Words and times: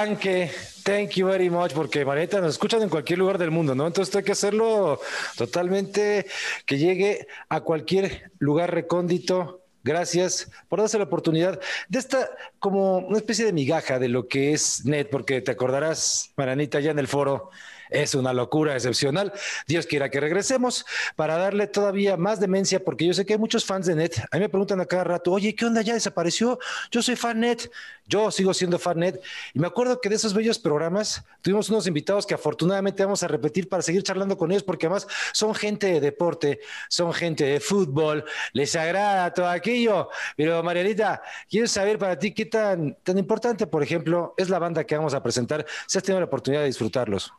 Thank 0.00 1.10
you 1.16 1.26
very 1.26 1.50
much, 1.50 1.74
porque 1.74 2.06
Marieta 2.06 2.40
nos 2.40 2.52
escuchan 2.52 2.80
en 2.80 2.88
cualquier 2.88 3.18
lugar 3.18 3.36
del 3.36 3.50
mundo, 3.50 3.74
¿no? 3.74 3.86
Entonces 3.86 4.16
hay 4.16 4.22
que 4.22 4.32
hacerlo 4.32 4.98
totalmente 5.36 6.24
que 6.64 6.78
llegue 6.78 7.26
a 7.50 7.60
cualquier 7.60 8.30
lugar 8.38 8.72
recóndito. 8.72 9.60
Gracias 9.84 10.50
por 10.70 10.80
darse 10.80 10.96
la 10.96 11.04
oportunidad 11.04 11.60
de 11.88 11.98
esta 11.98 12.30
como 12.58 12.98
una 12.98 13.18
especie 13.18 13.44
de 13.44 13.52
migaja 13.52 13.98
de 13.98 14.08
lo 14.08 14.26
que 14.26 14.54
es 14.54 14.86
NET, 14.86 15.10
porque 15.10 15.42
te 15.42 15.50
acordarás, 15.50 16.32
Maranita, 16.34 16.80
ya 16.80 16.92
en 16.92 16.98
el 16.98 17.06
foro 17.06 17.50
es 17.90 18.14
una 18.14 18.32
locura 18.32 18.74
excepcional. 18.74 19.32
Dios 19.66 19.86
quiera 19.86 20.10
que 20.10 20.20
regresemos 20.20 20.84
para 21.16 21.36
darle 21.36 21.66
todavía 21.66 22.16
más 22.16 22.40
demencia, 22.40 22.82
porque 22.84 23.06
yo 23.06 23.14
sé 23.14 23.26
que 23.26 23.34
hay 23.34 23.38
muchos 23.38 23.64
fans 23.64 23.86
de 23.86 23.94
Net. 23.94 24.14
A 24.30 24.36
mí 24.36 24.40
me 24.40 24.48
preguntan 24.48 24.80
a 24.80 24.86
cada 24.86 25.04
rato, 25.04 25.32
oye, 25.32 25.54
¿qué 25.54 25.66
onda? 25.66 25.82
¿Ya 25.82 25.94
desapareció? 25.94 26.58
Yo 26.90 27.02
soy 27.02 27.16
fan 27.16 27.40
Net. 27.40 27.70
Yo 28.06 28.30
sigo 28.30 28.52
siendo 28.54 28.78
fan 28.78 28.98
Net. 28.98 29.20
Y 29.54 29.60
me 29.60 29.66
acuerdo 29.66 30.00
que 30.00 30.08
de 30.08 30.16
esos 30.16 30.34
bellos 30.34 30.58
programas 30.58 31.22
tuvimos 31.42 31.70
unos 31.70 31.86
invitados 31.86 32.26
que 32.26 32.34
afortunadamente 32.34 33.04
vamos 33.04 33.22
a 33.22 33.28
repetir 33.28 33.68
para 33.68 33.82
seguir 33.82 34.02
charlando 34.02 34.36
con 34.36 34.50
ellos, 34.50 34.62
porque 34.62 34.86
además 34.86 35.06
son 35.32 35.54
gente 35.54 35.86
de 35.86 36.00
deporte, 36.00 36.60
son 36.88 37.12
gente 37.12 37.44
de 37.44 37.60
fútbol, 37.60 38.24
les 38.52 38.74
agrada 38.74 39.32
todo 39.32 39.48
aquello. 39.48 40.08
Pero 40.36 40.62
Marianita, 40.62 41.22
quiero 41.48 41.68
saber 41.68 41.98
para 41.98 42.18
ti 42.18 42.32
qué 42.32 42.46
tan, 42.46 42.96
tan 43.02 43.18
importante, 43.18 43.66
por 43.66 43.82
ejemplo, 43.82 44.34
es 44.36 44.48
la 44.48 44.58
banda 44.58 44.84
que 44.84 44.96
vamos 44.96 45.14
a 45.14 45.22
presentar, 45.22 45.64
si 45.86 45.98
has 45.98 46.04
tenido 46.04 46.20
la 46.20 46.26
oportunidad 46.26 46.62
de 46.62 46.66
disfrutarlos. 46.66 47.32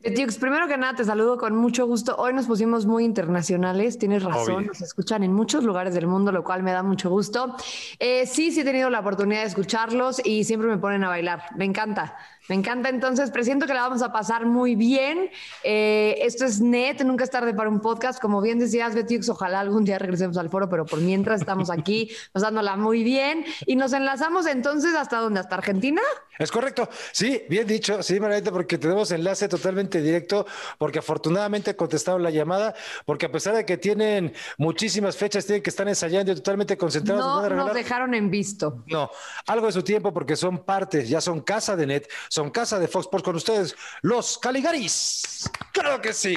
Betiux, 0.00 0.38
primero 0.38 0.68
que 0.68 0.76
nada 0.76 0.94
te 0.94 1.04
saludo 1.04 1.36
con 1.38 1.56
mucho 1.56 1.84
gusto. 1.84 2.14
Hoy 2.18 2.32
nos 2.32 2.46
pusimos 2.46 2.86
muy 2.86 3.04
internacionales, 3.04 3.98
tienes 3.98 4.22
razón, 4.22 4.66
nos 4.66 4.80
escuchan 4.80 5.24
en 5.24 5.32
muchos 5.32 5.64
lugares 5.64 5.92
del 5.92 6.06
mundo, 6.06 6.30
lo 6.30 6.44
cual 6.44 6.62
me 6.62 6.70
da 6.70 6.84
mucho 6.84 7.10
gusto. 7.10 7.56
Eh, 7.98 8.24
sí, 8.24 8.52
sí 8.52 8.60
he 8.60 8.64
tenido 8.64 8.90
la 8.90 9.00
oportunidad 9.00 9.40
de 9.40 9.48
escucharlos 9.48 10.24
y 10.24 10.44
siempre 10.44 10.68
me 10.68 10.78
ponen 10.78 11.02
a 11.02 11.08
bailar, 11.08 11.42
me 11.56 11.64
encanta. 11.64 12.16
Me 12.48 12.54
encanta, 12.54 12.88
entonces 12.88 13.30
presiento 13.30 13.66
que 13.66 13.74
la 13.74 13.82
vamos 13.82 14.02
a 14.02 14.12
pasar 14.12 14.46
muy 14.46 14.74
bien. 14.74 15.30
Eh, 15.64 16.16
esto 16.22 16.44
es 16.44 16.60
net, 16.60 17.02
nunca 17.02 17.24
es 17.24 17.30
tarde 17.30 17.52
para 17.54 17.68
un 17.68 17.80
podcast. 17.80 18.20
Como 18.20 18.40
bien 18.40 18.58
decías, 18.58 18.94
Betix, 18.94 19.28
ojalá 19.28 19.60
algún 19.60 19.84
día 19.84 19.98
regresemos 19.98 20.36
al 20.38 20.48
foro, 20.48 20.68
pero 20.68 20.86
por 20.86 21.00
mientras 21.00 21.40
estamos 21.40 21.70
aquí 21.70 22.10
pasándola 22.32 22.76
muy 22.76 23.04
bien. 23.04 23.44
Y 23.66 23.76
nos 23.76 23.92
enlazamos 23.92 24.46
entonces 24.46 24.94
hasta 24.94 25.18
dónde, 25.18 25.40
hasta 25.40 25.56
Argentina. 25.56 26.00
Es 26.38 26.52
correcto, 26.52 26.88
sí, 27.10 27.42
bien 27.48 27.66
dicho, 27.66 28.00
sí, 28.00 28.20
Margarita, 28.20 28.52
porque 28.52 28.78
tenemos 28.78 29.10
enlace 29.10 29.48
totalmente 29.48 30.00
directo, 30.00 30.46
porque 30.78 31.00
afortunadamente 31.00 31.74
contestaron 31.74 32.22
la 32.22 32.30
llamada, 32.30 32.76
porque 33.04 33.26
a 33.26 33.32
pesar 33.32 33.56
de 33.56 33.66
que 33.66 33.76
tienen 33.76 34.32
muchísimas 34.56 35.16
fechas, 35.16 35.46
tienen 35.46 35.64
que 35.64 35.70
estar 35.70 35.88
ensayando 35.88 36.30
y 36.30 36.36
totalmente 36.36 36.78
concentrados. 36.78 37.50
No 37.50 37.56
nos 37.56 37.74
dejaron 37.74 38.14
en 38.14 38.30
visto. 38.30 38.84
No, 38.86 39.10
algo 39.48 39.66
de 39.66 39.72
su 39.72 39.82
tiempo, 39.82 40.12
porque 40.12 40.36
son 40.36 40.58
partes, 40.58 41.08
ya 41.08 41.20
son 41.20 41.40
casa 41.40 41.74
de 41.74 41.86
net 41.88 42.08
son 42.37 42.37
casa 42.50 42.78
de 42.78 42.88
Fox 42.88 43.06
Sports 43.06 43.24
con 43.24 43.36
ustedes, 43.36 43.74
los 44.02 44.38
Caligaris. 44.38 45.50
Claro 45.72 46.00
que 46.00 46.12
sí. 46.12 46.36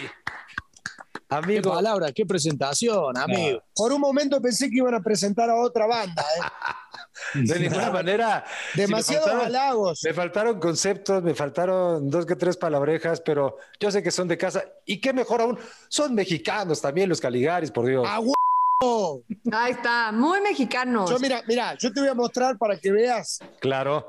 Amigo. 1.30 1.62
Qué 1.62 1.70
palabra, 1.70 2.12
qué 2.12 2.26
presentación, 2.26 3.18
amigo. 3.18 3.64
Por 3.74 3.94
un 3.94 4.02
momento 4.02 4.42
pensé 4.42 4.70
que 4.70 4.78
iban 4.78 4.96
a 4.96 5.02
presentar 5.02 5.50
a 5.50 5.56
otra 5.56 5.86
banda. 5.88 6.22
¿eh? 6.22 6.42
De 7.48 7.60
ninguna 7.60 7.90
manera. 7.90 8.44
Demasiados 8.76 9.30
halagos. 9.30 10.02
Me 10.04 10.14
faltaron 10.14 10.60
conceptos, 10.60 11.24
me 11.24 11.34
faltaron 11.34 12.10
dos 12.10 12.26
que 12.26 12.36
tres 12.36 12.58
palabrejas, 12.58 13.22
pero 13.22 13.58
yo 13.80 13.92
sé 13.92 14.04
que 14.04 14.12
son 14.12 14.28
de 14.28 14.38
casa. 14.38 14.66
Y 14.86 15.00
qué 15.00 15.14
mejor 15.14 15.42
aún, 15.42 15.60
son 15.88 16.14
mexicanos 16.14 16.82
también 16.82 17.08
los 17.08 17.22
Caligaris, 17.22 17.72
por 17.72 17.86
Dios. 17.86 18.06
Ahí 19.52 19.72
está, 19.72 20.12
muy 20.12 20.42
mexicanos. 20.42 21.10
Yo, 21.10 21.20
mira, 21.20 21.44
mira, 21.48 21.76
yo 21.78 21.94
te 21.94 22.02
voy 22.02 22.10
a 22.10 22.14
mostrar 22.14 22.58
para 22.58 22.78
que 22.78 22.92
veas. 22.92 23.40
Claro. 23.60 24.08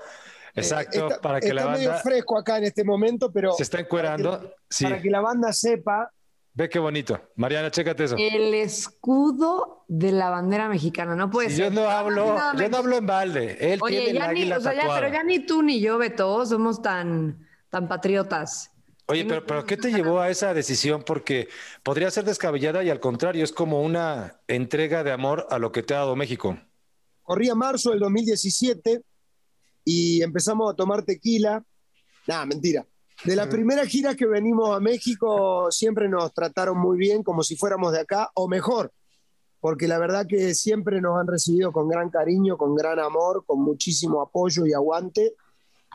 Exacto, 0.54 1.08
está, 1.08 1.20
para 1.20 1.40
que 1.40 1.54
la 1.54 1.64
banda. 1.64 1.78
medio 1.78 1.94
fresco 1.94 2.38
acá 2.38 2.58
en 2.58 2.64
este 2.64 2.84
momento, 2.84 3.32
pero. 3.32 3.52
Se 3.52 3.62
está 3.62 3.80
encuerando. 3.80 4.30
Para 4.30 4.42
que, 4.42 4.54
sí. 4.68 4.84
para 4.84 5.00
que 5.00 5.10
la 5.10 5.20
banda 5.20 5.52
sepa. 5.52 6.10
Ve 6.54 6.68
qué 6.68 6.78
bonito. 6.78 7.18
Mariana, 7.36 7.70
chécate 7.70 8.04
eso. 8.04 8.16
El 8.18 8.52
escudo 8.52 9.84
de 9.88 10.12
la 10.12 10.28
bandera 10.28 10.68
mexicana, 10.68 11.16
no 11.16 11.30
puede 11.30 11.48
ser. 11.48 11.58
yo 11.58 11.70
no 11.70 11.88
hablo, 11.88 12.36
yo 12.58 12.68
no 12.68 12.76
hablo 12.76 12.96
en 12.98 13.06
balde. 13.06 13.56
Él 13.58 13.80
Oye, 13.82 14.00
tiene 14.00 14.10
el 14.10 14.16
ya 14.18 14.32
ni, 14.32 14.52
o 14.52 14.60
sea, 14.60 14.74
ya, 14.74 14.80
tatuada. 14.80 15.00
pero 15.00 15.12
ya 15.14 15.22
ni 15.22 15.38
tú 15.46 15.62
ni 15.62 15.80
yo, 15.80 15.96
Beto, 15.96 16.44
somos 16.44 16.82
tan, 16.82 17.48
tan 17.70 17.88
patriotas. 17.88 18.70
Oye, 19.06 19.24
pero, 19.24 19.46
pero 19.46 19.64
¿qué 19.64 19.78
te 19.78 19.90
llevó 19.90 20.20
a 20.20 20.28
esa 20.28 20.52
decisión? 20.52 21.02
Porque 21.02 21.48
podría 21.82 22.10
ser 22.10 22.24
descabellada 22.24 22.84
y 22.84 22.90
al 22.90 23.00
contrario, 23.00 23.44
es 23.44 23.52
como 23.52 23.82
una 23.82 24.40
entrega 24.46 25.02
de 25.04 25.12
amor 25.12 25.46
a 25.50 25.58
lo 25.58 25.72
que 25.72 25.82
te 25.82 25.94
ha 25.94 25.98
dado 25.98 26.16
México. 26.16 26.58
Corría 27.22 27.54
marzo 27.54 27.90
del 27.90 28.00
2017 28.00 29.02
y 29.84 30.22
empezamos 30.22 30.72
a 30.72 30.76
tomar 30.76 31.04
tequila. 31.04 31.65
Nada, 32.26 32.47
mentira. 32.47 32.87
De 33.25 33.37
la 33.37 33.48
primera 33.48 33.87
gira 33.87 34.16
que 34.16 34.26
venimos 34.26 34.76
a 34.76 34.81
México 34.81 35.70
siempre 35.70 36.09
nos 36.09 36.34
trataron 36.34 36.76
muy 36.78 36.98
bien, 36.98 37.22
como 37.22 37.44
si 37.44 37.56
fuéramos 37.56 37.93
de 37.93 38.00
acá, 38.00 38.31
o 38.34 38.48
mejor, 38.48 38.93
porque 39.60 39.87
la 39.87 39.98
verdad 39.98 40.26
que 40.26 40.54
siempre 40.56 41.00
nos 41.00 41.20
han 41.20 41.28
recibido 41.28 41.70
con 41.70 41.88
gran 41.88 42.10
cariño, 42.10 42.56
con 42.56 42.75
gran 42.75 42.98
amor, 42.98 43.44
con 43.47 43.62
muchísimo 43.62 44.20
apoyo 44.20 44.66
y 44.66 44.72
aguante. 44.72 45.34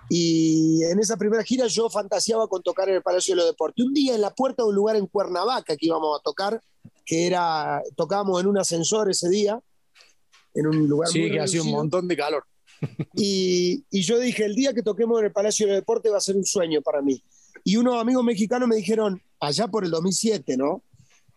Y 0.10 0.84
en 0.86 1.00
esa 1.00 1.18
primera 1.18 1.44
gira 1.44 1.68
yo 1.68 1.90
fantaseaba 1.90 2.48
con 2.48 2.64
tocar 2.64 2.88
en 2.88 2.96
el 2.96 3.02
Palacio 3.02 3.34
de 3.36 3.42
los 3.42 3.48
Deportes. 3.48 3.86
Un 3.86 3.94
día 3.94 4.16
en 4.16 4.22
la 4.22 4.34
puerta 4.34 4.64
de 4.64 4.70
un 4.70 4.76
lugar 4.76 4.96
en 4.96 5.08
Cuernavaca 5.08 5.76
que 5.76 5.86
íbamos 5.86 6.18
a 6.18 6.24
tocar, 6.24 6.62
que 7.06 7.28
era, 7.28 7.82
tocábamos 7.98 8.40
en 8.40 8.48
un 8.48 8.58
ascensor 8.58 9.10
ese 9.12 9.28
día, 9.28 9.60
en 10.54 10.68
un 10.68 10.88
lugar 10.88 11.10
Sí, 11.10 11.20
muy 11.20 11.32
que 11.32 11.42
hacía 11.42 11.62
un 11.62 11.72
montón 11.72 12.08
de 12.08 12.16
calor. 12.16 12.46
Y, 13.16 13.84
y 13.90 14.02
yo 14.02 14.20
dije, 14.20 14.46
el 14.46 14.56
día 14.56 14.74
que 14.74 14.84
toquemos 14.84 15.20
en 15.20 15.26
el 15.26 15.32
Palacio 15.32 15.68
de 15.68 15.74
Deporte 15.74 16.10
va 16.10 16.18
a 16.18 16.22
ser 16.22 16.36
un 16.36 16.46
sueño 16.46 16.82
para 16.82 17.02
mí. 17.02 17.24
Y 17.64 17.78
unos 17.78 18.00
amigos 18.00 18.24
mexicanos 18.24 18.68
me 18.68 18.76
dijeron, 18.76 19.22
allá 19.40 19.68
por 19.68 19.84
el 19.84 19.92
2007, 19.92 20.58
¿no? 20.58 20.84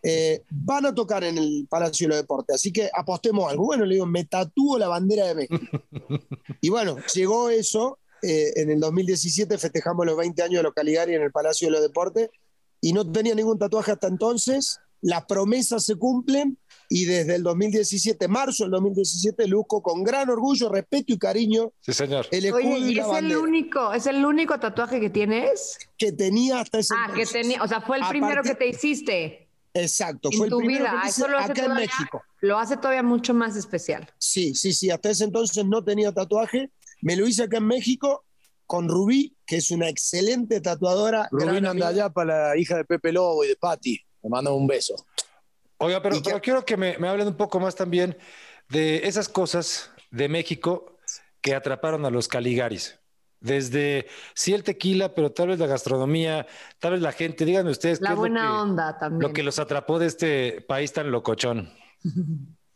Eh, 0.03 0.43
van 0.51 0.87
a 0.87 0.95
tocar 0.95 1.25
en 1.25 1.37
el 1.37 1.67
Palacio 1.69 2.09
de 2.09 2.17
Deporte, 2.17 2.55
así 2.55 2.73
que 2.73 2.91
apostemos 2.95 3.51
algo. 3.51 3.67
Bueno, 3.67 3.85
le 3.85 3.95
digo, 3.95 4.07
me 4.07 4.25
tatúo 4.25 4.79
la 4.79 4.89
bandera 4.89 5.27
de 5.27 5.35
México. 5.35 5.83
y 6.61 6.69
bueno, 6.69 6.97
llegó 7.15 7.51
eso. 7.51 7.99
eh, 8.23 8.53
en 8.57 8.71
el 8.71 8.81
2017 8.81 9.57
festejamos 9.59 10.05
los 10.07 10.17
20 10.17 10.43
años 10.43 10.59
de 10.59 10.63
los 10.63 10.75
Caligari 10.75 11.15
en 11.15 11.23
el 11.23 11.33
Palacio 11.33 11.69
de 11.69 11.73
los 11.73 11.83
Deportes 11.83 12.29
y 12.81 12.93
no 12.93 13.11
tenía 13.11 13.35
ningún 13.35 13.59
tatuaje 13.59 13.93
hasta 13.93 14.09
entonces. 14.09 14.79
Las 15.03 15.25
promesas 15.25 15.85
se 15.85 15.97
cumplen 15.97 16.59
y 16.89 17.05
desde 17.05 17.37
el 17.37 17.43
2017, 17.43 18.27
marzo 18.29 18.65
del 18.65 18.73
2017, 18.73 19.47
luzco 19.47 19.81
con 19.83 20.03
gran 20.03 20.29
orgullo, 20.29 20.69
respeto 20.69 21.13
y 21.13 21.19
cariño 21.19 21.73
Sí, 21.81 21.93
señor. 21.93 22.27
el 22.31 22.45
escudo 22.47 22.63
Oye, 22.75 22.79
y 22.79 22.91
¿y 22.91 22.95
la 22.97 23.03
es 23.03 23.07
el 23.09 23.13
bandera 23.15 23.39
único, 23.41 23.93
es 23.95 24.07
el 24.07 24.25
único 24.25 24.59
tatuaje 24.59 25.01
que 25.01 25.09
tienes? 25.11 25.79
que 25.97 26.13
tenía 26.13 26.61
hasta 26.61 26.79
ese 26.81 26.95
Ah, 26.97 27.13
que 27.15 27.25
tenía, 27.27 27.63
o 27.63 27.69
sea, 27.69 27.81
fue 27.81 27.97
el 27.99 28.03
A 28.03 28.09
primero 28.09 28.43
partir- 28.43 28.53
que 28.53 28.55
te 28.57 28.69
hiciste 28.69 29.49
Exacto, 29.73 30.31
en 30.33 30.37
fue 30.39 30.47
el 30.47 30.51
tu 30.51 30.59
primero 30.59 30.85
vida. 30.85 31.01
que 31.03 31.09
hice 31.09 31.21
Eso 31.21 31.29
lo 31.31 31.39
hace 31.39 31.53
acá 31.53 31.61
en 31.63 31.67
todavía, 31.69 31.87
México. 31.87 32.23
lo 32.41 32.59
hace 32.59 32.77
todavía 32.77 33.03
mucho 33.05 33.35
más 33.35 33.55
especial. 33.57 34.11
Sí, 34.19 34.55
sí, 34.57 34.73
sí, 34.73 34.91
hasta 34.91 35.11
ese 35.11 35.25
entonces 35.25 35.65
no 35.65 35.85
tenía 35.85 36.11
tatuaje. 36.13 36.71
Me 37.03 37.15
lo 37.17 37.27
hice 37.27 37.45
acá 37.45 37.59
en 37.59 37.67
México 37.69 38.25
con 38.67 38.89
Rubí, 38.89 39.37
que 39.47 39.57
es 39.59 39.71
una 39.71 39.89
excelente 39.89 40.61
tatuadora. 40.61 41.29
gran 41.31 41.49
Rubén 41.51 41.67
amiga. 41.67 41.71
anda 41.71 41.89
allá 41.89 42.11
para 42.13 42.49
la 42.49 42.57
hija 42.57 42.77
de 42.77 42.85
Pepe 42.85 43.13
Lobo 43.13 43.45
y 43.45 43.49
de 43.49 43.57
Patti. 43.57 44.01
Le 44.23 44.29
mando 44.31 44.55
un 44.55 44.67
beso. 44.67 44.95
Oiga, 45.79 46.03
pero, 46.03 46.17
que- 46.17 46.23
pero 46.23 46.41
quiero 46.41 46.65
que 46.65 46.77
me, 46.77 46.99
me 46.99 47.09
hablen 47.09 47.29
un 47.29 47.37
poco 47.37 47.59
más 47.61 47.75
también 47.75 48.17
de 48.69 49.07
esas 49.09 49.29
cosas 49.29 49.91
de 50.11 50.29
México 50.29 50.99
que 51.41 51.55
atraparon 51.55 52.05
a 52.05 52.11
los 52.11 52.29
Caligaris. 52.29 52.99
Desde 53.41 54.07
sí 54.35 54.53
el 54.53 54.63
tequila, 54.63 55.15
pero 55.15 55.33
tal 55.33 55.49
vez 55.49 55.59
la 55.59 55.67
gastronomía, 55.67 56.47
tal 56.79 56.93
vez 56.93 57.01
la 57.01 57.13
gente. 57.13 57.47
Díganme 57.47 57.71
ustedes 57.71 57.99
qué 57.99 58.05
La 58.05 58.11
es 58.11 58.17
buena 58.17 58.45
lo 58.45 58.51
que, 58.55 58.61
onda 58.61 58.99
también. 58.99 59.23
lo 59.23 59.33
que 59.33 59.43
los 59.43 59.59
atrapó 59.59 59.99
de 59.99 60.07
este 60.07 60.61
país 60.61 60.93
tan 60.93 61.11
locochón. 61.11 61.73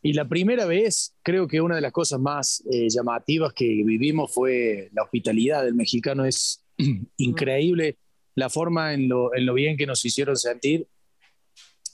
Y 0.01 0.13
la 0.13 0.27
primera 0.27 0.65
vez, 0.65 1.15
creo 1.21 1.47
que 1.47 1.61
una 1.61 1.75
de 1.75 1.81
las 1.81 1.91
cosas 1.91 2.19
más 2.19 2.63
eh, 2.71 2.87
llamativas 2.89 3.53
que 3.53 3.65
vivimos 3.65 4.33
fue 4.33 4.89
la 4.93 5.03
hospitalidad 5.03 5.63
del 5.63 5.75
mexicano. 5.75 6.25
Es 6.25 6.63
increíble 7.17 7.97
la 8.33 8.49
forma 8.49 8.93
en 8.93 9.07
lo, 9.07 9.35
en 9.35 9.45
lo 9.45 9.53
bien 9.53 9.77
que 9.77 9.85
nos 9.85 10.03
hicieron 10.03 10.35
sentir, 10.35 10.87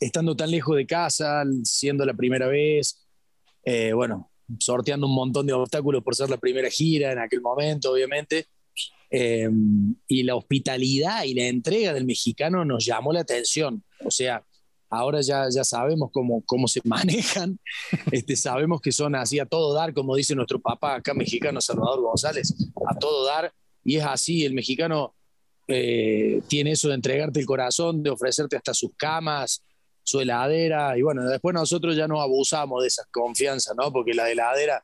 estando 0.02 0.36
tan 0.36 0.50
lejos 0.50 0.76
de 0.76 0.86
casa, 0.86 1.44
siendo 1.64 2.04
la 2.06 2.16
primera 2.16 2.48
vez, 2.48 3.06
eh, 3.64 3.94
bueno, 3.94 4.32
sorteando 4.60 5.08
un 5.08 5.14
montón 5.14 5.46
de 5.46 5.54
obstáculos 5.54 6.04
por 6.04 6.16
ser 6.16 6.30
la 6.30 6.38
primera 6.38 6.70
gira 6.70 7.12
en 7.12 7.20
aquel 7.20 7.42
momento, 7.42 7.92
obviamente. 7.92 8.48
Eh, 9.12 9.50
y 10.08 10.24
la 10.24 10.36
hospitalidad 10.36 11.24
y 11.24 11.34
la 11.34 11.48
entrega 11.48 11.94
del 11.94 12.06
mexicano 12.06 12.66
nos 12.66 12.84
llamó 12.84 13.14
la 13.14 13.22
atención. 13.22 13.84
O 14.04 14.10
sea, 14.10 14.44
ahora 14.90 15.22
ya, 15.22 15.46
ya 15.54 15.64
sabemos 15.64 16.10
cómo, 16.12 16.44
cómo 16.46 16.68
se 16.68 16.82
manejan, 16.86 17.60
este, 18.12 18.36
sabemos 18.36 18.82
que 18.82 18.92
son 18.92 19.16
así 19.16 19.38
a 19.38 19.46
todo 19.46 19.74
dar, 19.74 19.94
como 19.94 20.16
dice 20.16 20.34
nuestro 20.34 20.60
papá 20.60 20.96
acá 20.96 21.14
mexicano, 21.14 21.62
Salvador 21.62 22.02
González, 22.02 22.56
a 22.88 22.98
todo 22.98 23.26
dar, 23.26 23.54
y 23.84 23.98
es 23.98 24.04
así, 24.04 24.46
el 24.46 24.54
mexicano 24.54 25.14
eh, 25.68 26.42
tiene 26.48 26.72
eso 26.72 26.90
de 26.90 26.96
entregarte 26.96 27.40
el 27.40 27.46
corazón, 27.46 28.02
de 28.02 28.10
ofrecerte 28.10 28.56
hasta 28.56 28.74
sus 28.74 28.92
camas, 28.98 29.64
su 30.12 30.20
heladera, 30.20 30.98
y 30.98 31.02
bueno, 31.02 31.24
después 31.24 31.54
nosotros 31.54 31.96
ya 31.96 32.08
no 32.08 32.22
abusamos 32.22 32.82
de 32.82 32.90
esa 32.90 33.04
confianza, 33.12 33.74
¿no? 33.76 33.92
Porque 33.94 34.14
la 34.14 34.30
heladera, 34.30 34.84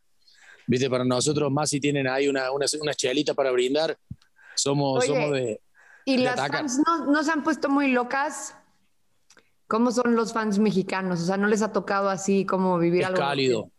viste, 0.65 0.89
para 0.89 1.03
nosotros 1.03 1.51
más 1.51 1.69
si 1.69 1.81
tienen 1.81 2.07
ahí 2.07 2.29
una, 2.29 2.49
una, 2.51 2.65
una 2.81 2.93
chelita 2.93 3.33
para 3.33 3.51
brindar, 3.51 3.97
Somos, 4.55 5.05
somos 5.05 5.31
de. 5.33 5.61
¿Y 6.05 6.17
las 6.17 6.35
fans 6.47 6.79
no, 6.85 7.23
se 7.23 7.31
han 7.31 7.43
puesto 7.43 7.69
muy 7.69 7.89
locas? 7.89 8.55
¿Cómo 9.67 9.91
son 9.91 10.15
los 10.15 10.31
fans 10.31 10.57
mexicanos? 10.59 11.21
O 11.21 11.25
sea, 11.25 11.35
¿no 11.35 11.47
les 11.47 11.61
ha 11.61 11.73
tocado 11.73 12.09
así 12.09 12.45
como 12.45 12.79
vivir 12.79 13.01
es 13.01 13.07
algo? 13.07 13.19
Cálido. 13.19 13.71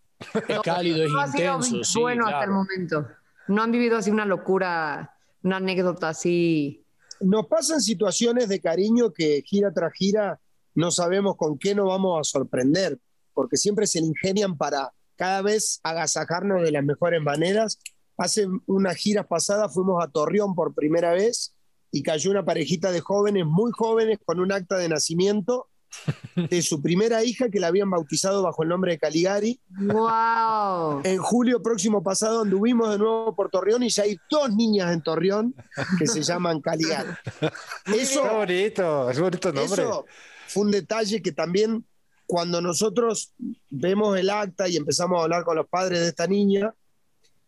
Es 0.49 0.61
cálido, 0.61 1.05
es 1.05 1.35
intenso. 1.71 2.01
bueno 2.01 2.27
hasta 2.27 2.45
el 2.45 2.51
momento. 2.51 3.09
No 3.47 3.63
han 3.63 3.73
vivido 3.73 3.97
así 3.97 4.11
una 4.11 4.27
locura, 4.27 5.17
una 5.43 5.57
anécdota 5.57 6.11
así. 6.11 6.85
Nos 7.21 7.47
pasan 7.47 7.81
situaciones 7.81 8.51
de 8.51 8.61
cariño 8.61 9.13
que 9.15 9.43
gira 9.47 9.73
tras 9.73 9.95
gira 9.95 10.39
no 10.79 10.93
sabemos 10.93 11.35
con 11.37 11.59
qué 11.59 11.75
nos 11.75 11.89
vamos 11.89 12.21
a 12.21 12.23
sorprender, 12.23 13.01
porque 13.35 13.57
siempre 13.57 13.89
se 13.89 13.99
ingenian 13.99 14.57
para 14.57 14.93
cada 15.17 15.43
vez 15.43 15.81
agasajarnos 15.83 16.63
de 16.63 16.71
las 16.71 16.85
mejores 16.85 17.21
maneras. 17.21 17.81
Hace 18.17 18.47
unas 18.67 18.95
giras 18.95 19.27
pasadas 19.27 19.75
fuimos 19.75 20.03
a 20.03 20.07
Torreón 20.09 20.55
por 20.55 20.75
primera 20.75 21.13
vez 21.15 21.53
y 21.91 22.05
cayó 22.05 22.31
una 22.31 22.45
parejita 22.45 22.93
de 22.93 23.01
jóvenes, 23.01 23.45
muy 23.45 23.73
jóvenes, 23.73 24.19
con 24.25 24.39
un 24.39 24.53
acta 24.53 24.77
de 24.77 24.89
nacimiento 24.89 25.67
de 26.37 26.63
su 26.63 26.81
primera 26.81 27.25
hija 27.25 27.49
que 27.49 27.59
la 27.59 27.67
habían 27.67 27.91
bautizado 27.91 28.45
bajo 28.45 28.63
el 28.63 28.69
nombre 28.69 28.93
de 28.93 28.99
Caligari. 29.01 29.61
¡Wow! 29.81 31.01
En 31.03 31.19
julio 31.19 31.61
próximo 31.61 32.05
pasado 32.05 32.43
anduvimos 32.43 32.89
de 32.93 32.99
nuevo 32.99 33.35
por 33.35 33.51
Torreón 33.51 33.83
y 33.83 33.89
ya 33.89 34.05
hay 34.05 34.17
dos 34.31 34.55
niñas 34.55 34.93
en 34.93 35.03
Torreón 35.03 35.57
que 35.99 36.07
se 36.07 36.23
llaman 36.23 36.61
Caligari. 36.61 37.11
Eso, 37.87 38.25
es 38.25 38.33
bonito, 38.33 39.11
es 39.11 39.19
bonito 39.19 39.53
nombre. 39.53 39.83
Eso 39.83 40.07
fue 40.49 40.65
un 40.65 40.71
detalle 40.71 41.23
que 41.23 41.33
también 41.33 41.85
cuando 42.27 42.61
nosotros 42.61 43.33
vemos 43.71 44.19
el 44.19 44.29
acta 44.29 44.69
y 44.69 44.77
empezamos 44.77 45.19
a 45.19 45.25
hablar 45.25 45.45
con 45.45 45.57
los 45.57 45.67
padres 45.67 46.01
de 46.01 46.09
esta 46.09 46.27
niña, 46.27 46.75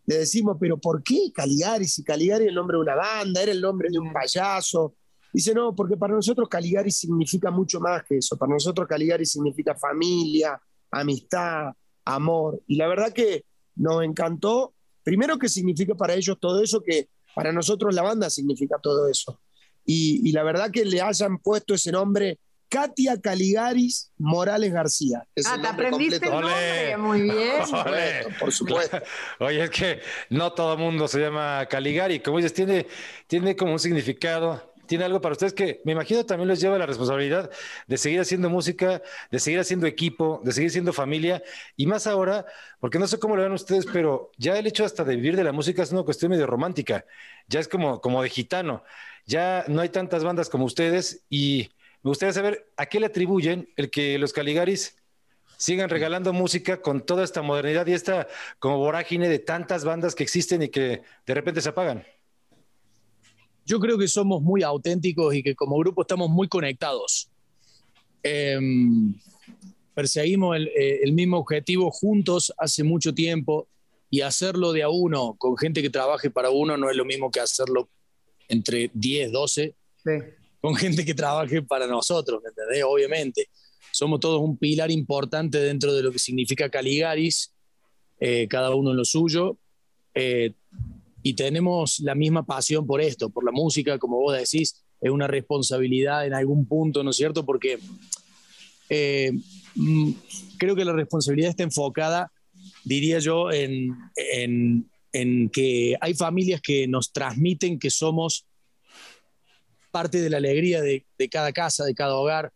le 0.06 0.18
decimos, 0.18 0.56
pero 0.58 0.78
¿por 0.78 1.02
qué 1.02 1.30
Caligari? 1.34 1.86
Si 1.86 2.02
Caligari 2.02 2.44
es 2.44 2.48
el 2.48 2.54
nombre 2.54 2.76
de 2.76 2.82
una 2.82 2.94
banda, 2.94 3.42
era 3.42 3.52
el 3.52 3.60
nombre 3.60 3.90
de 3.90 3.98
un 3.98 4.12
payaso. 4.12 4.94
Dice, 5.32 5.54
no, 5.54 5.74
porque 5.74 5.96
para 5.96 6.14
nosotros 6.14 6.48
Caligari 6.48 6.90
significa 6.90 7.50
mucho 7.50 7.78
más 7.78 8.02
que 8.04 8.16
eso. 8.16 8.36
Para 8.36 8.54
nosotros 8.54 8.88
Caligari 8.88 9.26
significa 9.26 9.74
familia, 9.74 10.60
amistad, 10.90 11.72
amor. 12.06 12.60
Y 12.66 12.76
la 12.76 12.88
verdad 12.88 13.12
que 13.12 13.44
nos 13.76 14.02
encantó, 14.02 14.74
primero 15.02 15.38
que 15.38 15.48
significa 15.48 15.94
para 15.94 16.14
ellos 16.14 16.38
todo 16.40 16.62
eso, 16.62 16.82
que 16.82 17.08
para 17.34 17.52
nosotros 17.52 17.94
la 17.94 18.02
banda 18.02 18.30
significa 18.30 18.78
todo 18.82 19.08
eso. 19.08 19.40
Y, 19.84 20.28
y 20.28 20.32
la 20.32 20.42
verdad 20.42 20.70
que 20.70 20.84
le 20.84 21.00
hayan 21.00 21.38
puesto 21.38 21.74
ese 21.74 21.92
nombre 21.92 22.38
Katia 22.70 23.20
Caligaris 23.20 24.12
Morales 24.16 24.72
García. 24.72 25.26
ah, 25.44 25.58
te 25.60 25.66
aprendiste 25.66 26.24
el 26.24 26.30
nombre, 26.32 26.96
muy 26.96 27.22
bien. 27.22 27.60
Por 28.38 28.52
supuesto, 28.52 28.98
Oye, 29.40 29.64
es 29.64 29.70
que 29.70 30.00
no 30.30 30.52
todo 30.52 30.74
el 30.74 30.78
mundo 30.78 31.08
se 31.08 31.18
llama 31.20 31.66
Caligari. 31.68 32.20
Como 32.20 32.36
dices, 32.38 32.54
tiene, 32.54 32.86
tiene 33.26 33.56
como 33.56 33.72
un 33.72 33.80
significado, 33.80 34.72
tiene 34.86 35.04
algo 35.04 35.20
para 35.20 35.32
ustedes 35.32 35.52
que 35.52 35.80
me 35.84 35.92
imagino 35.92 36.24
también 36.24 36.48
les 36.48 36.60
lleva 36.60 36.78
la 36.78 36.86
responsabilidad 36.86 37.50
de 37.88 37.98
seguir 37.98 38.20
haciendo 38.20 38.48
música, 38.48 39.02
de 39.32 39.38
seguir 39.40 39.58
haciendo 39.58 39.88
equipo, 39.88 40.40
de 40.44 40.52
seguir 40.52 40.70
siendo 40.70 40.92
familia. 40.92 41.42
Y 41.76 41.86
más 41.86 42.06
ahora, 42.06 42.46
porque 42.78 43.00
no 43.00 43.08
sé 43.08 43.18
cómo 43.18 43.34
lo 43.34 43.42
ven 43.42 43.52
ustedes, 43.52 43.84
pero 43.92 44.30
ya 44.36 44.56
el 44.56 44.66
hecho 44.68 44.84
hasta 44.84 45.02
de 45.02 45.16
vivir 45.16 45.36
de 45.36 45.42
la 45.42 45.52
música 45.52 45.82
es 45.82 45.90
una 45.90 46.04
cuestión 46.04 46.30
medio 46.30 46.46
romántica. 46.46 47.04
Ya 47.48 47.58
es 47.58 47.66
como, 47.66 48.00
como 48.00 48.22
de 48.22 48.30
gitano. 48.30 48.84
Ya 49.26 49.64
no 49.66 49.80
hay 49.80 49.88
tantas 49.88 50.22
bandas 50.22 50.48
como 50.48 50.64
ustedes 50.64 51.24
y 51.28 51.70
me 52.02 52.10
gustaría 52.10 52.32
saber 52.32 52.72
a 52.76 52.86
qué 52.86 52.98
le 52.98 53.06
atribuyen 53.06 53.68
el 53.76 53.90
que 53.90 54.18
los 54.18 54.32
Caligaris 54.32 54.96
sigan 55.58 55.90
regalando 55.90 56.32
música 56.32 56.80
con 56.80 57.04
toda 57.04 57.22
esta 57.22 57.42
modernidad 57.42 57.86
y 57.86 57.92
esta 57.92 58.26
como 58.58 58.78
vorágine 58.78 59.28
de 59.28 59.38
tantas 59.38 59.84
bandas 59.84 60.14
que 60.14 60.22
existen 60.22 60.62
y 60.62 60.70
que 60.70 61.02
de 61.26 61.34
repente 61.34 61.60
se 61.60 61.68
apagan. 61.68 62.02
Yo 63.66 63.78
creo 63.78 63.98
que 63.98 64.08
somos 64.08 64.40
muy 64.40 64.62
auténticos 64.62 65.34
y 65.34 65.42
que 65.42 65.54
como 65.54 65.76
grupo 65.78 66.00
estamos 66.00 66.30
muy 66.30 66.48
conectados. 66.48 67.28
Em, 68.22 69.14
perseguimos 69.94 70.56
el, 70.56 70.68
eh, 70.68 71.00
el, 71.02 71.12
mismo 71.12 71.36
objetivo 71.36 71.90
juntos 71.90 72.52
hace 72.56 72.82
mucho 72.82 73.12
tiempo 73.14 73.68
y 74.08 74.22
hacerlo 74.22 74.72
de 74.72 74.82
a 74.82 74.88
uno 74.88 75.34
con 75.38 75.56
gente 75.58 75.82
que 75.82 75.90
trabaje 75.90 76.30
para 76.30 76.50
uno 76.50 76.76
no 76.78 76.90
es 76.90 76.96
lo 76.96 77.04
mismo 77.04 77.30
que 77.30 77.40
hacerlo 77.40 77.90
entre 78.48 78.90
10, 78.94 79.30
12. 79.30 79.74
Sí 80.04 80.10
con 80.60 80.74
gente 80.74 81.04
que 81.04 81.14
trabaje 81.14 81.62
para 81.62 81.86
nosotros, 81.86 82.40
¿me 82.42 82.50
entendés? 82.50 82.84
Obviamente. 82.86 83.48
Somos 83.92 84.20
todos 84.20 84.40
un 84.40 84.56
pilar 84.56 84.90
importante 84.90 85.58
dentro 85.58 85.92
de 85.92 86.02
lo 86.02 86.12
que 86.12 86.18
significa 86.18 86.68
Caligaris, 86.70 87.52
eh, 88.20 88.46
cada 88.48 88.74
uno 88.74 88.92
en 88.92 88.96
lo 88.96 89.04
suyo, 89.04 89.58
eh, 90.14 90.52
y 91.22 91.34
tenemos 91.34 91.98
la 92.00 92.14
misma 92.14 92.44
pasión 92.46 92.86
por 92.86 93.00
esto, 93.00 93.30
por 93.30 93.44
la 93.44 93.50
música, 93.50 93.98
como 93.98 94.18
vos 94.18 94.36
decís, 94.36 94.84
es 95.00 95.10
una 95.10 95.26
responsabilidad 95.26 96.26
en 96.26 96.34
algún 96.34 96.66
punto, 96.66 97.02
¿no 97.02 97.10
es 97.10 97.16
cierto? 97.16 97.44
Porque 97.44 97.78
eh, 98.88 99.32
mm, 99.74 100.10
creo 100.58 100.76
que 100.76 100.84
la 100.84 100.92
responsabilidad 100.92 101.50
está 101.50 101.62
enfocada, 101.62 102.30
diría 102.84 103.18
yo, 103.18 103.50
en, 103.50 103.96
en, 104.16 104.88
en 105.12 105.48
que 105.50 105.96
hay 106.00 106.14
familias 106.14 106.60
que 106.60 106.86
nos 106.86 107.12
transmiten 107.12 107.78
que 107.78 107.90
somos 107.90 108.46
parte 109.90 110.20
de 110.20 110.30
la 110.30 110.38
alegría 110.38 110.80
de, 110.80 111.04
cada 111.30 111.52
casa, 111.52 111.84
de 111.84 111.94
cada 111.94 112.14
hogar. 112.14 112.52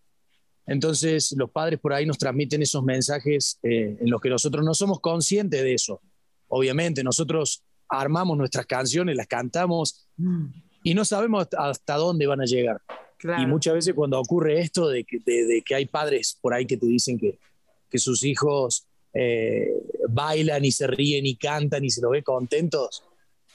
Entonces 0.67 1.35
los 1.37 1.51
padres 1.51 1.79
por 1.79 1.93
ahí 1.93 2.07
nos 2.07 2.19
transmiten 2.19 2.63
esos 2.63 2.83
mensajes 2.83 3.59
eh, 3.63 3.97
en 4.01 4.11
los 4.11 4.21
que 4.21 4.31
nosotros 4.31 4.65
no 4.65 4.75
somos 4.75 5.01
conscientes 5.01 5.63
de 5.63 5.75
eso. 5.75 6.01
Obviamente, 6.49 7.03
nosotros 7.03 7.63
armamos 7.89 8.37
nuestras 8.39 8.67
canciones, 8.67 9.17
las 9.17 9.27
cantamos 9.27 10.09
y 10.83 10.95
no 10.95 11.05
sabemos 11.05 11.49
hasta 11.57 11.97
dónde 11.97 12.27
van 12.27 12.41
a 12.41 12.45
llegar. 12.45 12.81
Y 13.39 13.47
muchas 13.47 13.75
veces 13.75 13.95
cuando 13.95 14.21
ocurre 14.21 14.61
esto 14.61 14.89
de 14.89 15.05
que, 15.05 15.75
hay 15.75 15.87
padres 15.87 16.39
por 16.41 16.53
ahí 16.53 16.67
que 16.67 16.77
te 16.77 16.87
dicen 16.87 17.19
que, 17.19 17.39
sus 17.97 18.25
hijos 18.25 18.89
eh, 19.13 19.69
bailan 20.09 20.65
y 20.65 20.73
se 20.73 20.89
ríen 20.89 21.25
y 21.27 21.37
cantan 21.37 21.85
y 21.85 21.91
se 21.91 22.01
los 22.01 22.11
ve 22.11 22.25
contentos, 22.25 23.05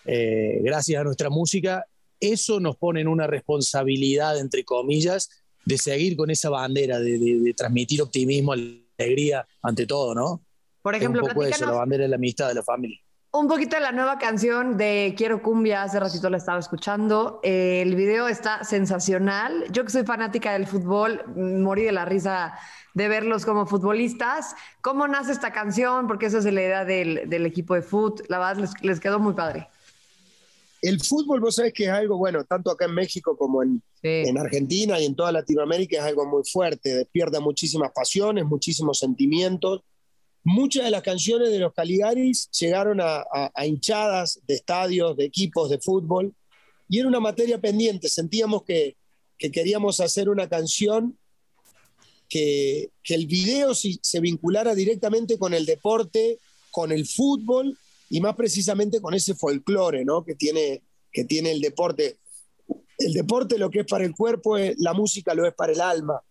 eh, 0.05 0.61
gracias 0.63 1.01
a 1.01 1.03
nuestra 1.03 1.29
música, 1.29 1.85
eso 2.19 2.59
nos 2.59 2.75
pone 2.77 3.01
en 3.01 3.07
una 3.07 3.27
responsabilidad, 3.27 4.37
entre 4.39 4.63
comillas, 4.63 5.29
de 5.65 5.77
seguir 5.77 6.17
con 6.17 6.29
esa 6.29 6.49
bandera, 6.49 6.99
de, 6.99 7.53
transmitir 7.55 8.01
optimismo, 8.01 8.53
alegría 8.53 9.45
ante 9.61 9.85
todo, 9.85 10.15
¿no? 10.15 10.41
Por 10.81 10.95
ejemplo, 10.95 11.21
un 11.21 11.29
poco 11.29 11.43
eso, 11.43 11.65
la 11.65 11.71
bandera 11.73 12.03
de 12.03 12.09
la 12.09 12.15
amistad, 12.15 12.47
de 12.47 12.55
la 12.55 12.63
familia. 12.63 12.99
Un 13.31 13.47
poquito 13.47 13.75
de 13.75 13.83
la 13.83 13.91
nueva 13.91 14.17
canción 14.17 14.75
de 14.75 15.13
Quiero 15.15 15.43
Cumbia, 15.43 15.83
hace 15.83 15.99
ratito 15.99 16.31
la 16.31 16.37
estaba 16.37 16.57
escuchando. 16.57 17.39
el 17.43 17.95
video 17.95 18.27
está 18.27 18.63
sensacional. 18.63 19.65
Yo 19.71 19.85
que 19.85 19.91
soy 19.91 20.03
fanática 20.03 20.53
del 20.53 20.65
fútbol, 20.65 21.23
morí 21.35 21.83
de 21.83 21.91
la 21.91 22.05
risa 22.05 22.57
de 22.95 23.07
verlos 23.07 23.45
como 23.45 23.67
futbolistas. 23.67 24.55
¿Cómo 24.81 25.07
nace 25.07 25.31
esta 25.31 25.51
canción? 25.51 26.07
Porque 26.07 26.25
esa 26.25 26.39
es 26.39 26.45
la 26.45 26.61
idea 26.61 26.85
del, 26.85 27.45
equipo 27.45 27.75
de 27.75 27.83
fútbol. 27.83 28.25
La 28.29 28.39
verdad, 28.39 28.67
les 28.81 28.99
quedó 28.99 29.19
muy 29.19 29.33
padre 29.35 29.69
el 30.81 31.01
fútbol, 31.01 31.41
vos 31.41 31.55
sabés 31.55 31.73
que 31.73 31.85
es 31.85 31.89
algo, 31.89 32.17
bueno, 32.17 32.45
tanto 32.45 32.71
acá 32.71 32.85
en 32.85 32.93
México 32.93 33.35
como 33.37 33.63
en, 33.63 33.81
en, 34.01 34.37
Argentina 34.37 34.99
y 34.99 35.05
en 35.05 35.15
toda 35.15 35.31
Latinoamérica 35.31 35.97
es 35.97 36.03
algo 36.03 36.25
muy 36.25 36.43
fuerte, 36.49 36.95
despierta 36.95 37.39
muchísimas 37.39 37.91
pasiones, 37.93 38.45
muchísimos 38.45 38.99
sentimientos. 38.99 39.81
Muchas 40.43 40.85
de 40.85 40.91
las 40.91 41.03
canciones 41.03 41.51
de 41.51 41.59
los 41.59 41.73
Caligaris 41.73 42.49
llegaron 42.51 42.99
a, 43.01 43.25
hinchadas 43.65 44.39
de 44.47 44.55
estadios, 44.55 45.17
de 45.17 45.25
equipos 45.25 45.69
de 45.69 45.79
fútbol, 45.79 46.33
y 46.87 46.99
era 46.99 47.07
una 47.07 47.19
materia 47.19 47.59
pendiente. 47.59 48.07
Sentíamos 48.07 48.63
que, 48.63 48.95
que 49.37 49.51
queríamos 49.51 49.99
hacer 49.99 50.29
una 50.29 50.47
canción 50.47 51.17
que, 52.29 52.89
que 53.03 53.15
el 53.15 53.27
video 53.27 53.75
se 53.75 54.19
vinculara 54.21 54.73
directamente 54.75 55.37
con 55.37 55.53
el 55.53 55.65
deporte, 55.65 56.39
con 56.71 56.91
el 56.91 57.05
fútbol 57.05 57.77
y 58.09 58.21
más 58.21 58.35
precisamente 58.35 59.01
con 59.01 59.13
ese 59.13 59.35
folclore 59.35 60.03
¿no? 60.03 60.23
que, 60.23 60.35
tiene, 60.35 60.83
que 61.11 61.25
tiene 61.25 61.51
el 61.51 61.61
deporte. 61.61 62.17
El 62.97 63.13
deporte 63.13 63.57
lo 63.57 63.69
que 63.69 63.81
es 63.81 63.85
para 63.85 64.03
el 64.03 64.15
cuerpo, 64.15 64.57
la 64.77 64.93
música 64.93 65.33
lo 65.33 65.47
es 65.47 65.53
para 65.53 65.71
el 65.71 65.81
alma. 65.81 66.21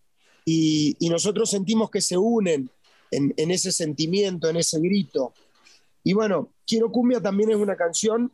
Y, 0.45 0.97
nosotros 1.09 1.51
sentimos 1.51 1.91
que 1.91 2.01
se 2.01 2.17
unen 2.17 2.71
en, 3.11 3.35
en, 3.37 3.51
ese 3.51 3.71
sentimiento, 3.71 4.49
en 4.49 4.57
ese 4.57 4.81
grito. 4.81 5.33
Y 6.03 6.15
bueno, 6.15 6.53
Quiero 6.67 6.91
Cumbia 6.91 7.21
también 7.21 7.51
es 7.51 7.57
una 7.57 7.77
canción, 7.77 8.33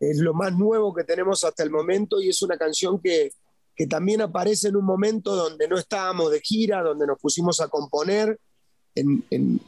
es 0.00 0.18
lo 0.18 0.34
más 0.34 0.54
nuevo 0.54 0.94
que 0.94 1.04
tenemos 1.04 1.44
hasta 1.44 1.62
el 1.62 1.70
momento 1.70 2.20
y 2.20 2.28
es 2.28 2.42
una 2.42 2.58
canción 2.58 3.00
que, 3.00 3.32
que 3.74 3.86
también 3.86 4.22
aparece 4.22 4.68
en 4.68 4.76
un 4.76 4.84
momento 4.84 5.34
donde 5.34 5.68
no 5.68 5.78
estábamos 5.78 6.30
de 6.30 6.40
gira, 6.40 6.82
donde 6.82 7.06
nos 7.06 7.18
pusimos 7.18 7.60
a 7.60 7.68
componer 7.68 8.38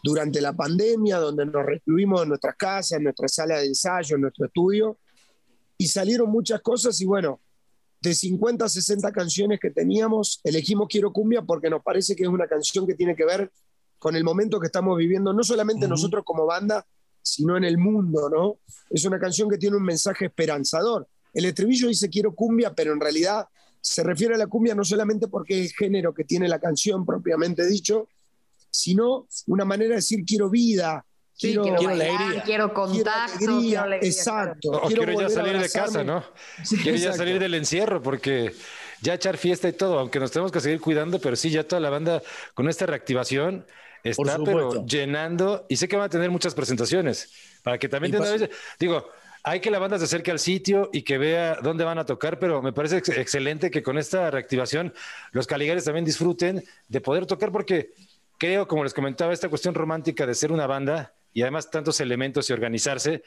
durante 0.03 0.41
la 0.41 0.55
pandemia, 0.55 1.19
donde 1.19 1.45
nos 1.47 1.65
recluimos 1.65 2.23
en 2.23 2.29
nuestras 2.31 2.57
casas, 2.57 2.93
en 2.93 3.05
nuestra 3.05 3.29
sala 3.29 3.59
de 3.59 3.67
ensayo, 3.67 4.17
en 4.17 4.23
nuestro 4.23 4.47
estudio, 4.47 4.99
y 5.77 5.87
salieron 5.87 6.31
muchas 6.31 6.61
cosas 6.61 7.01
y 7.01 7.05
bueno, 7.05 7.41
de 8.01 8.15
50 8.15 8.65
a 8.65 8.69
60 8.69 9.13
canciones 9.13 9.61
que 9.61 9.71
teníamos, 9.71 10.41
elegimos 10.45 10.89
Quiero 10.89 11.13
Cumbia 11.13 11.43
porque 11.43 11.69
nos 11.69 11.83
parece 11.83 12.15
que 12.15 12.23
es 12.25 12.29
una 12.29 12.47
canción 12.47 12.87
que 12.87 12.95
tiene 12.95 13.17
que 13.17 13.25
ver 13.25 13.51
con 13.99 14.15
el 14.15 14.25
momento 14.25 14.61
que 14.61 14.67
estamos 14.67 14.97
viviendo, 14.97 15.33
no 15.33 15.43
solamente 15.43 15.89
nosotros 15.89 16.23
como 16.25 16.47
banda, 16.47 16.87
sino 17.21 17.57
en 17.57 17.65
el 17.65 17.79
mundo, 17.79 18.31
¿no? 18.31 18.59
Es 18.89 19.05
una 19.05 19.19
canción 19.19 19.51
que 19.51 19.59
tiene 19.59 19.77
un 19.77 19.83
mensaje 19.83 20.27
esperanzador. 20.27 21.09
el 21.35 21.45
estribillo 21.45 21.89
dice 21.89 22.09
quiero 22.09 22.35
cumbia, 22.35 22.73
pero 22.75 22.93
en 22.93 23.01
realidad 23.01 23.47
se 23.81 24.03
refiere 24.03 24.35
a 24.35 24.39
la 24.39 24.47
cumbia 24.47 24.75
no 24.75 24.85
solamente 24.85 25.29
porque 25.29 25.61
es 25.61 25.67
el 25.67 25.77
género 25.77 26.15
que 26.15 26.25
tiene 26.25 26.49
la 26.49 26.59
canción 26.59 27.05
propiamente 27.05 27.67
dicho, 27.67 28.09
sino 28.71 29.27
una 29.47 29.65
manera 29.65 29.91
de 29.91 29.97
decir 29.97 30.25
quiero 30.27 30.51
vida, 30.51 31.05
quiero, 31.39 31.63
quiero, 31.63 31.89
alegría. 31.89 32.43
quiero 32.45 32.75
contacto, 32.75 33.39
quiero 33.39 33.83
alegría, 33.83 34.09
exacto. 34.09 34.71
O 34.71 34.89
quiero, 34.89 35.21
ya 35.21 35.29
salir 35.29 35.59
de 35.59 35.71
casa, 35.71 36.05
¿no? 36.05 36.25
quiero 36.83 36.97
ya 36.97 37.13
salir 37.13 37.39
del 37.39 37.55
encierro 37.55 38.03
porque 38.03 38.53
ya 39.01 39.15
echar 39.15 39.37
fiesta 39.37 39.69
y 39.69 39.73
todo, 39.73 39.99
aunque 39.99 40.19
nos 40.21 40.31
tenemos 40.31 40.53
que 40.53 40.61
seguir 40.61 40.81
cuidando, 40.81 41.21
pero 41.21 41.37
sí, 41.37 41.51
ya 41.51 41.65
toda 41.65 41.81
la 41.81 41.91
banda 41.91 42.23
con 42.55 42.69
esta 42.69 42.87
reactivación 42.87 43.65
está 44.03 44.39
pero 44.45 44.87
llenando 44.87 45.67
y 45.69 45.77
sé 45.77 45.89
que 45.89 45.97
van 45.97 46.07
a 46.07 46.09
tener 46.09 46.31
muchas 46.31 46.55
presentaciones 46.55 47.33
para 47.63 47.79
que 47.79 47.89
también 47.89 48.13
tengan, 48.13 48.49
digo, 48.79 49.09
hay 49.43 49.61
que 49.61 49.71
la 49.71 49.79
banda 49.79 49.99
se 49.99 50.05
acerque 50.05 50.31
al 50.31 50.39
sitio 50.39 50.91
y 50.93 51.03
que 51.03 51.19
vea 51.19 51.59
dónde 51.63 51.85
van 51.85 51.99
a 51.99 52.05
tocar, 52.05 52.39
pero 52.39 52.61
me 52.63 52.73
parece 52.73 52.99
excelente 52.99 53.71
que 53.71 53.83
con 53.83 53.99
esta 53.99 54.31
reactivación 54.31 54.93
los 55.33 55.47
Caligares 55.47 55.85
también 55.85 56.05
disfruten 56.05 56.65
de 56.89 57.01
poder 57.01 57.27
tocar 57.27 57.53
porque 57.53 57.93
creo, 58.39 58.67
como 58.67 58.85
les 58.85 58.95
comentaba, 58.95 59.33
esta 59.33 59.49
cuestión 59.49 59.75
romántica 59.75 60.27
de 60.27 60.35
ser 60.35 60.53
una 60.53 60.67
banda 60.67 61.15
y 61.33 61.43
además 61.43 61.71
tantos 61.71 62.01
elementos 62.01 62.49
y 62.49 62.53
organizarse, 62.53 63.23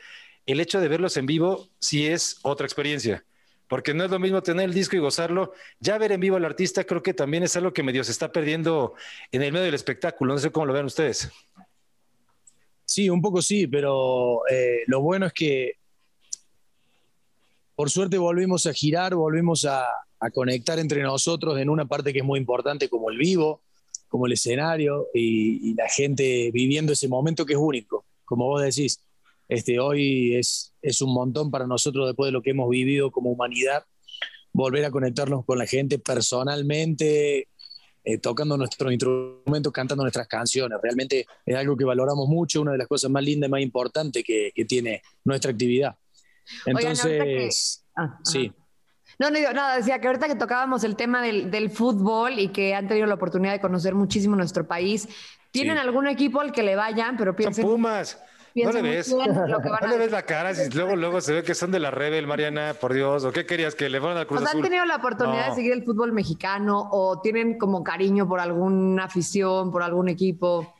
el 0.46 0.60
hecho 0.60 0.80
de 0.80 0.88
verlos 0.88 1.18
en 1.18 1.28
vivo 1.28 1.70
sí 1.80 2.08
es 2.08 2.40
otra 2.42 2.66
experiencia 2.66 3.24
porque 3.72 3.94
no 3.94 4.04
es 4.04 4.12
lo 4.12 4.20
mismo 4.20 4.44
tener 4.44 4.66
el 4.66 4.74
disco 4.74 4.98
y 4.98 5.00
gozarlo. 5.00 5.54
Ya 5.80 5.98
ver 5.98 6.12
en 6.12 6.20
vivo 6.20 6.36
al 6.36 6.44
artista 6.44 6.84
creo 6.84 7.02
que 7.02 7.14
también 7.14 7.44
es 7.44 7.56
algo 7.56 7.72
que 7.72 7.84
medio 7.84 8.04
se 8.04 8.12
está 8.12 8.30
perdiendo 8.30 8.96
en 9.32 9.44
el 9.44 9.54
medio 9.54 9.64
del 9.64 9.76
espectáculo. 9.76 10.34
No 10.34 10.42
sé 10.42 10.52
cómo 10.52 10.66
lo 10.66 10.74
ven 10.74 10.84
ustedes. 10.84 11.32
Sí, 12.84 13.10
un 13.10 13.22
poco 13.22 13.42
sí, 13.42 13.68
pero 13.68 14.42
eh, 14.50 14.82
lo 14.88 15.00
bueno 15.00 15.26
es 15.26 15.32
que 15.32 15.78
por 17.74 17.90
suerte 17.90 18.18
volvimos 18.18 18.66
a 18.66 18.74
girar, 18.74 19.16
volvimos 19.16 19.64
a, 19.64 19.86
conectar 20.34 20.78
entre 20.78 21.02
nosotros 21.02 21.58
en 21.58 21.70
una 21.70 21.86
parte 21.86 22.12
que 22.12 22.20
es 22.20 22.26
muy 22.26 22.40
importante 22.40 22.90
como 22.90 23.10
el 23.10 23.18
vivo, 23.18 23.62
como 24.12 24.28
el 24.28 24.34
escenario 24.34 25.08
y 25.16 25.74
la 25.74 25.90
gente 25.90 26.52
viviendo 26.54 26.94
ese 26.94 27.08
momento 27.08 27.48
que 27.48 27.54
es 27.54 27.60
único, 27.60 28.06
como 28.26 28.46
vos 28.46 28.62
decís 28.62 29.02
este, 29.52 29.82
hoy 29.82 30.38
es, 30.38 30.74
es 30.82 31.02
un 31.02 31.14
montón 31.14 31.52
para 31.52 31.68
nosotros 31.68 32.08
después 32.08 32.30
de 32.30 32.32
lo 32.32 32.42
que 32.42 32.52
hemos 32.52 32.70
vivido 32.70 33.12
como 33.12 33.32
humanidad, 33.32 33.84
volver 34.54 34.86
a 34.86 34.92
conectarnos 34.92 35.44
con 35.44 35.58
la 35.58 35.66
gente 35.66 36.00
personalmente, 36.00 37.50
eh, 38.06 38.18
tocando 38.20 38.56
nuestros 38.56 38.94
instrumentos, 38.94 39.74
cantando 39.74 40.06
nuestras 40.06 40.30
canciones. 40.30 40.80
Realmente 40.82 41.26
es 41.46 41.56
algo 41.58 41.76
que 41.76 41.84
valoramos 41.84 42.30
mucho, 42.30 42.62
una 42.62 42.72
de 42.72 42.78
las 42.78 42.88
cosas 42.88 43.12
más 43.12 43.26
lindas 43.26 43.50
y 43.50 43.52
más 43.52 43.62
importantes 43.62 44.24
que, 44.24 44.54
que 44.56 44.64
tiene 44.64 45.02
nuestra 45.26 45.52
actividad. 45.52 45.98
Entonces, 46.66 47.84
ah, 47.98 48.20
sí. 48.24 48.54
No, 49.22 49.30
no, 49.30 49.40
nada, 49.54 49.78
decía 49.78 50.02
que 50.02 50.08
ahorita 50.08 50.28
que 50.28 50.34
tocábamos 50.34 50.84
el 50.84 50.96
tema 50.96 51.22
del, 51.22 51.52
del, 51.52 51.70
fútbol 51.70 52.40
y 52.40 52.48
que 52.48 52.74
han 52.74 52.88
tenido 52.88 53.06
la 53.06 53.14
oportunidad 53.14 53.52
de 53.52 53.62
conocer 53.62 53.94
muchísimo 53.94 54.36
nuestro 54.36 54.66
país, 54.66 55.08
¿tienen 55.52 55.78
algún 55.78 56.08
equipo 56.08 56.42
al 56.42 56.52
que 56.52 56.64
le 56.64 56.76
vayan? 56.76 57.18
Pero 57.18 57.36
piensen... 57.36 57.64
Pumas. 57.64 58.20
No 58.56 58.72
le 58.72 58.82
ves, 58.82 59.10
no 59.14 59.88
le 59.88 59.98
ves 60.00 60.12
la 60.12 60.24
cara, 60.24 60.56
si 60.56 60.72
luego, 60.72 60.96
luego 60.96 61.22
se 61.22 61.34
ve 61.34 61.44
que 61.44 61.54
son 61.54 61.70
de 61.70 61.80
la 61.80 61.92
Rebel, 61.92 62.26
Mariana, 62.26 62.74
por 62.74 62.94
Dios, 62.94 63.24
o 63.24 63.32
qué 63.32 63.46
querías 63.46 63.76
que 63.76 63.90
le 63.90 64.00
fueran 64.00 64.18
al 64.18 64.26
Cruz 64.26 64.42
o 64.42 64.44
sea, 64.44 64.58
¿Han 64.58 64.64
tenido 64.64 64.86
la 64.86 64.96
oportunidad 64.96 65.50
de 65.50 65.56
seguir 65.56 65.74
el 65.74 65.84
fútbol 65.84 66.14
mexicano 66.14 66.90
o 66.92 67.22
tienen 67.22 67.60
como 67.60 67.84
cariño 67.84 68.28
por 68.28 68.40
alguna 68.40 69.04
afición, 69.04 69.72
por 69.72 69.84
algún 69.84 70.10
equipo? 70.10 70.74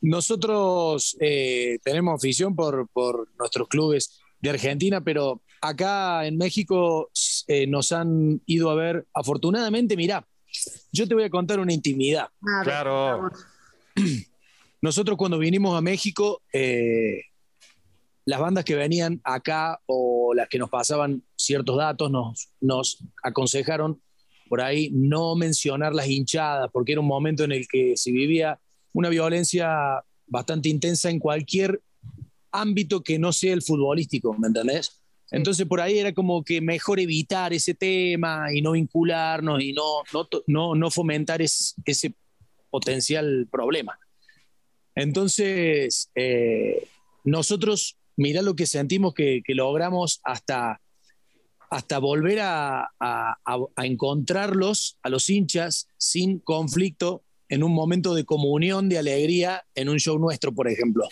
Nosotros 0.00 1.16
eh, 1.20 1.78
tenemos 1.84 2.16
afición 2.16 2.56
por, 2.56 2.88
por 2.88 3.28
nuestros 3.38 3.68
clubes 3.68 4.20
de 4.40 4.50
Argentina, 4.50 5.00
pero 5.00 5.42
acá 5.60 6.26
en 6.26 6.36
México 6.36 7.10
eh, 7.46 7.66
nos 7.66 7.92
han 7.92 8.40
ido 8.46 8.70
a 8.70 8.74
ver, 8.74 9.06
afortunadamente, 9.14 9.96
mirá, 9.96 10.26
yo 10.92 11.06
te 11.06 11.14
voy 11.14 11.24
a 11.24 11.30
contar 11.30 11.60
una 11.60 11.72
intimidad. 11.72 12.28
claro. 12.62 13.30
Nosotros 14.82 15.18
cuando 15.18 15.38
vinimos 15.38 15.76
a 15.76 15.82
México, 15.82 16.40
eh, 16.54 17.24
las 18.24 18.40
bandas 18.40 18.64
que 18.64 18.74
venían 18.74 19.20
acá 19.24 19.78
o 19.86 20.32
las 20.34 20.48
que 20.48 20.58
nos 20.58 20.70
pasaban 20.70 21.22
ciertos 21.36 21.76
datos 21.76 22.10
nos, 22.10 22.48
nos 22.60 23.04
aconsejaron 23.22 24.00
por 24.48 24.60
ahí 24.60 24.90
no 24.92 25.36
mencionar 25.36 25.94
las 25.94 26.08
hinchadas, 26.08 26.70
porque 26.72 26.92
era 26.92 27.00
un 27.00 27.06
momento 27.06 27.44
en 27.44 27.52
el 27.52 27.68
que 27.68 27.96
se 27.96 28.10
vivía 28.10 28.58
una 28.92 29.08
violencia 29.08 30.02
bastante 30.26 30.68
intensa 30.68 31.10
en 31.10 31.18
cualquier 31.18 31.80
ámbito 32.50 33.02
que 33.02 33.18
no 33.18 33.32
sea 33.32 33.52
el 33.52 33.62
futbolístico, 33.62 34.34
¿me 34.34 34.48
entendés? 34.48 34.99
Entonces 35.30 35.66
por 35.66 35.80
ahí 35.80 35.98
era 35.98 36.12
como 36.12 36.42
que 36.42 36.60
mejor 36.60 36.98
evitar 36.98 37.52
ese 37.52 37.74
tema 37.74 38.52
y 38.52 38.62
no 38.62 38.72
vincularnos 38.72 39.62
y 39.62 39.72
no, 39.72 40.02
no, 40.46 40.74
no, 40.74 40.90
fomentar 40.90 41.40
ese 41.40 42.14
potencial 42.70 43.46
problema. 43.50 43.98
Entonces, 44.94 46.10
eh, 46.14 46.88
nosotros, 47.24 47.96
mirá 48.16 48.42
lo 48.42 48.54
que 48.54 48.66
sentimos 48.66 49.14
que, 49.14 49.42
logramos 49.48 50.20
hasta, 50.24 50.80
hasta 51.70 51.98
volver 51.98 52.40
a, 52.42 52.90
encontrarlos, 53.78 54.98
a 55.02 55.08
los 55.08 55.30
hinchas, 55.30 55.88
sin 55.96 56.38
conflicto, 56.38 57.22
en 57.50 57.62
un 57.62 57.72
momento 57.72 58.14
de 58.14 58.24
comunión, 58.24 58.88
de 58.88 58.98
alegría, 58.98 59.64
en 59.74 59.90
un 59.90 59.98
show 59.98 60.18
nuestro, 60.18 60.54
por 60.54 60.68
ejemplo. 60.68 61.06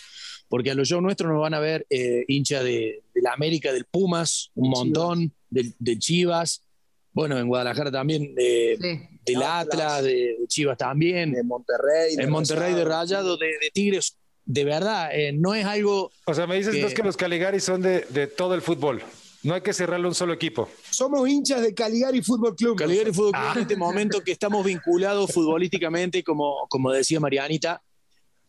Porque 0.47 0.71
a 0.71 0.73
los 0.73 0.87
shows 0.87 1.03
nuestros 1.03 1.31
nos 1.31 1.41
van 1.41 1.53
a 1.53 1.59
ver 1.59 1.85
eh, 1.91 2.25
hinchas 2.27 2.63
de, 2.63 3.03
la 3.13 3.33
América, 3.33 3.71
del 3.71 3.85
Pumas, 3.85 4.49
un 4.55 4.71
montón, 4.71 5.33
de 5.51 5.99
Chivas, 5.99 6.63
bueno, 7.11 7.37
en 7.37 7.47
Guadalajara 7.47 7.91
también, 7.91 8.33
de, 8.35 9.09
del 9.25 9.43
Atlas, 9.43 10.03
de, 10.03 10.37
Chivas 10.47 10.77
también. 10.77 11.31
De 11.33 11.43
Monterrey. 11.43 12.15
En 12.17 12.29
Monterrey 12.29 12.73
de 12.73 12.85
Rayado, 12.85 13.37
de, 13.37 13.51
Tigres. 13.73 14.15
De 14.45 14.63
verdad, 14.63 15.09
eh, 15.13 15.31
no 15.31 15.53
es 15.53 15.65
algo. 15.65 16.11
O 16.25 16.33
sea, 16.33 16.47
me 16.47 16.55
dices 16.55 16.73
que, 16.73 16.93
que 16.93 17.03
los 17.03 17.17
Caligaris 17.17 17.63
son 17.63 17.81
de, 17.81 18.27
todo 18.35 18.55
el 18.55 18.61
fútbol. 18.61 19.01
No 19.43 19.53
hay 19.53 19.61
que 19.61 19.73
cerrarle 19.73 20.07
un 20.07 20.15
solo 20.15 20.33
equipo. 20.33 20.69
Somos 20.89 21.27
hinchas 21.27 21.61
de 21.61 21.73
Caligari 21.73 22.21
Fútbol 22.21 22.55
Club. 22.55 22.77
Caligari 22.77 23.13
Fútbol 23.13 23.31
Club 23.31 23.51
en 23.55 23.61
este 23.61 23.77
momento 23.77 24.21
que 24.21 24.31
estamos 24.31 24.65
vinculados 24.65 25.31
futbolísticamente, 25.33 26.23
como, 26.23 26.67
como 26.69 26.91
decía 26.91 27.19
Marianita, 27.19 27.81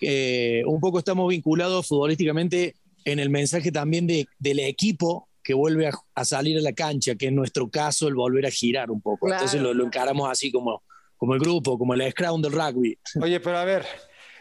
un 0.01 0.81
poco 0.81 0.99
estamos 0.99 1.29
vinculados 1.29 1.87
futbolísticamente 1.87 2.75
en 3.05 3.19
el 3.19 3.31
mensaje 3.31 3.73
también 3.73 4.07
de, 4.07 4.27
del 4.39 4.61
equipo 4.61 5.29
que 5.43 5.55
vuelve 5.55 5.91
a, 6.15 6.25
salir 6.25 6.59
a 6.59 6.61
la 6.61 6.73
cancha, 6.73 7.15
que 7.15 7.27
en 7.27 7.35
nuestro 7.35 7.71
caso 7.71 8.09
el 8.09 8.15
volver 8.15 8.47
a 8.47 8.51
girar 8.51 8.91
un 8.91 9.01
poco. 9.01 9.31
Entonces 9.33 9.61
lo, 9.61 9.73
encaramos 9.85 10.31
así 10.31 10.53
como, 10.53 10.83
como 11.17 11.35
el 11.35 11.41
grupo, 11.41 11.79
como 11.79 11.95
el 11.95 12.11
scrum 12.11 12.43
del 12.43 12.53
rugby. 12.53 12.99
Oye, 13.21 13.41
pero 13.41 13.59
a 13.59 13.65
ver, 13.65 13.87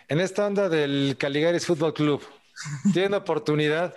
en 0.07 0.19
esta 0.19 0.45
onda 0.45 0.69
del 0.69 1.15
Caligaris 1.17 1.65
Fútbol 1.65 1.93
Club, 1.93 2.21
tienen 2.93 3.13
oportunidad 3.13 3.95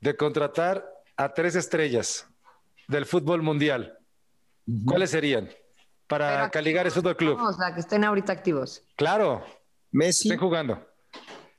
de 0.00 0.16
contratar 0.16 0.84
a 1.20 1.34
tres 1.34 1.54
estrellas 1.54 2.26
del 2.88 3.04
fútbol 3.04 3.42
mundial. 3.42 3.98
¿Cuáles 4.86 5.10
serían? 5.10 5.50
Para 6.06 6.50
Caligaris 6.50 6.94
Fútbol 6.94 7.14
Club. 7.14 7.38
o 7.38 7.52
sea, 7.52 7.74
que 7.74 7.80
estén 7.80 8.04
ahorita 8.04 8.32
activos. 8.32 8.82
Claro. 8.96 9.44
Messi. 9.90 10.28
Estén 10.28 10.40
jugando. 10.40 10.82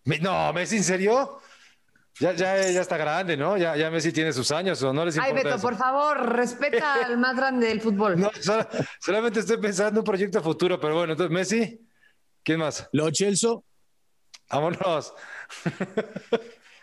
No, 0.04 0.52
Messi, 0.52 0.78
¿en 0.78 0.84
serio? 0.84 1.40
Ya, 2.20 2.34
ya, 2.34 2.70
ya 2.72 2.82
está 2.82 2.98
grande, 2.98 3.38
¿no? 3.38 3.56
Ya, 3.56 3.76
ya 3.78 3.92
Messi 3.92 4.12
tiene 4.12 4.34
sus 4.34 4.52
años, 4.52 4.82
¿o 4.82 4.92
no 4.94 5.06
les 5.06 5.16
importa 5.16 5.38
Ay, 5.38 5.44
Beto, 5.44 5.62
por 5.62 5.76
favor, 5.76 6.36
respeta 6.36 6.94
al 7.06 7.18
más 7.20 7.36
grande 7.36 7.68
del 7.68 7.82
fútbol. 7.82 8.20
No, 8.20 8.32
solamente 9.00 9.42
estoy 9.42 9.58
pensando 9.58 9.92
en 9.92 9.98
un 10.00 10.04
proyecto 10.04 10.42
futuro, 10.42 10.80
pero 10.80 10.96
bueno, 10.96 11.14
entonces 11.14 11.32
Messi, 11.32 11.88
¿quién 12.44 12.60
más? 12.60 12.90
Lo 12.94 13.10
Chelso. 13.12 13.64
Vámonos. 14.50 15.14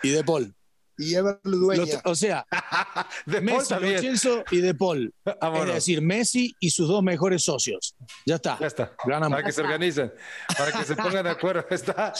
y 0.02 0.10
De 0.10 0.22
Paul 0.22 0.54
y 0.98 1.14
Ever 1.14 1.38
Ludueña. 1.44 2.00
o 2.04 2.14
sea, 2.14 2.46
de 3.26 3.40
Messi, 3.40 3.74
y 4.50 4.60
De 4.60 4.74
Paul. 4.74 5.14
Es 5.24 5.74
decir, 5.74 6.02
Messi 6.02 6.54
y 6.60 6.70
sus 6.70 6.88
dos 6.88 7.02
mejores 7.02 7.44
socios. 7.44 7.94
Ya 8.26 8.34
está. 8.34 8.58
Ya 8.60 8.66
está. 8.66 8.92
Para 8.96 9.42
que 9.42 9.52
se 9.52 9.60
organicen, 9.62 10.12
para 10.56 10.72
que 10.72 10.84
se 10.84 10.96
pongan 10.96 11.24
de 11.24 11.30
acuerdo. 11.30 11.64
Está 11.70 12.12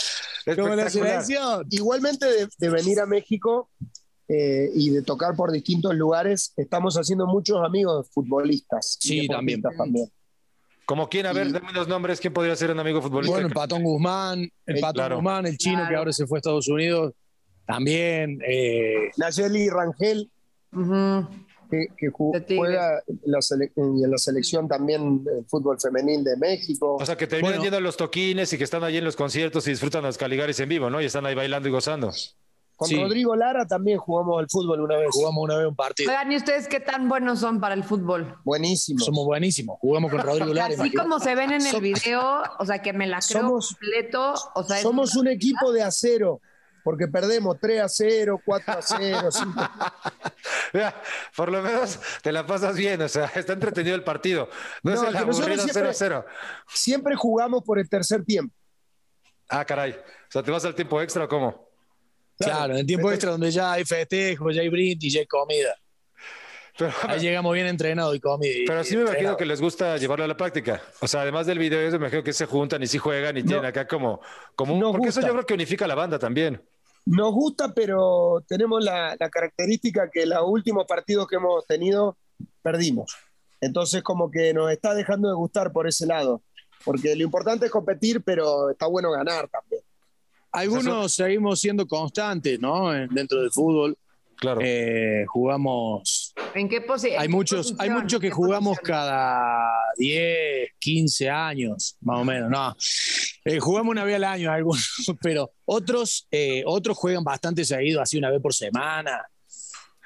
la 0.47 1.65
Igualmente 1.71 2.27
de, 2.59 2.71
venir 2.71 3.01
a 3.01 3.07
México 3.07 3.71
eh, 4.29 4.71
y 4.75 4.91
de 4.91 5.03
tocar 5.03 5.35
por 5.35 5.51
distintos 5.51 5.95
lugares, 5.95 6.53
estamos 6.57 6.97
haciendo 6.97 7.27
muchos 7.27 7.65
amigos 7.65 8.09
futbolistas. 8.11 8.97
Sí, 9.01 9.27
también. 9.27 9.61
también. 9.63 10.11
Como 10.89 11.09
quién, 11.11 11.27
a 11.27 11.35
ver, 11.35 11.53
dame 11.53 11.73
los 11.75 11.87
nombres, 11.87 12.19
¿quién 12.19 12.33
podría 12.33 12.57
ser 12.57 12.71
un 12.71 12.79
amigo 12.79 13.03
futbolista? 13.03 13.33
Bueno, 13.33 13.49
el 13.49 13.53
Patón 13.53 13.83
Guzmán, 13.83 14.51
el, 14.65 14.81
Patón 14.81 15.17
Guzmán, 15.17 15.47
el 15.47 15.59
chino 15.59 15.87
que 15.87 15.95
ahora 15.95 16.15
se 16.15 16.27
fue 16.27 16.39
a 16.39 16.41
Estados 16.41 16.67
Unidos, 16.67 17.13
también. 17.69 18.41
Eh, 18.49 19.11
Nayeli 19.19 19.69
Rangel, 19.69 20.31
que, 21.71 22.09
juega 22.11 23.03
en 23.07 24.11
la, 24.11 24.19
selección 24.19 24.67
también 24.67 25.23
del 25.23 25.45
fútbol 25.45 25.79
femenil 25.79 26.25
de 26.25 26.37
México. 26.39 26.97
O 26.97 27.05
sea, 27.05 27.17
que 27.17 27.27
terminan 27.27 27.61
yendo 27.61 27.77
a 27.77 27.81
los 27.81 27.99
toquines 27.99 28.51
y 28.55 28.59
que 28.59 28.65
están 28.65 28.83
allí 28.85 28.97
en 28.97 29.05
los 29.05 29.17
conciertos 29.17 29.67
y 29.67 29.71
disfrutan 29.71 30.03
los 30.03 30.17
Caligaris 30.17 30.59
en 30.61 30.71
vivo, 30.71 30.89
¿no? 30.89 31.03
Y 31.03 31.05
están 31.05 31.27
ahí 31.27 31.35
bailando 31.35 31.69
y 31.69 31.73
gozando. 31.73 32.11
Con 32.75 32.91
Rodrigo 32.91 33.35
Lara 33.35 33.67
también 33.67 33.99
jugamos 33.99 34.39
al 34.39 34.49
fútbol 34.49 34.81
una 34.81 34.97
vez. 34.97 35.09
Jugamos 35.11 35.45
una 35.45 35.57
vez 35.59 35.67
un 35.67 35.75
partido. 35.75 36.11
Oigan, 36.11 36.33
¿y 36.33 36.37
ustedes 36.37 36.69
qué 36.69 36.81
tan 36.81 37.09
buenos 37.09 37.41
son 37.41 37.61
para 37.61 37.75
el 37.75 37.85
fútbol? 37.85 38.39
Buenísimo. 38.45 39.05
Somos 39.05 39.27
buenísimos. 39.27 39.79
Jugamos 39.81 40.13
con 40.13 40.21
Rodrigo 40.21 40.55
Lara. 40.55 40.75
Así 40.79 40.93
como 40.93 41.19
se 41.19 41.35
ven 41.35 41.51
en 41.51 41.67
el 41.67 41.81
video, 41.83 42.45
o 42.59 42.65
sea, 42.65 42.81
que 42.81 42.93
me 42.93 43.07
la 43.09 43.19
creo 43.19 43.43
Somos- 43.43 43.75
completo. 43.75 44.35
O 44.55 44.63
sea, 44.63 44.77
es 44.77 44.83
Somos 44.83 45.17
un 45.17 45.27
equipo 45.27 45.73
de 45.73 45.83
acero, 45.83 46.41
porque 46.89 47.07
perdemos 47.07 47.59
3 47.61 47.83
a 47.83 47.87
0, 47.91 48.41
4 48.43 48.73
a 48.73 48.81
0, 48.81 49.29
5 49.31 49.53
Mira, 50.73 51.03
por 51.37 51.53
lo 51.53 51.61
menos 51.61 52.01
te 52.23 52.33
la 52.33 52.47
pasas 52.47 52.75
bien, 52.75 53.03
o 53.03 53.09
sea, 53.11 53.27
está 53.35 53.53
entretenido 53.53 53.95
el 53.95 54.03
partido. 54.03 54.49
No, 54.83 54.93
No, 54.95 55.03
es 55.03 55.09
el 55.11 55.17
aburrido 55.19 55.43
0 55.45 55.63
siempre- 55.65 55.91
a 55.91 55.93
0. 55.93 56.25
Siempre 56.67 57.15
jugamos 57.15 57.63
por 57.63 57.79
el 57.79 57.87
tercer 57.91 58.25
tiempo. 58.25 58.55
Ah, 59.51 59.67
caray. 59.67 59.93
O 59.93 60.31
sea, 60.31 60.43
¿te 60.43 60.51
vas 60.51 60.65
al 60.65 60.75
tiempo 60.75 60.99
extra 61.03 61.25
o 61.25 61.29
cómo? 61.29 61.69
Claro, 62.39 62.73
en 62.73 62.79
el 62.81 62.87
tiempo 62.87 63.11
extra 63.13 63.33
donde 63.33 63.51
ya 63.51 63.73
hay 63.73 63.85
festejo, 63.85 64.51
ya 64.51 64.63
hay 64.63 64.71
brindis, 64.71 65.13
ya 65.13 65.21
hay 65.21 65.27
comida. 65.27 65.77
Pero, 66.79 66.93
Ahí 67.09 67.19
llegamos 67.19 67.53
bien 67.53 67.67
entrenados 67.67 68.15
y 68.15 68.21
comida. 68.21 68.55
pero 68.67 68.83
sí 68.85 68.95
me 68.95 69.01
imagino 69.03 69.11
entrenados. 69.17 69.39
que 69.39 69.47
les 69.47 69.61
gusta 69.61 69.97
llevarlo 69.99 70.25
a 70.25 70.29
la 70.29 70.37
práctica. 70.37 70.81
O 71.01 71.09
sea, 71.09 71.21
además 71.23 71.45
del 71.45 71.59
video, 71.59 71.83
yo 71.85 71.91
me 71.91 71.97
imagino 72.07 72.23
que 72.23 72.33
se 72.33 72.47
juntan 72.47 72.81
y 72.83 72.87
sí 72.87 72.97
juegan 72.99 73.37
y 73.37 73.43
tienen 73.43 73.65
acá 73.67 73.87
como, 73.89 74.21
como 74.55 74.75
un... 74.75 74.79
Nos 74.81 74.93
Porque 74.93 75.09
eso 75.09 75.19
gusta. 75.19 75.27
yo 75.27 75.33
creo 75.35 75.45
que 75.47 75.55
unifica 75.55 75.87
a 75.87 75.89
la 75.89 75.97
banda 75.97 76.21
también. 76.21 76.63
Nos 77.11 77.33
gusta, 77.33 77.73
pero 77.75 78.45
tenemos 78.47 78.85
la, 78.85 79.17
la 79.19 79.31
característica 79.31 80.11
que 80.11 80.27
los 80.27 80.43
últimos 80.47 80.85
partidos 80.87 81.27
que 81.27 81.37
hemos 81.37 81.67
tenido 81.67 82.17
perdimos. 82.63 83.15
Entonces, 83.61 84.03
como 84.03 84.31
que 84.31 84.53
nos 84.53 84.71
está 84.71 84.95
dejando 84.95 85.29
de 85.29 85.35
gustar 85.35 85.73
por 85.73 85.89
ese 85.89 86.07
lado. 86.07 86.43
Porque 86.85 87.17
lo 87.17 87.25
importante 87.25 87.67
es 87.67 87.73
competir, 87.73 88.23
pero 88.23 88.71
está 88.71 88.87
bueno 88.87 89.11
ganar 89.11 89.49
también. 89.49 89.83
Algunos 90.53 91.13
seguimos 91.13 91.61
siendo 91.61 91.87
constantes, 91.87 92.61
¿no? 92.61 92.95
En- 92.95 93.09
Dentro 93.09 93.41
del 93.41 93.51
fútbol. 93.51 93.97
Claro. 94.37 94.61
Eh, 94.63 95.25
jugamos. 95.27 96.28
¿En 96.55 96.69
qué 96.69 96.85
posi- 96.87 97.13
en 97.13 97.21
Hay 97.21 97.29
muchos, 97.29 97.71
hay 97.73 97.89
posición? 97.89 98.03
muchos 98.03 98.21
que 98.21 98.29
¿Qué 98.29 98.33
jugamos 98.35 98.79
posición? 98.79 98.97
cada 98.97 99.69
10, 99.97 100.71
15 100.79 101.31
años, 101.31 101.97
más 102.01 102.21
o 102.21 102.25
menos. 102.25 102.51
No. 102.51 102.75
Eh, 103.45 103.59
jugamos 103.61 103.91
una 103.93 104.05
vez 104.05 104.17
al 104.17 104.25
año 104.25 104.51
algunos, 104.51 104.83
pero 105.23 105.51
otros, 105.65 106.27
eh, 106.31 106.63
otros 106.67 106.97
juegan 106.97 107.25
bastante 107.25 107.65
seguido, 107.65 108.01
así 108.01 108.17
una 108.19 108.31
vez 108.31 108.41
por 108.41 108.55
semana. 108.55 109.23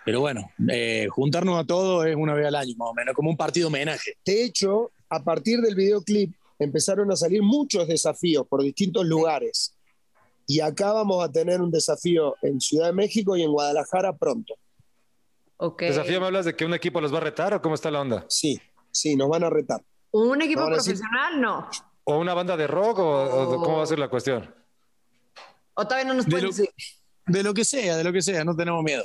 Pero 0.05 0.21
bueno, 0.21 0.51
eh, 0.69 1.07
juntarnos 1.11 1.59
a 1.61 1.65
todos 1.65 2.07
es 2.07 2.17
una 2.17 2.35
vez 2.35 2.47
al 2.47 2.57
año, 2.57 2.75
más 2.77 2.89
o 2.91 2.95
menos, 2.95 3.15
como 3.15 3.31
un 3.31 3.37
partido 3.37 3.69
homenaje. 3.69 4.15
De 4.25 4.45
hecho, 4.45 4.91
a 5.09 5.23
partir 5.23 5.61
del 5.61 5.77
videoclip 5.77 6.33
empezaron 6.59 7.11
a 7.13 7.17
salir 7.17 7.41
muchos 7.43 7.87
desafíos 7.87 8.47
por 8.49 8.63
distintos 8.63 9.05
lugares. 9.07 9.75
Y 10.47 10.59
acá 10.61 10.93
vamos 10.93 11.25
a 11.25 11.31
tener 11.31 11.61
un 11.61 11.71
desafío 11.71 12.35
en 12.43 12.61
Ciudad 12.61 12.87
de 12.87 12.93
México 12.95 13.37
y 13.37 13.43
en 13.43 13.53
Guadalajara 13.53 14.17
pronto. 14.17 14.55
Ok. 15.65 15.83
¿Desafío 15.83 16.19
me 16.21 16.27
hablas 16.27 16.45
de 16.45 16.57
que 16.57 16.65
un 16.65 16.75
equipo 16.75 17.01
los 17.01 17.13
va 17.15 17.19
a 17.19 17.21
retar 17.21 17.55
o 17.55 17.63
cómo 17.63 17.77
está 17.77 17.89
la 17.91 18.01
onda? 18.01 18.25
Sí, 18.29 18.61
sí, 18.91 19.15
nos 19.15 19.29
van 19.29 19.45
a 19.45 19.51
retar. 19.51 19.81
¿Un 20.11 20.43
equipo 20.43 20.63
Ahora 20.63 20.81
sí. 20.81 20.91
profesional? 20.91 21.41
No. 21.41 21.69
¿O 22.05 22.19
una 22.19 22.35
banda 22.35 22.57
de 22.57 22.67
rock 22.67 22.99
o, 22.99 23.23
o 23.23 23.63
cómo 23.63 23.77
va 23.77 23.85
a 23.85 23.87
ser 23.87 24.01
la 24.01 24.09
cuestión? 24.09 24.53
¿O 25.75 25.85
todavía 25.85 26.09
no 26.09 26.15
nos 26.15 26.25
De 26.27 26.31
pueden 26.33 26.47
lo- 26.47 26.51
decir? 26.51 26.69
De 27.27 27.43
lo 27.45 27.55
que 27.55 27.65
sea, 27.65 27.97
de 27.97 28.03
lo 28.03 28.13
que 28.13 28.21
sea, 28.23 28.45
no 28.45 28.57
tenemos 28.57 28.83
miedo. 28.83 29.05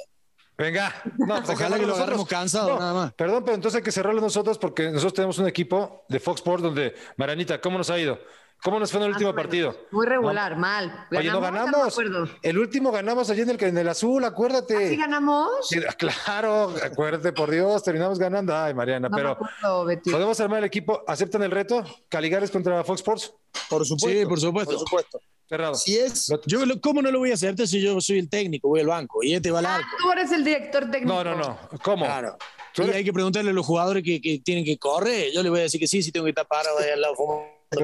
Venga. 0.58 0.91
No, 1.20 1.36
pues 1.36 1.50
Ojalá 1.52 1.78
que 1.78 1.86
lo 1.86 1.93
agarremos 1.93 2.28
cansado, 2.28 2.70
No, 2.70 2.80
nada 2.80 2.93
más. 2.93 3.13
Perdón, 3.13 3.43
pero 3.46 3.54
entonces 3.54 3.78
hay 3.78 3.84
que 3.84 3.91
cerrarlo 3.91 4.20
nosotros 4.20 4.58
porque 4.58 4.86
nosotros 4.89 5.13
tenemos 5.13 5.38
un 5.38 5.48
equipo 5.48 6.04
de 6.10 6.20
Fox 6.20 6.39
Sports 6.39 6.63
donde, 6.63 6.96
Maranita, 7.17 7.62
¿cómo 7.62 7.78
nos 7.78 7.91
ha 7.91 8.00
ido? 8.00 8.17
¿Cómo 8.63 8.80
nos 8.80 8.91
fue 8.91 9.00
en 9.00 9.06
el 9.06 9.12
último 9.12 9.34
partido? 9.36 9.76
Muy 9.91 10.06
regular, 10.08 10.58
mal. 10.58 11.08
Oye, 11.12 11.30
no 11.30 11.39
ganamos. 11.39 11.98
El 12.41 12.58
último 12.58 12.91
ganamos 12.91 13.30
allí 13.30 13.41
en 13.41 13.52
el, 13.52 13.63
en 13.63 13.78
el 13.78 13.88
azul, 13.88 14.24
acuérdate. 14.26 14.89
¿Sí 14.89 14.96
ganamos? 14.98 15.50
Sí, 15.70 15.80
Claro, 16.26 16.74
acuérdate, 16.84 17.32
por 17.34 17.52
Dios, 17.52 17.84
terminamos 17.84 18.17
ganando. 18.20 18.56
Ay, 18.56 18.74
Mariana, 18.74 19.10
No 19.10 19.15
pero 19.15 19.32
acuerdo, 19.32 19.86
Betty. 19.86 20.12
¿podemos 20.12 20.39
armar 20.39 20.60
el 20.60 20.65
equipo? 20.65 21.04
¿Aceptan 21.08 21.43
el 21.43 21.52
reto? 21.52 21.84
¿Caligares 22.10 22.52
contra 22.52 22.84
Fox 22.84 23.00
Sports? 23.02 23.34
Por 23.70 23.86
supuesto. 23.86 24.20
Sí, 24.20 24.26
por 24.26 24.39
supuesto. 24.39 24.72
Por 24.72 24.80
supuesto. 24.80 25.20
Cerrado. 25.48 25.76
Si 25.76 25.98
es, 25.98 26.28
Yo, 26.46 26.60
¿Cómo 26.82 27.02
no 27.02 27.10
lo 27.10 27.20
voy 27.20 27.32
a 27.32 27.36
hacer 27.36 27.56
si 27.67 27.80
yo 27.82 28.02
soy 28.02 28.20
el 28.20 28.30
técnico, 28.30 28.67
voy 28.67 28.82
al 28.82 28.88
banco 28.88 29.24
y 29.24 29.34
este 29.34 29.50
va 29.50 29.60
al 29.60 29.65
Ah, 29.65 29.76
arco? 29.76 29.88
tú 30.02 30.12
eres 30.12 30.32
el 30.34 30.43
director 30.43 30.91
técnico. 30.91 31.13
No, 31.13 31.24
no, 31.24 31.36
no. 31.36 31.60
¿Cómo? 31.84 32.06
Claro. 32.06 32.38
Y 32.76 32.82
hay 32.91 33.04
que 33.04 33.13
preguntarle 33.13 33.52
a 33.52 33.54
los 33.54 33.65
jugadores 33.65 34.04
que, 34.04 34.20
que 34.22 34.39
tienen 34.39 34.65
que 34.65 34.78
correr. 34.78 35.32
Yo 35.34 35.41
les 35.41 35.50
voy 35.50 35.62
a 35.62 35.63
decir 35.63 35.80
que 35.80 35.88
sí, 35.88 36.04
si 36.04 36.12
tengo 36.12 36.26
que 36.26 36.32
estar 36.32 36.46
parado 36.48 36.78
ahí 36.80 36.89
al 36.89 37.02
lado 37.02 37.15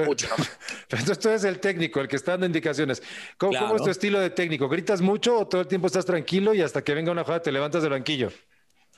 mucho. 0.06 0.26
entonces 0.90 1.18
tú 1.18 1.28
eres 1.28 1.44
el 1.44 1.60
técnico, 1.60 2.00
el 2.00 2.08
que 2.08 2.16
está 2.16 2.32
dando 2.32 2.46
indicaciones. 2.46 3.02
¿Cómo, 3.36 3.50
Claro. 3.52 3.66
cómo 3.66 3.76
es 3.76 3.82
tu 3.82 3.90
estilo 3.90 4.20
de 4.20 4.30
técnico? 4.30 4.68
¿Gritas 4.68 5.00
mucho 5.00 5.38
o 5.38 5.46
todo 5.46 5.60
el 5.62 5.66
tiempo 5.66 5.86
estás 5.86 6.04
tranquilo 6.06 6.54
y 6.54 6.60
hasta 6.62 6.82
que 6.82 6.94
venga 6.94 7.12
una 7.12 7.22
jugada 7.24 7.42
te 7.42 7.52
levantas 7.52 7.82
del 7.82 7.92
banquillo? 7.92 8.30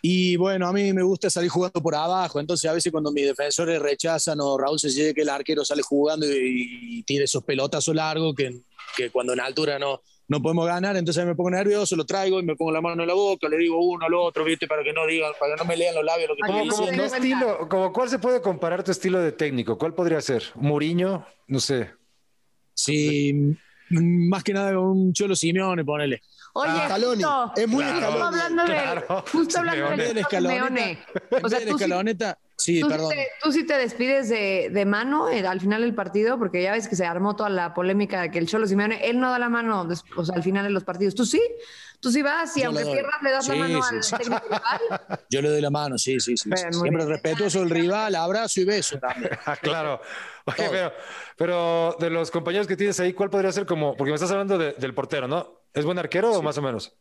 Y 0.02 0.36
bueno, 0.36 0.68
a 0.68 0.72
mí 0.72 0.92
me 0.92 1.02
gusta 1.02 1.28
salir 1.30 1.50
jugando 1.50 1.82
por 1.82 1.94
abajo. 1.94 2.38
Entonces, 2.38 2.70
a 2.70 2.74
veces 2.74 2.92
cuando 2.92 3.10
mis 3.10 3.26
defensores 3.26 3.80
rechazan 3.80 4.38
o 4.40 4.56
Raúl 4.56 4.78
se 4.78 4.90
sigue 4.90 5.14
que 5.14 5.22
el 5.22 5.28
arquero 5.28 5.64
sale 5.64 5.82
jugando 5.82 6.26
y, 6.26 6.98
y 6.98 7.02
tira 7.02 7.24
esos 7.24 7.42
pelotazos 7.42 7.94
largos 7.94 8.34
que, 8.36 8.60
que 8.96 9.10
cuando 9.10 9.32
en 9.32 9.40
altura 9.40 9.78
no, 9.78 10.02
no 10.28 10.42
podemos 10.42 10.66
ganar, 10.66 10.96
entonces 10.96 11.24
me 11.24 11.34
pongo 11.34 11.50
nervioso, 11.50 11.94
lo 11.96 12.04
traigo 12.04 12.40
y 12.40 12.42
me 12.42 12.56
pongo 12.56 12.72
la 12.72 12.80
mano 12.80 13.02
en 13.02 13.08
la 13.08 13.14
boca, 13.14 13.48
le 13.48 13.56
digo 13.58 13.78
uno 13.80 14.06
al 14.06 14.14
otro, 14.14 14.44
¿viste? 14.44 14.66
Para 14.66 14.82
que 14.82 14.92
no 14.92 15.06
digan, 15.06 15.32
para 15.38 15.54
que 15.54 15.62
no 15.62 15.64
me 15.68 15.76
lean 15.76 15.94
los 15.94 16.04
labios 16.04 16.30
lo 16.30 16.36
que. 16.36 17.68
Como, 17.68 17.92
¿Cuál 17.92 18.08
se 18.08 18.18
puede 18.18 18.40
comparar 18.40 18.82
tu 18.82 18.90
estilo 18.90 19.20
de 19.20 19.32
técnico? 19.32 19.78
¿Cuál 19.78 19.94
podría 19.94 20.20
ser? 20.20 20.42
¿Muriño? 20.56 21.24
No 21.46 21.60
sé. 21.60 21.90
Sí, 22.74 23.56
más 23.90 24.42
que 24.42 24.52
nada 24.52 24.78
un 24.78 25.12
Cholo 25.12 25.36
Simeone, 25.36 25.84
ponele. 25.84 26.20
Oye, 26.54 26.70
Ah, 26.72 26.88
justo, 26.98 27.52
Es 27.56 27.68
muy 27.68 27.84
justo 27.84 27.98
Scaloni. 28.00 28.22
hablando 28.22 28.62
de, 28.62 28.68
Claro. 28.68 29.24
justo 29.32 29.58
hablando 29.58 30.14
de 30.14 30.20
escaloneta, 30.20 30.90
en 30.90 31.44
O 31.44 31.48
sea, 31.48 31.60
de 31.60 31.70
escaloneta, 31.70 32.38
sí, 32.56 32.80
tú, 32.80 32.86
sí 32.86 32.92
perdón. 32.92 33.10
te, 33.10 33.28
tú 33.42 33.52
sí 33.52 33.64
te 33.66 33.74
despides 33.78 34.28
de, 34.28 34.70
de 34.72 34.84
mano 34.84 35.28
eh, 35.28 35.46
al 35.46 35.60
final 35.60 35.82
del 35.82 35.94
partido, 35.94 36.38
porque 36.38 36.62
ya 36.62 36.72
ves 36.72 36.88
que 36.88 36.96
se 36.96 37.04
armó 37.06 37.36
toda 37.36 37.50
la 37.50 37.74
polémica 37.74 38.22
de 38.22 38.30
que 38.30 38.38
el 38.38 38.46
Cholo 38.46 38.66
Simeone, 38.66 39.06
él 39.08 39.18
no 39.20 39.30
da 39.30 39.38
la 39.38 39.48
mano 39.48 39.84
des- 39.84 40.02
o 40.16 40.24
sea, 40.24 40.34
al 40.36 40.42
final 40.42 40.64
de 40.64 40.70
los 40.70 40.84
partidos. 40.84 41.14
Tú 41.14 41.24
sí, 41.26 41.40
tú 42.00 42.10
sí 42.10 42.22
vas 42.22 42.56
y 42.56 42.60
Yo 42.60 42.66
aunque 42.68 42.82
la 42.82 42.86
doy. 42.88 42.94
pierdas 42.98 43.22
le 43.22 43.30
das 43.30 43.48
la 43.48 43.54
Sí, 43.54 43.60
mano 43.60 43.82
sí, 43.82 43.94
al 43.96 44.02
sí. 44.02 44.16
técnico 44.16 44.44
rival. 44.44 45.00
Yo 45.30 45.42
le 45.42 45.48
doy 45.50 45.60
la 45.60 45.70
mano, 45.70 45.98
sí, 45.98 46.18
sí, 46.20 46.36
sí. 46.36 46.50
Siempre 46.54 46.90
bien. 47.04 47.08
respetuoso 47.08 47.60
del 47.60 47.70
rival, 47.70 48.14
abrazo 48.14 48.60
y 48.60 48.64
beso 48.64 48.98
también. 48.98 49.30
Ah, 49.44 49.56
claro. 49.60 50.00
Oye, 50.46 50.68
pero, 50.70 50.92
pero 51.36 51.96
de 51.98 52.10
los 52.10 52.30
compañeros 52.30 52.66
que 52.66 52.76
tienes 52.76 52.98
ahí, 53.00 53.12
¿cuál 53.12 53.30
podría 53.30 53.50
ser 53.52 53.66
como? 53.66 53.96
Porque 53.96 54.10
me 54.10 54.14
estás 54.14 54.30
hablando 54.30 54.56
de- 54.58 54.72
del 54.74 54.94
portero, 54.94 55.26
¿no? 55.28 55.62
¿Es 55.74 55.84
buen 55.84 55.98
arquero 55.98 56.32
o 56.32 56.42
más 56.42 56.56
o 56.58 56.62
menos? 56.62 56.96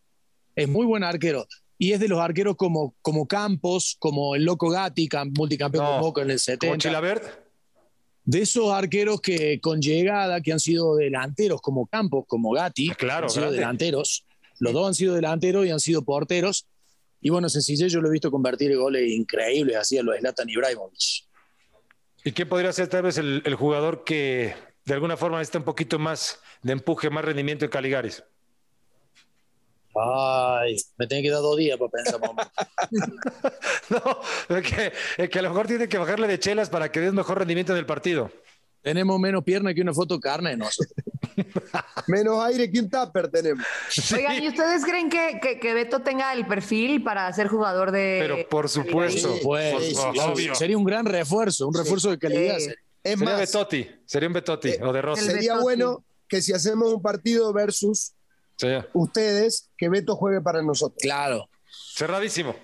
Es 0.55 0.67
muy 0.67 0.85
buen 0.85 1.03
arquero. 1.03 1.45
Y 1.77 1.91
es 1.91 1.99
de 1.99 2.07
los 2.07 2.19
arqueros 2.19 2.55
como, 2.55 2.95
como 3.01 3.27
Campos, 3.27 3.95
como 3.99 4.35
el 4.35 4.43
Loco 4.45 4.69
Gatti, 4.69 5.09
cam- 5.09 5.31
multicampeón 5.37 5.83
No, 5.83 5.91
con 5.93 6.01
Boca 6.01 6.21
en 6.21 6.31
el 6.31 6.37
¿Como 6.37 6.43
70. 6.43 6.77
Chilabert? 6.77 7.23
De 8.23 8.41
esos 8.41 8.71
arqueros 8.71 9.21
que 9.21 9.59
con 9.59 9.81
llegada, 9.81 10.41
que 10.41 10.51
han 10.51 10.59
sido 10.59 10.95
delanteros 10.95 11.61
como 11.61 11.85
Campos, 11.85 12.23
como 12.27 12.51
Gatti, 12.51 12.89
Ah, 12.91 12.95
claro, 12.95 13.25
han 13.25 13.29
sido 13.29 13.51
delanteros. 13.51 14.25
Los 14.59 14.73
dos 14.73 14.87
han 14.87 14.93
sido 14.95 15.15
delanteros 15.15 15.65
y 15.65 15.69
han 15.71 15.79
sido 15.81 16.03
porteros. 16.03 16.65
Y 17.21 17.29
bueno, 17.29 17.49
sencillo, 17.49 17.87
yo 17.87 18.01
lo 18.01 18.07
he 18.07 18.11
visto 18.11 18.31
convertir 18.31 18.75
goles 18.77 19.11
increíbles, 19.11 19.75
así 19.75 19.97
a 19.97 20.03
los 20.03 20.17
Zlatan 20.17 20.49
Ibrahimovic. 20.49 21.25
¿Y 22.23 22.31
quién 22.31 22.47
podría 22.49 22.71
ser 22.71 22.87
tal 22.87 23.03
vez 23.03 23.17
el, 23.17 23.41
el 23.45 23.55
jugador 23.55 24.03
que 24.03 24.55
de 24.85 24.93
alguna 24.93 25.17
forma 25.17 25.37
necesita 25.39 25.59
un 25.59 25.65
poquito 25.65 25.99
más 25.99 26.39
de 26.63 26.73
empuje, 26.73 27.09
más 27.09 27.25
rendimiento 27.25 27.65
en 27.65 27.71
Caligaris? 27.71 28.23
Ay, 29.97 30.75
me 30.97 31.07
tenía 31.07 31.23
que 31.23 31.31
dar 31.31 31.41
dos 31.41 31.57
días 31.57 31.77
para 31.77 31.91
pensar. 31.91 32.19
mamá. 32.19 32.51
No, 33.89 34.57
es 34.57 34.63
que, 34.63 34.93
es 35.17 35.29
que 35.29 35.39
a 35.39 35.41
lo 35.43 35.49
mejor 35.49 35.67
tiene 35.67 35.87
que 35.87 35.97
bajarle 35.97 36.27
de 36.27 36.39
chelas 36.39 36.69
para 36.69 36.91
que 36.91 36.99
des 36.99 37.13
mejor 37.13 37.37
rendimiento 37.39 37.71
en 37.73 37.77
el 37.79 37.85
partido. 37.85 38.31
Tenemos 38.81 39.19
menos 39.19 39.43
pierna 39.43 39.73
que 39.73 39.81
una 39.81 39.93
foto 39.93 40.19
carne 40.19 40.55
nosotros. 40.57 40.93
menos 42.07 42.43
aire 42.45 42.71
que 42.71 42.79
un 42.79 42.89
tupper 42.89 43.29
tenemos. 43.29 43.65
Oigan, 44.13 44.43
¿y 44.43 44.47
ustedes 44.47 44.83
creen 44.85 45.09
que, 45.09 45.39
que, 45.41 45.59
que 45.59 45.73
Beto 45.73 46.01
tenga 46.01 46.31
el 46.33 46.45
perfil 46.45 47.03
para 47.03 47.31
ser 47.33 47.47
jugador 47.47 47.91
de. 47.91 48.17
Pero 48.21 48.49
por 48.49 48.69
supuesto, 48.69 49.33
Sí, 49.35 49.39
Pues, 49.43 49.75
sí, 49.87 49.95
sí, 49.95 50.19
obvio. 50.19 50.55
sería 50.55 50.77
un 50.77 50.83
gran 50.83 51.05
refuerzo, 51.05 51.67
un 51.67 51.73
refuerzo 51.73 52.11
de 52.11 52.19
calidad. 52.19 52.57
Sí. 52.59 52.71
Es 53.03 53.19
Sería 53.19 53.33
más, 53.33 53.39
Betotti, 53.39 53.87
sería 54.05 54.27
un 54.27 54.33
Betotti 54.33 54.69
Eh, 54.69 54.79
o 54.83 54.91
de 54.93 55.01
Rossi. 55.01 55.25
sería 55.25 55.53
Betotti. 55.53 55.63
bueno 55.63 56.03
que 56.27 56.41
si 56.41 56.53
hacemos 56.53 56.91
un 56.91 57.01
partido 57.03 57.53
versus 57.53 58.13
Sí. 58.57 58.67
ustedes, 58.93 59.69
que 59.77 59.89
Beto 59.89 60.15
juegue 60.15 60.41
para 60.41 60.61
nosotros. 60.61 60.97
Claro. 61.01 61.49
Cerradísimo. 61.95 62.55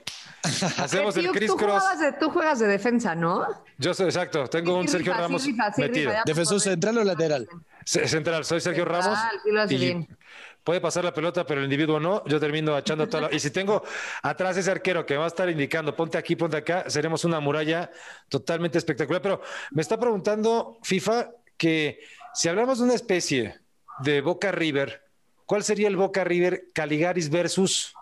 Hacemos 0.77 1.15
el 1.17 1.27
tú, 1.27 1.33
Cross. 1.55 1.81
jugabas 1.83 1.99
de, 1.99 2.13
tú 2.13 2.29
juegas 2.31 2.59
de 2.59 2.67
defensa, 2.67 3.13
¿no? 3.13 3.45
Yo 3.77 3.93
soy 3.93 4.07
exacto, 4.07 4.47
tengo 4.47 4.77
un 4.77 4.87
Sergio 4.87 5.11
rifa, 5.11 5.17
sí, 5.17 5.21
Ramos 5.21 5.45
rifa, 5.45 5.73
sí, 5.73 5.81
metido. 5.81 6.09
rifa, 6.09 6.19
ya. 6.19 6.23
¿Defensor 6.25 6.61
central 6.61 6.97
o 6.97 7.03
lateral? 7.03 7.47
Central, 7.85 8.45
soy 8.45 8.59
Sergio 8.61 8.85
Ramos. 8.85 9.19
Sí 9.43 9.51
lo 9.51 9.61
hace 9.61 9.73
y 9.73 9.77
bien. 9.77 10.17
puede 10.63 10.81
pasar 10.81 11.03
la 11.03 11.13
pelota, 11.13 11.45
pero 11.45 11.59
el 11.59 11.65
individuo 11.65 11.99
no. 11.99 12.23
Yo 12.25 12.39
termino 12.39 12.77
echando 12.77 13.07
toda 13.07 13.29
la... 13.29 13.35
Y 13.35 13.39
si 13.39 13.51
tengo 13.51 13.83
atrás 14.23 14.57
ese 14.57 14.71
arquero 14.71 15.05
que 15.05 15.15
va 15.17 15.25
a 15.25 15.27
estar 15.27 15.47
indicando, 15.49 15.95
ponte 15.95 16.17
aquí, 16.17 16.35
ponte 16.35 16.57
acá, 16.57 16.85
seremos 16.87 17.23
una 17.23 17.39
muralla 17.39 17.91
totalmente 18.27 18.77
espectacular. 18.79 19.21
Pero 19.21 19.41
me 19.71 19.81
está 19.81 19.99
preguntando 19.99 20.79
FIFA 20.83 21.29
que 21.57 21.99
si 22.33 22.49
hablamos 22.49 22.79
de 22.79 22.85
una 22.85 22.95
especie 22.95 23.59
de 23.99 24.21
Boca 24.21 24.51
River 24.51 25.03
¿cuál 25.51 25.65
sería 25.65 25.89
el 25.89 25.97
Boca 25.97 26.23
River 26.23 26.69
Caligaris 26.73 27.29
versus? 27.29 27.93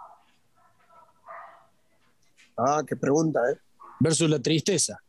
Ah, 2.55 2.83
qué 2.88 2.95
pregunta, 2.95 3.39
¿eh? 3.51 3.57
Versus 3.99 4.29
la 4.29 4.38
tristeza. 4.39 4.99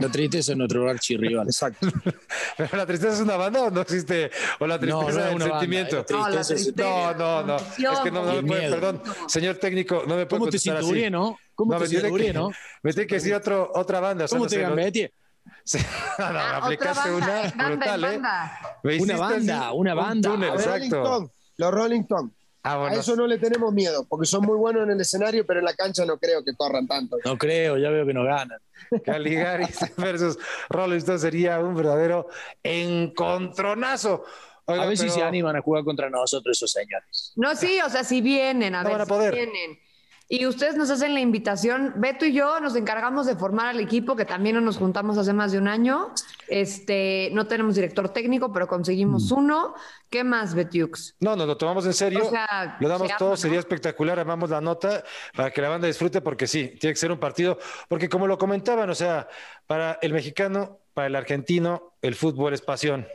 La 0.00 0.08
tristeza 0.08 0.50
es 0.50 0.58
nuestro 0.58 0.90
archirrival. 0.90 1.46
Exacto. 1.46 1.86
¿Pero 2.58 2.76
la 2.76 2.86
tristeza 2.86 3.14
es 3.14 3.20
una 3.20 3.36
banda 3.36 3.62
o 3.62 3.70
no 3.70 3.82
existe? 3.82 4.32
¿O 4.58 4.66
la 4.66 4.80
tristeza 4.80 5.04
No, 5.04 5.12
no 5.14 5.20
es 5.28 5.38
banda, 5.38 5.46
sentimiento? 5.60 6.04
es 6.08 6.10
la 6.10 6.42
tristeza. 6.42 7.14
No, 7.14 7.14
no, 7.14 7.42
no. 7.46 7.56
Es 7.56 8.00
que 8.02 8.10
no, 8.10 8.22
me 8.24 8.42
puede, 8.42 8.68
perdón, 8.68 9.02
señor 9.28 9.56
técnico, 9.58 10.02
no 10.08 10.16
me 10.16 10.26
puede 10.26 10.40
¿Cómo 10.40 10.50
te 10.50 10.58
cinturé, 10.58 11.08
no? 11.08 11.38
¿Cómo 11.54 11.72
No, 11.72 11.78
te 11.78 11.86
cinturé, 11.86 12.32
no? 12.32 12.50
me 12.82 12.92
tiene 12.92 13.06
que 13.06 13.14
decir 13.14 13.32
otro, 13.32 13.70
otra 13.76 14.00
banda. 14.00 14.24
o 14.24 14.28
sea, 14.28 14.36
¿Cómo 14.36 14.46
no 14.46 14.50
te 14.50 14.56
sé, 14.56 14.62
no- 14.62 14.70
no, 16.18 16.32
no, 16.32 16.38
Ah, 16.40 16.56
aplicaste 16.56 17.10
otra 17.12 17.26
banda, 17.28 17.52
una 17.54 17.68
banda, 17.68 17.68
brutal, 17.68 18.04
¿eh? 18.04 18.06
banda. 18.18 18.60
Una 18.82 19.16
banda, 19.16 19.72
una 19.72 19.92
un 19.92 19.98
banda. 19.98 20.30
túnel, 20.32 20.48
Los 20.50 20.64
Rolling 20.66 20.84
exacto. 20.86 21.32
Stones, 21.56 21.58
los 21.58 21.70
Rolling 21.72 22.00
Stones. 22.02 22.32
Ah, 22.68 22.84
A 22.84 22.94
eso 22.94 23.14
no 23.14 23.28
le 23.28 23.38
tenemos 23.38 23.72
miedo, 23.72 24.04
porque 24.08 24.26
son 24.26 24.44
muy 24.44 24.56
buenos 24.56 24.82
en 24.82 24.90
el 24.90 25.00
escenario, 25.00 25.46
pero 25.46 25.60
en 25.60 25.66
la 25.66 25.74
cancha 25.74 26.04
no 26.04 26.18
creo 26.18 26.42
que 26.44 26.52
corran 26.56 26.88
tanto. 26.88 27.16
No 27.24 27.38
creo, 27.38 27.78
ya 27.78 27.90
veo 27.90 28.04
que 28.04 28.12
no 28.12 28.24
ganan. 28.24 28.58
Caligaris 29.04 29.78
versus 29.96 30.36
Rolling 30.68 30.96
Stone 30.98 31.20
sería 31.20 31.60
un 31.60 31.76
verdadero 31.76 32.26
encontronazo. 32.64 34.24
Oiga, 34.64 34.82
a 34.82 34.86
ver 34.86 34.98
si 34.98 35.08
se 35.08 35.22
animan 35.22 35.54
a 35.54 35.60
jugar 35.62 35.84
contra 35.84 36.10
nosotros 36.10 36.56
esos 36.56 36.72
señores. 36.72 37.32
No, 37.36 37.54
sí, 37.54 37.78
o 37.86 37.88
sea, 37.88 38.02
si 38.02 38.20
vienen, 38.20 38.74
a 38.74 38.82
No 38.82 38.88
ver, 38.88 39.06
van 39.06 39.20
a 39.20 39.24
si 39.30 39.30
vienen. 39.30 39.78
Y 40.28 40.44
ustedes 40.46 40.74
nos 40.76 40.90
hacen 40.90 41.14
la 41.14 41.20
invitación. 41.20 41.92
Beto 41.96 42.24
y 42.24 42.32
yo 42.32 42.58
nos 42.58 42.74
encargamos 42.74 43.26
de 43.26 43.36
formar 43.36 43.68
al 43.68 43.78
equipo, 43.78 44.16
que 44.16 44.24
también 44.24 44.56
no 44.56 44.60
nos 44.60 44.76
juntamos 44.76 45.16
hace 45.18 45.32
más 45.32 45.52
de 45.52 45.58
un 45.58 45.68
año. 45.68 46.12
Este, 46.48 47.30
no 47.32 47.46
tenemos 47.46 47.76
director 47.76 48.08
técnico, 48.08 48.52
pero 48.52 48.66
conseguimos 48.66 49.30
Mm. 49.30 49.34
uno. 49.38 49.74
¿Qué 50.10 50.24
más, 50.24 50.54
Betiux? 50.54 51.14
No, 51.20 51.36
nos 51.36 51.46
lo 51.46 51.56
tomamos 51.56 51.86
en 51.86 51.92
serio. 51.92 52.26
O 52.26 52.30
sea, 52.30 52.76
lo 52.80 52.88
damos 52.88 53.08
se 53.08 53.14
todo, 53.16 53.28
ama, 53.30 53.36
sería 53.36 53.56
¿no? 53.56 53.60
espectacular. 53.60 54.18
Armamos 54.18 54.50
la 54.50 54.60
nota 54.60 55.04
para 55.36 55.52
que 55.52 55.60
la 55.62 55.68
banda 55.68 55.86
disfrute, 55.86 56.20
porque 56.20 56.48
sí, 56.48 56.76
tiene 56.80 56.94
que 56.94 57.00
ser 57.00 57.12
un 57.12 57.18
partido. 57.18 57.58
Porque 57.88 58.08
como 58.08 58.26
lo 58.26 58.36
comentaban, 58.36 58.90
o 58.90 58.94
sea, 58.96 59.28
para 59.68 59.98
el 60.02 60.12
mexicano, 60.12 60.80
para 60.92 61.06
el 61.06 61.14
argentino, 61.14 61.92
el 62.02 62.16
fútbol 62.16 62.52
es 62.52 62.62
pasión, 62.62 63.06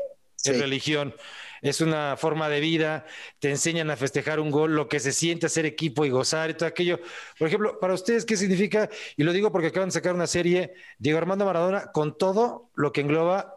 es 0.49 0.55
Sí. 0.55 0.61
religión, 0.61 1.13
es 1.61 1.79
una 1.81 2.17
forma 2.17 2.49
de 2.49 2.59
vida. 2.59 3.05
Te 3.39 3.49
enseñan 3.51 3.89
a 3.91 3.95
festejar 3.95 4.39
un 4.39 4.49
gol, 4.49 4.73
lo 4.75 4.87
que 4.87 4.99
se 4.99 5.11
siente 5.11 5.45
hacer 5.45 5.65
equipo 5.65 6.05
y 6.05 6.09
gozar 6.09 6.49
y 6.49 6.53
todo 6.55 6.67
aquello. 6.67 6.99
Por 7.37 7.47
ejemplo, 7.47 7.79
para 7.79 7.93
ustedes, 7.93 8.25
¿qué 8.25 8.35
significa? 8.35 8.89
Y 9.15 9.23
lo 9.23 9.31
digo 9.33 9.51
porque 9.51 9.67
acaban 9.67 9.89
de 9.89 9.93
sacar 9.93 10.15
una 10.15 10.27
serie, 10.27 10.73
Diego 10.97 11.19
Armando 11.19 11.45
Maradona, 11.45 11.91
con 11.91 12.17
todo 12.17 12.69
lo 12.73 12.91
que 12.91 13.01
engloba 13.01 13.55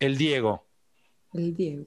el 0.00 0.18
Diego. 0.18 0.66
El 1.32 1.56
Diego. 1.56 1.86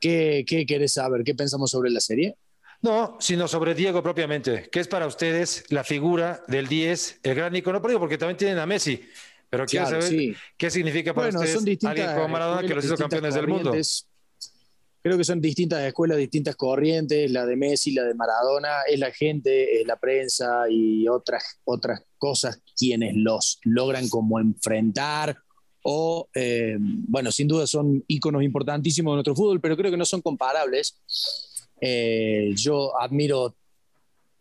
¿Qué, 0.00 0.44
qué 0.46 0.64
querés 0.64 0.92
saber? 0.94 1.24
¿Qué 1.24 1.34
pensamos 1.34 1.70
sobre 1.70 1.90
la 1.90 2.00
serie? 2.00 2.36
No, 2.80 3.16
sino 3.18 3.48
sobre 3.48 3.74
Diego 3.74 4.04
propiamente, 4.04 4.68
que 4.70 4.78
es 4.78 4.86
para 4.86 5.08
ustedes 5.08 5.64
la 5.70 5.82
figura 5.82 6.44
del 6.46 6.68
10, 6.68 7.20
el 7.24 7.34
gran 7.34 7.56
icono, 7.56 7.82
porque 7.82 8.16
también 8.16 8.36
tienen 8.36 8.58
a 8.60 8.66
Messi, 8.66 9.04
pero 9.50 9.66
quiero 9.66 9.86
Claro, 9.86 10.02
saber 10.02 10.18
sí. 10.18 10.34
qué 10.56 10.70
significa 10.70 11.14
para 11.14 11.28
Bueno, 11.28 11.40
ustedes 11.40 11.84
alguien 11.84 12.14
como 12.14 12.28
Maradona 12.28 12.66
que 12.66 12.74
los 12.74 12.84
hizo 12.84 12.96
campeones 12.96 13.34
del 13.34 13.48
mundo. 13.48 13.72
Creo 15.00 15.16
que 15.16 15.24
son 15.24 15.40
distintas 15.40 15.80
escuelas, 15.86 16.18
distintas 16.18 16.56
corrientes, 16.56 17.30
la 17.30 17.46
de 17.46 17.56
Messi, 17.56 17.92
la 17.92 18.02
de 18.02 18.14
Maradona, 18.14 18.82
es 18.86 18.98
la 18.98 19.12
gente, 19.12 19.80
es 19.80 19.86
la 19.86 19.96
prensa 19.96 20.64
y 20.68 21.06
otras, 21.08 21.60
otras 21.64 22.02
cosas 22.18 22.60
quienes 22.76 23.14
los 23.14 23.60
logran 23.62 24.08
como 24.08 24.40
enfrentar 24.40 25.38
o, 25.82 26.28
eh, 26.34 26.76
bueno, 26.80 27.30
sin 27.32 27.48
duda 27.48 27.66
son 27.66 28.04
íconos 28.08 28.42
importantísimos 28.42 29.12
de 29.12 29.14
nuestro 29.16 29.36
fútbol, 29.36 29.60
pero 29.60 29.76
creo 29.76 29.90
que 29.90 29.96
no 29.96 30.04
son 30.04 30.20
comparables. 30.20 30.98
Eh, 31.80 32.52
yo 32.56 33.00
admiro 33.00 33.54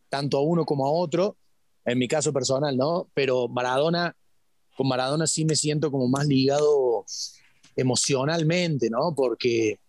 tanto 0.09 0.37
a 0.37 0.41
uno 0.41 0.65
como 0.65 0.85
a 0.87 0.91
otro, 0.91 1.37
en 1.85 1.97
mi 1.99 2.07
caso 2.07 2.33
personal, 2.33 2.75
¿no? 2.75 3.09
Pero 3.13 3.47
Maradona, 3.47 4.13
con 4.77 4.87
Maradona 4.87 5.25
sí 5.27 5.43
me 5.43 5.55
siento 5.55 5.91
como 5.91 6.07
más 6.07 6.27
ligado 6.27 7.03
emocionalmente, 7.75 8.89
¿no? 8.89 9.13
Porque 9.15 9.79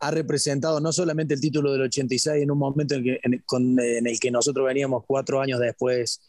ha 0.00 0.10
representado 0.10 0.80
no 0.80 0.92
solamente 0.92 1.34
el 1.34 1.40
título 1.40 1.72
del 1.72 1.82
86 1.82 2.42
en 2.42 2.50
un 2.50 2.58
momento 2.58 2.94
en 2.94 4.06
el 4.06 4.20
que, 4.20 4.30
nosotros 4.30 4.66
veníamos 4.66 5.04
cuatro 5.06 5.40
años 5.40 5.60
después 5.60 6.20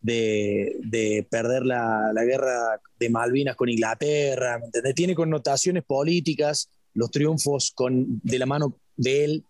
de, 0.00 0.76
de 0.84 1.26
perder 1.28 1.66
la, 1.66 2.12
la 2.12 2.24
guerra 2.24 2.80
de 2.98 3.10
Malvinas 3.10 3.56
con 3.56 3.68
Inglaterra, 3.68 4.58
¿me 4.58 4.66
entendés? 4.66 4.94
Tiene 4.94 5.14
connotaciones 5.14 5.84
políticas, 5.84 6.68
los 6.94 7.10
triunfos 7.10 7.72
con, 7.74 8.20
de 8.22 8.38
la 8.38 8.46
mano 8.46 8.76
de 8.96 9.24
él, 9.24 9.44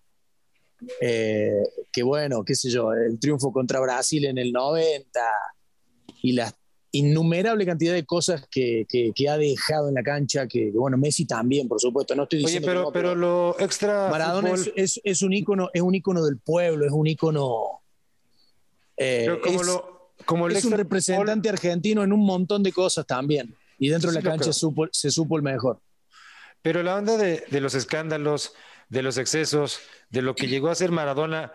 eh, 1.01 1.63
que 1.93 2.03
bueno, 2.03 2.45
qué 2.45 2.55
sé 2.55 2.71
yo, 2.71 2.93
el 2.93 3.19
triunfo 3.19 3.53
contra 3.53 3.81
Brasil 3.81 4.25
en 4.27 4.39
el 4.39 4.53
90 4.53 5.21
y 6.25 6.33
la 6.33 6.51
innumerable 6.91 7.67
cantidad 7.67 7.93
de 7.93 8.07
cosas 8.07 8.47
que, 8.51 8.87
que- 8.89 9.13
que 9.15 9.29
ha 9.29 9.37
dejado 9.37 9.89
en 9.89 9.95
la 9.95 10.03
cancha, 10.03 10.47
que 10.49 10.71
bueno, 10.71 10.97
Messi 10.97 11.27
también, 11.27 11.69
por 11.69 11.79
supuesto, 11.79 12.15
no 12.15 12.23
estoy 12.23 12.39
Oye, 12.39 12.47
diciendo 12.61 12.67
que 12.69 12.71
pero, 12.73 12.83
no, 12.85 12.93
pero 12.93 13.15
lo 13.15 13.57
extra 13.61 14.09
Maradona 14.11 14.51
es, 14.55 14.71
es, 14.75 15.01
es 15.05 15.21
un 15.23 15.35
ícono, 15.35 15.69
es 15.75 15.83
un 15.83 15.95
ícono 15.95 16.25
del 16.25 16.39
pueblo, 16.39 16.87
es 16.87 16.93
un 16.93 17.07
ícono. 17.07 17.83
eh, 18.97 19.25
pero 19.27 19.41
como, 19.43 19.61
es, 19.61 19.67
lo, 19.67 20.11
como 20.25 20.47
el 20.47 20.57
es 20.57 20.65
un 20.65 20.73
representante 20.73 21.49
argentino 21.51 22.03
en 22.05 22.13
un 22.13 22.25
montón 22.25 22.63
de 22.63 22.73
cosas 22.73 23.07
también. 23.07 23.55
Y 23.79 23.89
dentro 23.91 24.11
Sí, 24.11 24.17
de 24.17 24.23
la 24.23 24.31
cancha 24.31 24.51
supo- 24.53 24.89
se 24.93 25.11
supo 25.11 25.37
el 25.37 25.43
mejor. 25.43 25.81
Pero 26.63 26.83
la 26.83 26.97
onda 26.97 27.19
de, 27.19 27.45
de 27.51 27.61
los 27.61 27.75
escándalos, 27.75 28.55
de 28.89 29.03
los 29.03 29.19
excesos, 29.19 29.81
de 30.11 30.23
lo 30.23 30.35
que 30.35 30.47
llegó 30.47 30.69
a 30.69 30.75
ser 30.75 30.91
Maradona, 30.91 31.53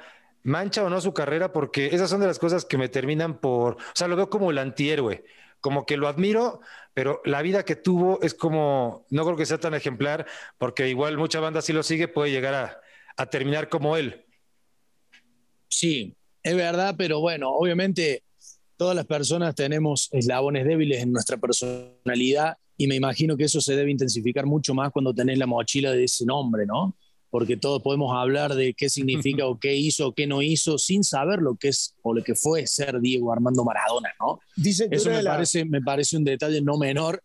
mancha 0.49 0.83
o 0.83 0.89
no 0.89 0.99
su 0.99 1.13
carrera, 1.13 1.53
porque 1.53 1.87
esas 1.87 2.09
son 2.09 2.19
de 2.19 2.27
las 2.27 2.39
cosas 2.39 2.65
que 2.65 2.77
me 2.77 2.89
terminan 2.89 3.39
por, 3.39 3.75
o 3.75 3.95
sea, 3.95 4.07
lo 4.07 4.15
veo 4.15 4.29
como 4.29 4.51
el 4.51 4.57
antihéroe, 4.57 5.23
como 5.61 5.85
que 5.85 5.97
lo 5.97 6.07
admiro, 6.07 6.61
pero 6.93 7.21
la 7.23 7.41
vida 7.41 7.63
que 7.63 7.75
tuvo 7.75 8.19
es 8.21 8.33
como, 8.33 9.05
no 9.09 9.23
creo 9.23 9.37
que 9.37 9.45
sea 9.45 9.59
tan 9.59 9.73
ejemplar, 9.73 10.25
porque 10.57 10.89
igual 10.89 11.17
mucha 11.17 11.39
banda 11.39 11.61
si 11.61 11.71
lo 11.71 11.83
sigue 11.83 12.07
puede 12.07 12.31
llegar 12.31 12.81
a, 13.17 13.25
terminar 13.27 13.67
como 13.67 13.97
él. 13.97 14.25
Sí, 15.67 16.15
es 16.41 16.55
verdad, 16.55 16.95
pero 16.97 17.19
bueno, 17.19 17.49
obviamente 17.51 18.23
todas 18.77 18.95
las 18.95 19.05
personas 19.05 19.55
tenemos 19.55 20.07
eslabones 20.13 20.65
débiles 20.65 21.03
en 21.03 21.11
nuestra 21.11 21.35
personalidad 21.35 22.57
y 22.77 22.87
me 22.87 22.95
imagino 22.95 23.35
que 23.35 23.43
eso 23.43 23.59
se 23.59 23.75
debe 23.75 23.91
intensificar 23.91 24.45
mucho 24.45 24.73
más 24.73 24.93
cuando 24.93 25.13
tenés 25.13 25.37
la 25.37 25.45
mochila 25.45 25.91
de 25.91 26.05
ese 26.05 26.25
nombre, 26.25 26.65
¿no? 26.65 26.95
Porque 27.31 27.57
todos 27.57 27.81
podemos 27.83 28.15
hablar 28.15 28.55
de 28.55 28.73
qué 28.73 28.89
significa 28.89 29.45
o 29.45 29.59
qué 29.59 29.75
hizo 29.75 30.07
o 30.07 30.13
qué 30.13 30.25
no 30.25 30.41
hizo 30.41 30.77
sin 30.79 31.03
saber 31.03 31.39
lo 31.41 31.55
que 31.55 31.67
es 31.69 31.93
o 32.01 32.13
lo 32.15 32.23
que 32.23 32.33
fue 32.33 32.65
ser 32.65 32.99
Diego 33.01 33.31
Armando 33.31 33.63
Maradona, 33.63 34.09
¿no? 34.19 34.39
Dicen 34.55 34.89
que 34.89 34.95
Eso 34.95 35.09
me 35.09 35.21
las- 35.21 35.35
parece, 35.35 35.65
me 35.65 35.81
parece 35.81 36.17
un 36.17 36.23
detalle 36.23 36.61
no 36.61 36.77
menor. 36.77 37.21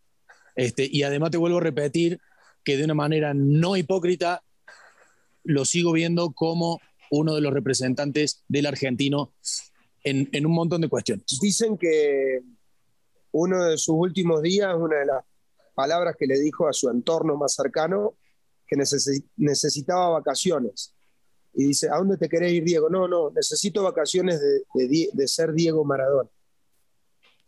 Este, 0.56 0.86
y 0.90 1.02
además 1.04 1.30
te 1.30 1.38
vuelvo 1.38 1.56
a 1.58 1.62
repetir 1.62 2.20
que 2.64 2.76
de 2.76 2.84
una 2.84 2.94
manera 2.94 3.32
no 3.34 3.76
hipócrita 3.76 4.42
lo 5.42 5.64
sigo 5.64 5.92
viendo 5.92 6.32
como 6.32 6.80
uno 7.10 7.34
de 7.34 7.40
los 7.40 7.52
representantes 7.52 8.44
del 8.48 8.66
argentino 8.66 9.32
en, 10.02 10.28
en 10.32 10.46
un 10.46 10.52
montón 10.52 10.80
de 10.80 10.88
cuestiones. 10.88 11.24
Dicen 11.40 11.76
que 11.78 12.40
uno 13.32 13.64
de 13.64 13.78
sus 13.78 13.94
últimos 13.96 14.42
días, 14.42 14.74
una 14.78 14.96
de 14.98 15.06
las 15.06 15.24
palabras 15.74 16.14
que 16.18 16.26
le 16.26 16.38
dijo 16.40 16.68
a 16.68 16.72
su 16.72 16.88
entorno 16.90 17.36
más 17.36 17.54
cercano, 17.54 18.14
que 18.66 18.76
necesi- 18.76 19.24
necesitaba 19.36 20.08
vacaciones. 20.10 20.94
Y 21.54 21.66
dice, 21.66 21.88
¿a 21.88 21.96
dónde 21.98 22.16
te 22.16 22.28
querés 22.28 22.52
ir, 22.52 22.64
Diego? 22.64 22.88
No, 22.90 23.06
no, 23.06 23.30
necesito 23.30 23.82
vacaciones 23.82 24.40
de, 24.40 24.62
de 24.74 25.08
de 25.12 25.28
ser 25.28 25.52
Diego 25.52 25.84
Maradona. 25.84 26.28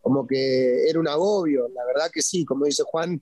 Como 0.01 0.27
que 0.27 0.89
era 0.89 1.01
un 1.01 1.09
agobio, 1.09 1.69
la 1.75 1.85
verdad 1.85 2.11
que 2.13 2.23
sí, 2.23 2.45
como 2.45 2.67
dice 2.67 2.85
Juan, 2.87 3.21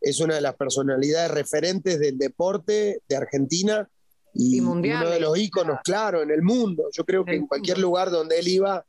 es 0.00 0.20
una 0.20 0.34
de 0.34 0.40
las 0.40 0.56
personalidades 0.56 1.30
referentes 1.30 2.00
del 2.00 2.18
deporte 2.18 3.00
de 3.08 3.16
Argentina 3.16 3.88
y, 4.34 4.56
Y 4.56 4.60
uno 4.60 5.10
de 5.10 5.20
los 5.20 5.38
íconos, 5.38 5.78
claro, 5.84 6.20
en 6.22 6.30
el 6.32 6.42
mundo. 6.42 6.88
Yo 6.92 7.04
creo 7.04 7.24
que 7.24 7.36
en 7.36 7.46
cualquier 7.46 7.78
lugar 7.78 8.10
donde 8.10 8.40
él 8.40 8.48
iba, 8.48 8.84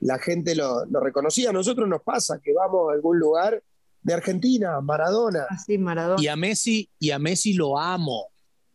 la 0.00 0.18
gente 0.18 0.56
lo, 0.56 0.84
lo 0.86 0.98
reconocía. 0.98 1.50
A 1.50 1.52
nosotros 1.52 1.88
nos 1.88 2.02
pasa 2.02 2.40
que 2.42 2.52
vamos 2.52 2.90
a 2.90 2.94
algún 2.94 3.18
lugar 3.18 3.62
de 4.08 4.14
Argentina, 4.14 4.80
Maradona. 4.80 5.46
Así, 5.50 5.78
Maradona. 5.78 6.20
Y 6.22 6.26
a 6.28 6.34
Messi, 6.36 6.88
y 6.98 7.10
a 7.12 7.18
Messi 7.18 7.52
lo 7.54 7.78
amo, 7.78 8.26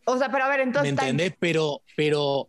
O 0.06 0.16
sea, 0.18 0.30
pero 0.30 0.44
a 0.44 0.48
ver, 0.48 0.58
¿me 0.58 0.64
entonces. 0.64 0.92
está- 0.92 1.02
entendés? 1.08 1.34
Pero, 1.38 1.82
pero, 1.96 2.48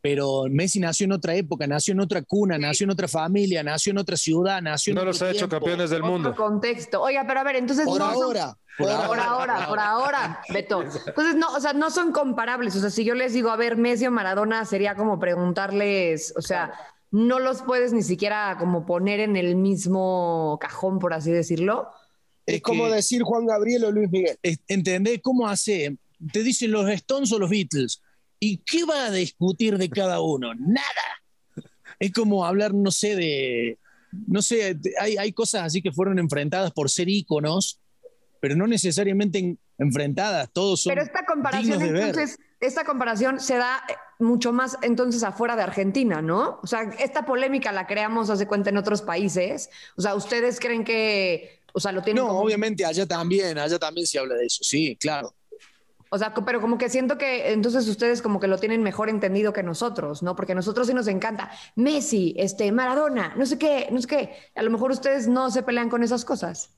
pero 0.00 0.44
Messi 0.50 0.80
nació 0.80 1.04
en 1.04 1.12
otra 1.12 1.34
época, 1.34 1.66
nació 1.66 1.92
en 1.92 2.00
otra 2.00 2.22
cuna, 2.22 2.58
nació 2.58 2.84
en 2.84 2.90
otra 2.90 3.08
familia, 3.08 3.62
nació 3.62 3.92
en 3.92 3.98
otra 3.98 4.16
ciudad, 4.16 4.60
nació 4.60 4.90
en 4.92 4.96
No 4.96 5.04
los 5.04 5.22
ha 5.22 5.30
hecho 5.30 5.48
campeones 5.48 5.90
del 5.90 6.02
otro 6.02 6.12
mundo. 6.12 6.34
contexto. 6.34 7.00
Oiga, 7.02 7.24
pero 7.26 7.40
a 7.40 7.44
ver, 7.44 7.56
entonces. 7.56 7.84
Por 7.86 7.98
no 7.98 8.04
ahora, 8.06 8.56
Por 8.78 8.90
ahora. 8.90 9.24
ahora, 9.24 9.66
por 9.68 9.78
ahora, 9.80 10.40
Beto. 10.48 10.82
Entonces, 10.82 11.34
no, 11.36 11.52
o 11.54 11.60
sea, 11.60 11.72
no 11.72 11.90
son 11.90 12.10
comparables. 12.12 12.74
O 12.76 12.80
sea, 12.80 12.90
si 12.90 13.04
yo 13.04 13.14
les 13.14 13.32
digo, 13.32 13.50
a 13.50 13.56
ver, 13.56 13.76
Messi 13.76 14.06
o 14.06 14.10
Maradona, 14.10 14.64
sería 14.64 14.94
como 14.96 15.18
preguntarles, 15.18 16.34
o 16.36 16.42
sea, 16.42 16.72
no 17.10 17.38
los 17.38 17.62
puedes 17.62 17.92
ni 17.92 18.02
siquiera 18.02 18.56
como 18.58 18.84
poner 18.86 19.20
en 19.20 19.36
el 19.36 19.54
mismo 19.54 20.58
cajón, 20.60 20.98
por 20.98 21.12
así 21.14 21.30
decirlo. 21.30 21.90
Es, 22.46 22.56
Es 22.56 22.62
como 22.62 22.86
que- 22.86 22.94
decir 22.94 23.22
Juan 23.22 23.46
Gabriel 23.46 23.84
o 23.84 23.90
Luis 23.92 24.10
Miguel. 24.10 24.36
Es- 24.42 24.60
¿Entendés 24.68 25.20
cómo 25.22 25.48
hace? 25.48 25.96
Te 26.32 26.42
dicen 26.42 26.70
los 26.72 26.88
Stones 26.90 27.32
o 27.32 27.38
los 27.38 27.50
Beatles. 27.50 28.00
¿Y 28.40 28.58
qué 28.58 28.84
va 28.84 29.06
a 29.06 29.10
discutir 29.10 29.78
de 29.78 29.88
cada 29.88 30.20
uno? 30.20 30.52
Nada. 30.54 30.86
Es 31.98 32.12
como 32.12 32.44
hablar, 32.44 32.74
no 32.74 32.90
sé, 32.90 33.14
de. 33.14 33.78
No 34.26 34.42
sé, 34.42 34.76
hay, 35.00 35.16
hay 35.16 35.32
cosas 35.32 35.62
así 35.62 35.80
que 35.80 35.92
fueron 35.92 36.18
enfrentadas 36.18 36.70
por 36.72 36.90
ser 36.90 37.08
íconos, 37.08 37.78
pero 38.40 38.56
no 38.56 38.66
necesariamente 38.66 39.56
enfrentadas. 39.78 40.50
Todos 40.52 40.82
son. 40.82 40.90
Pero 40.90 41.02
esta 41.02 41.24
comparación, 41.24 41.80
entonces, 41.80 42.38
esta 42.60 42.84
comparación 42.84 43.40
se 43.40 43.56
da 43.56 43.82
eh, 43.88 43.94
mucho 44.18 44.52
más 44.52 44.76
entonces 44.82 45.22
afuera 45.22 45.56
de 45.56 45.62
Argentina, 45.62 46.20
¿no? 46.20 46.58
O 46.62 46.66
sea, 46.66 46.82
esta 46.98 47.24
polémica 47.24 47.72
la 47.72 47.86
creamos, 47.86 48.28
hace 48.28 48.46
cuenta, 48.46 48.68
en 48.70 48.76
otros 48.76 49.00
países. 49.02 49.70
O 49.96 50.02
sea, 50.02 50.14
¿ustedes 50.14 50.60
creen 50.60 50.84
que, 50.84 51.61
o 51.72 51.80
sea, 51.80 51.92
lo 51.92 52.02
tienen 52.02 52.24
No, 52.24 52.30
obviamente 52.30 52.84
allá 52.84 53.06
también, 53.06 53.58
allá 53.58 53.78
también 53.78 54.06
se 54.06 54.18
habla 54.18 54.34
de 54.34 54.46
eso, 54.46 54.62
sí, 54.62 54.96
claro. 55.00 55.34
O 56.14 56.18
sea, 56.18 56.34
pero 56.34 56.60
como 56.60 56.76
que 56.76 56.90
siento 56.90 57.16
que 57.16 57.52
entonces 57.52 57.88
ustedes 57.88 58.20
como 58.20 58.38
que 58.38 58.46
lo 58.46 58.58
tienen 58.58 58.82
mejor 58.82 59.08
entendido 59.08 59.54
que 59.54 59.62
nosotros, 59.62 60.22
¿no? 60.22 60.36
Porque 60.36 60.52
a 60.52 60.54
nosotros 60.54 60.86
sí 60.86 60.92
nos 60.92 61.08
encanta 61.08 61.50
Messi, 61.74 62.34
este, 62.36 62.70
Maradona, 62.70 63.34
no 63.34 63.46
sé 63.46 63.56
qué, 63.56 63.88
no 63.90 63.98
sé 63.98 64.06
qué. 64.06 64.36
A 64.54 64.62
lo 64.62 64.70
mejor 64.70 64.90
ustedes 64.90 65.26
no 65.26 65.50
se 65.50 65.62
pelean 65.62 65.88
con 65.88 66.02
esas 66.02 66.26
cosas. 66.26 66.70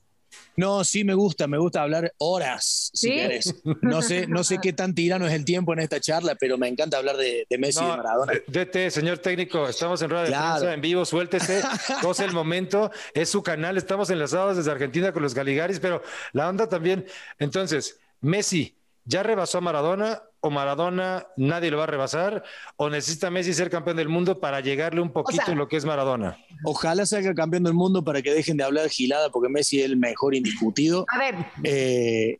No, 0.57 0.83
sí 0.83 1.03
me 1.03 1.13
gusta, 1.13 1.47
me 1.47 1.57
gusta 1.57 1.81
hablar 1.81 2.13
horas, 2.17 2.89
si 2.93 3.11
quieres. 3.11 3.55
No 3.81 4.01
sé, 4.01 4.27
no 4.27 4.43
sé 4.43 4.59
qué 4.61 4.73
tan 4.73 4.95
tirano 4.95 5.27
es 5.27 5.33
el 5.33 5.43
tiempo 5.43 5.73
en 5.73 5.79
esta 5.79 5.99
charla, 5.99 6.35
pero 6.35 6.57
me 6.57 6.67
encanta 6.67 6.97
hablar 6.97 7.17
de, 7.17 7.45
Messi 7.57 7.83
y 7.83 7.87
de 7.87 7.97
Maradona. 7.97 8.33
DT, 8.47 8.89
señor 8.89 9.17
técnico, 9.17 9.67
estamos 9.67 10.01
en 10.01 10.09
rueda 10.09 10.23
de 10.23 10.29
prensa 10.29 10.73
en 10.73 10.81
vivo, 10.81 11.05
suéltese, 11.05 11.61
es 12.09 12.19
el 12.19 12.31
momento, 12.31 12.91
es 13.13 13.29
su 13.29 13.43
canal, 13.43 13.77
estamos 13.77 14.09
enlazados 14.09 14.57
desde 14.57 14.71
Argentina 14.71 15.11
con 15.11 15.23
los 15.23 15.33
Galigaris, 15.33 15.79
pero 15.79 16.01
la 16.31 16.47
onda 16.47 16.69
también. 16.69 17.05
Entonces, 17.37 17.99
Messi, 18.21 18.75
¿Ya 19.05 19.21
rebasó 19.21 19.59
a 19.59 19.61
Maradona 19.61 20.23
o 20.45 20.51
Maradona 20.51 21.25
nadie 21.37 21.71
lo 21.71 21.77
va 21.77 21.85
a 21.85 21.87
rebasar? 21.87 22.43
¿O 22.77 22.87
necesita 22.87 23.31
Messi 23.31 23.51
ser 23.51 23.71
campeón 23.71 23.97
del 23.97 24.09
mundo 24.09 24.39
para 24.39 24.59
llegarle 24.61 25.01
un 25.01 25.11
poquito 25.11 25.51
en 25.51 25.57
lo 25.57 25.67
que 25.67 25.75
es 25.75 25.85
Maradona? 25.85 26.37
Ojalá 26.63 27.07
salga 27.07 27.33
campeón 27.33 27.63
del 27.63 27.73
mundo 27.73 28.03
para 28.03 28.21
que 28.21 28.31
dejen 28.31 28.55
de 28.57 28.63
hablar 28.63 28.87
gilada 28.89 29.31
porque 29.31 29.49
Messi 29.49 29.79
es 29.79 29.85
el 29.85 29.97
mejor 29.97 30.35
indiscutido. 30.35 31.07
A 31.09 31.17
ver. 31.17 31.35
Eh, 31.63 32.37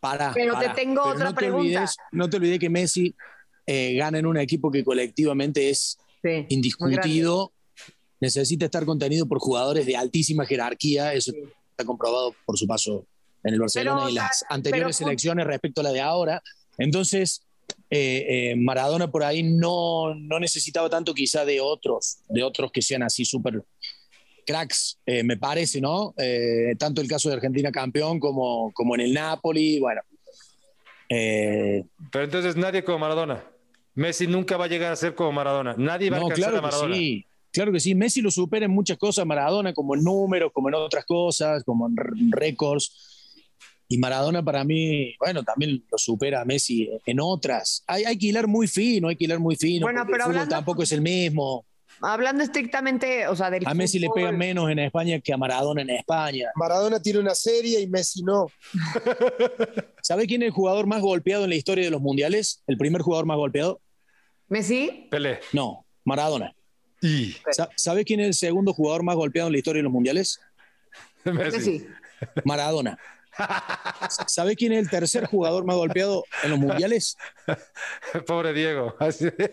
para. 0.00 0.32
Pero 0.32 0.58
te 0.58 0.70
tengo 0.70 1.04
otra 1.04 1.32
pregunta. 1.32 1.86
no 2.10 2.28
te 2.28 2.38
olvides 2.38 2.58
que 2.58 2.70
Messi 2.70 3.14
eh, 3.66 3.94
gana 3.94 4.18
en 4.18 4.26
un 4.26 4.36
equipo 4.36 4.72
que 4.72 4.82
colectivamente 4.82 5.70
es 5.70 5.96
indiscutido. 6.48 7.52
Necesita 8.20 8.64
estar 8.64 8.84
contenido 8.84 9.26
por 9.26 9.38
jugadores 9.38 9.86
de 9.86 9.96
altísima 9.96 10.44
jerarquía. 10.44 11.14
Eso 11.14 11.30
está 11.70 11.84
comprobado 11.84 12.34
por 12.44 12.58
su 12.58 12.66
paso 12.66 13.06
en 13.44 13.54
el 13.54 13.60
Barcelona 13.60 14.10
y 14.10 14.14
las 14.14 14.44
anteriores 14.48 15.00
elecciones 15.00 15.46
respecto 15.46 15.82
a 15.82 15.84
la 15.84 15.92
de 15.92 16.00
ahora. 16.00 16.42
Entonces, 16.78 17.42
eh, 17.90 18.50
eh, 18.50 18.56
Maradona 18.56 19.10
por 19.10 19.24
ahí 19.24 19.42
no, 19.42 20.14
no, 20.14 20.38
necesitaba 20.38 20.88
tanto 20.88 21.14
quizá 21.14 21.44
de 21.44 21.60
otros, 21.60 22.18
de 22.28 22.42
otros 22.42 22.70
que 22.72 22.82
sean 22.82 23.02
así 23.02 23.24
súper 23.24 23.62
cracks, 24.46 24.98
eh, 25.04 25.22
me 25.22 25.36
parece, 25.36 25.80
¿no? 25.80 26.14
tanto 26.78 27.02
el 27.02 27.08
caso 27.08 27.28
de 27.28 27.34
Argentina 27.34 27.70
campeón 27.70 28.18
como, 28.18 28.72
como 28.72 28.94
en 28.94 29.02
el 29.02 29.12
Napoli, 29.12 29.78
bueno. 29.78 30.00
Pero 31.08 32.24
entonces 32.24 32.56
nadie 32.56 32.84
como 32.84 32.98
Maradona. 32.98 33.44
Messi 33.94 34.26
nunca 34.26 34.56
va 34.56 34.66
a 34.66 34.68
llegar 34.68 34.92
a 34.92 34.96
ser 34.96 35.14
como 35.14 35.32
Maradona. 35.32 35.74
Nadie 35.76 36.08
va 36.08 36.18
a 36.18 36.20
alcanzar 36.20 36.50
claro 36.50 36.58
a 36.58 36.62
Maradona. 36.62 36.96
sí. 36.96 37.24
Claro 37.50 37.72
que 37.72 37.80
sí, 37.80 37.94
Messi 37.94 38.20
lo 38.20 38.30
supera 38.30 38.66
en 38.66 38.70
muchas 38.70 38.98
cosas, 38.98 39.24
Maradona 39.24 39.72
como 39.72 39.94
en 39.94 40.04
números, 40.04 40.52
como 40.52 40.68
en 40.68 40.74
otras 40.74 41.04
cosas, 41.06 41.64
como 41.64 41.88
en 41.88 41.96
récords 42.30 43.07
y 43.88 43.98
Maradona 43.98 44.42
para 44.44 44.64
mí, 44.64 45.16
bueno, 45.18 45.42
también 45.42 45.82
lo 45.90 45.96
supera 45.96 46.42
a 46.42 46.44
Messi 46.44 46.90
en 47.06 47.20
otras. 47.20 47.82
Hay, 47.86 48.04
hay 48.04 48.18
que 48.18 48.26
hilar 48.26 48.46
muy 48.46 48.68
fino, 48.68 49.08
hay 49.08 49.16
que 49.16 49.24
hilar 49.24 49.38
muy 49.38 49.56
fino. 49.56 49.86
Bueno, 49.86 50.04
pero 50.06 50.26
el 50.26 50.32
fútbol 50.32 50.48
tampoco 50.48 50.82
es 50.82 50.92
el 50.92 51.00
mismo. 51.00 51.64
Hablando 52.00 52.44
estrictamente, 52.44 53.26
o 53.26 53.34
sea, 53.34 53.50
del 53.50 53.66
A 53.66 53.74
Messi 53.74 53.98
le 53.98 54.08
pegan 54.14 54.36
menos 54.36 54.70
en 54.70 54.78
España 54.78 55.18
que 55.20 55.32
a 55.32 55.36
Maradona 55.36 55.82
en 55.82 55.90
España. 55.90 56.50
Maradona 56.54 57.00
tiene 57.00 57.18
una 57.18 57.34
serie 57.34 57.80
y 57.80 57.88
Messi 57.88 58.22
no. 58.22 58.46
¿Sabe 60.02 60.26
quién 60.26 60.42
es 60.42 60.48
el 60.48 60.52
jugador 60.52 60.86
más 60.86 61.00
golpeado 61.00 61.44
en 61.44 61.50
la 61.50 61.56
historia 61.56 61.84
de 61.84 61.90
los 61.90 62.00
mundiales? 62.00 62.62
¿El 62.66 62.76
primer 62.76 63.02
jugador 63.02 63.26
más 63.26 63.36
golpeado? 63.36 63.80
¿Messi? 64.48 65.08
Pelé. 65.10 65.40
No, 65.52 65.86
Maradona. 66.04 66.54
¿Y? 67.00 67.34
¿Sabe 67.76 68.04
quién 68.04 68.20
es 68.20 68.26
el 68.26 68.34
segundo 68.34 68.72
jugador 68.74 69.02
más 69.02 69.16
golpeado 69.16 69.48
en 69.48 69.52
la 69.52 69.58
historia 69.58 69.80
de 69.80 69.84
los 69.84 69.92
mundiales? 69.92 70.40
Messi. 71.24 71.86
Maradona. 72.44 72.98
¿Sabe 74.26 74.56
quién 74.56 74.72
es 74.72 74.80
el 74.80 74.90
tercer 74.90 75.26
jugador 75.26 75.64
más 75.64 75.76
golpeado 75.76 76.24
en 76.42 76.50
los 76.50 76.58
mundiales? 76.58 77.16
Pobre 78.26 78.52
Diego. 78.52 78.94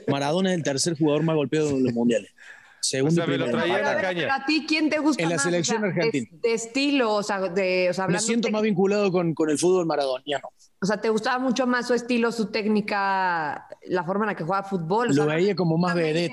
Maradona 0.08 0.52
es 0.52 0.58
el 0.58 0.64
tercer 0.64 0.98
jugador 0.98 1.24
más 1.24 1.36
golpeado 1.36 1.70
en 1.70 1.84
los 1.84 1.94
mundiales. 1.94 2.32
Segundo 2.80 3.24
o 3.24 3.28
lo 3.28 3.50
traía 3.50 3.80
en 3.80 3.84
la 3.84 4.02
caña. 4.02 4.36
¿A 4.36 4.46
ti 4.46 4.66
quién 4.68 4.90
te 4.90 5.00
gusta 5.00 5.24
En 5.24 5.30
la 5.30 5.40
selección 5.40 5.84
argentina. 5.84 6.28
De, 6.32 6.54
estilo, 6.54 7.16
o 7.16 7.24
sea, 7.24 7.40
de, 7.40 7.92
o 7.98 8.08
Me 8.08 8.20
siento 8.20 8.52
más 8.52 8.62
vinculado 8.62 9.12
con, 9.12 9.34
con, 9.34 9.50
el 9.50 9.58
fútbol 9.58 9.88
maradoniano. 9.88 10.50
O 10.80 10.86
sea, 10.86 11.02
¿te 11.02 11.10
gustaba 11.10 11.40
mucho 11.40 11.66
más 11.66 11.88
su 11.88 11.96
estilo, 11.96 12.32
su 12.32 12.52
técnica, 12.52 13.68
la 13.88 14.04
forma 14.04 14.26
en 14.26 14.28
la 14.28 14.36
que 14.36 14.44
jugaba 14.44 14.68
fútbol? 14.68 15.16
lo 15.16 15.26
veía 15.26 15.56
como 15.56 15.78
más 15.78 15.96
vedette, 15.96 16.32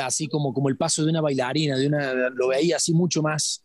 así 0.00 0.28
como, 0.28 0.54
como 0.54 0.68
el 0.68 0.76
paso 0.76 1.04
de 1.04 1.10
una 1.10 1.20
bailarina, 1.20 1.76
de 1.76 1.88
una, 1.88 2.30
lo 2.30 2.48
veía 2.48 2.76
así 2.76 2.94
mucho 2.94 3.20
más 3.20 3.64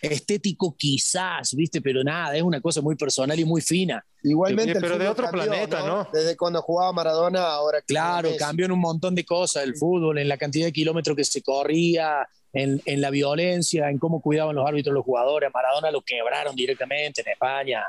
estético 0.00 0.74
quizás, 0.76 1.54
¿viste? 1.54 1.80
Pero 1.80 2.02
nada, 2.02 2.36
es 2.36 2.42
una 2.42 2.60
cosa 2.60 2.80
muy 2.80 2.96
personal 2.96 3.38
y 3.38 3.44
muy 3.44 3.60
fina. 3.60 4.04
Igualmente. 4.22 4.80
pero 4.80 4.98
de 4.98 5.08
otro 5.08 5.30
planeta, 5.30 5.86
¿no? 5.86 6.08
Desde 6.12 6.36
cuando 6.36 6.62
jugaba 6.62 6.92
Maradona, 6.92 7.46
ahora. 7.46 7.80
Claro, 7.82 8.30
cambió 8.38 8.66
en 8.66 8.72
un 8.72 8.80
montón 8.80 9.14
de 9.14 9.24
cosas, 9.24 9.64
el 9.64 9.76
fútbol, 9.76 10.18
en 10.18 10.28
la 10.28 10.36
cantidad 10.36 10.66
de 10.66 10.72
kilómetros 10.72 11.16
que 11.16 11.24
se 11.24 11.42
corría, 11.42 12.26
en, 12.52 12.80
en, 12.84 13.00
la 13.00 13.10
violencia, 13.10 13.88
en 13.88 13.98
cómo 13.98 14.20
cuidaban 14.20 14.56
los 14.56 14.66
árbitros 14.66 14.94
los 14.94 15.04
jugadores. 15.04 15.50
Maradona 15.52 15.90
lo 15.90 16.02
quebraron 16.02 16.54
directamente 16.56 17.22
en 17.22 17.28
España. 17.28 17.84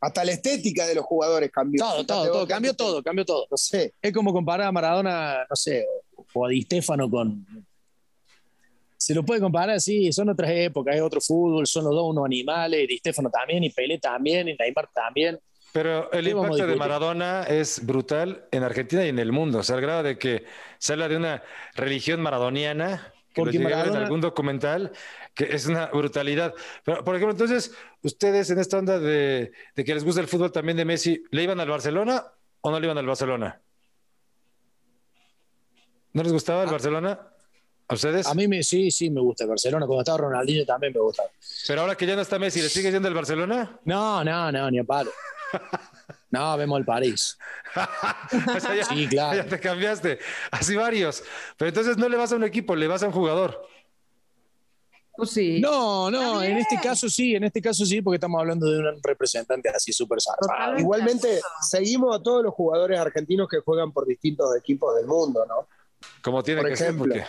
Hasta 0.00 0.24
la 0.24 0.32
estética 0.32 0.86
de 0.86 0.96
los 0.96 1.04
jugadores 1.04 1.50
cambió. 1.52 1.84
Todo, 1.84 2.04
todo, 2.04 2.32
todo, 2.32 2.46
cambió 2.46 2.74
todo, 2.74 3.02
cambió 3.02 3.24
todo. 3.24 3.46
No 3.48 3.56
sé. 3.56 3.94
Es 4.02 4.12
como 4.12 4.32
comparar 4.32 4.66
a 4.66 4.72
Maradona, 4.72 5.46
no 5.48 5.54
sé, 5.54 5.86
o 6.34 6.46
a 6.46 6.48
Di 6.48 6.62
Stefano 6.62 7.08
con, 7.08 7.46
se 9.02 9.16
lo 9.16 9.24
puede 9.24 9.40
comparar, 9.40 9.80
sí, 9.80 10.12
son 10.12 10.28
otras 10.28 10.48
épocas, 10.52 10.94
es 10.94 11.02
otro 11.02 11.20
fútbol, 11.20 11.66
son 11.66 11.82
los 11.82 11.92
dos 11.92 12.04
unos 12.08 12.24
animales, 12.24 12.86
Di 12.86 12.98
Stefano 12.98 13.30
también, 13.30 13.64
y 13.64 13.70
Pelé 13.70 13.98
también, 13.98 14.48
y 14.48 14.54
Neymar 14.54 14.90
también. 14.94 15.40
Pero 15.72 16.12
el 16.12 16.28
impacto 16.28 16.68
de 16.68 16.76
Maradona 16.76 17.42
es 17.42 17.84
brutal 17.84 18.46
en 18.52 18.62
Argentina 18.62 19.04
y 19.04 19.08
en 19.08 19.18
el 19.18 19.32
mundo, 19.32 19.58
o 19.58 19.62
sea, 19.64 19.74
al 19.74 19.82
grado 19.82 20.04
de 20.04 20.18
que 20.18 20.44
se 20.78 20.92
habla 20.92 21.08
de 21.08 21.16
una 21.16 21.42
religión 21.74 22.20
maradoniana, 22.20 23.12
que 23.34 23.42
Porque 23.42 23.58
lo 23.58 23.68
en 23.68 23.96
algún 23.96 24.20
documental, 24.20 24.92
que 25.34 25.52
es 25.52 25.66
una 25.66 25.86
brutalidad. 25.86 26.54
Pero, 26.84 27.02
por 27.02 27.16
ejemplo, 27.16 27.32
entonces, 27.32 27.74
ustedes 28.02 28.50
en 28.50 28.60
esta 28.60 28.78
onda 28.78 29.00
de, 29.00 29.50
de 29.74 29.84
que 29.84 29.94
les 29.94 30.04
gusta 30.04 30.20
el 30.20 30.28
fútbol 30.28 30.52
también 30.52 30.76
de 30.76 30.84
Messi, 30.84 31.24
¿le 31.32 31.42
iban 31.42 31.58
al 31.58 31.68
Barcelona 31.68 32.24
o 32.60 32.70
no 32.70 32.78
le 32.78 32.86
iban 32.86 32.98
al 32.98 33.06
Barcelona? 33.06 33.60
¿No 36.12 36.22
les 36.22 36.32
gustaba 36.32 36.62
el 36.62 36.68
ah. 36.68 36.72
Barcelona? 36.72 37.31
¿A 37.88 37.94
ustedes? 37.94 38.26
A 38.26 38.34
mí 38.34 38.48
me, 38.48 38.62
sí, 38.62 38.90
sí, 38.90 39.10
me 39.10 39.20
gusta 39.20 39.44
el 39.44 39.50
Barcelona. 39.50 39.86
Cuando 39.86 40.02
estaba 40.02 40.18
Ronaldinho 40.18 40.64
también 40.64 40.92
me 40.92 41.00
gusta. 41.00 41.24
Pero 41.66 41.82
ahora 41.82 41.94
que 41.94 42.06
ya 42.06 42.16
no 42.16 42.22
está 42.22 42.38
Messi, 42.38 42.62
¿le 42.62 42.68
sigue 42.68 42.90
yendo 42.90 43.08
el 43.08 43.14
Barcelona? 43.14 43.78
No, 43.84 44.24
no, 44.24 44.52
no, 44.52 44.70
ni 44.70 44.78
a 44.78 44.84
palo. 44.84 45.10
No, 46.32 46.56
vemos 46.56 46.78
el 46.78 46.86
París. 46.86 47.36
sí, 48.88 49.06
claro. 49.06 49.36
Ya 49.36 49.46
te 49.46 49.60
cambiaste. 49.60 50.18
Así 50.50 50.74
varios. 50.74 51.22
Pero 51.58 51.68
entonces 51.68 51.98
no 51.98 52.08
le 52.08 52.16
vas 52.16 52.32
a 52.32 52.36
un 52.36 52.44
equipo, 52.44 52.74
le 52.74 52.86
vas 52.86 53.02
a 53.02 53.06
un 53.08 53.12
jugador. 53.12 53.68
Pues 55.14 55.30
sí. 55.30 55.60
No, 55.60 56.10
no, 56.10 56.42
en 56.42 56.56
este 56.56 56.80
caso 56.80 57.08
sí, 57.10 57.34
en 57.34 57.44
este 57.44 57.60
caso 57.60 57.84
sí, 57.84 58.00
porque 58.00 58.16
estamos 58.16 58.40
hablando 58.40 58.66
de 58.66 58.78
un 58.78 59.02
representante 59.02 59.68
así 59.68 59.92
súper 59.92 60.18
zarpado. 60.22 60.78
Igualmente, 60.78 61.40
seguimos 61.60 62.16
a 62.18 62.22
todos 62.22 62.42
los 62.42 62.54
jugadores 62.54 62.98
argentinos 62.98 63.46
que 63.46 63.58
juegan 63.58 63.92
por 63.92 64.06
distintos 64.06 64.56
equipos 64.56 64.96
del 64.96 65.06
mundo, 65.06 65.44
¿no? 65.46 65.68
Como 66.22 66.42
tiene 66.42 66.64
que 66.64 66.76
ser, 66.76 66.96
porque 66.96 67.24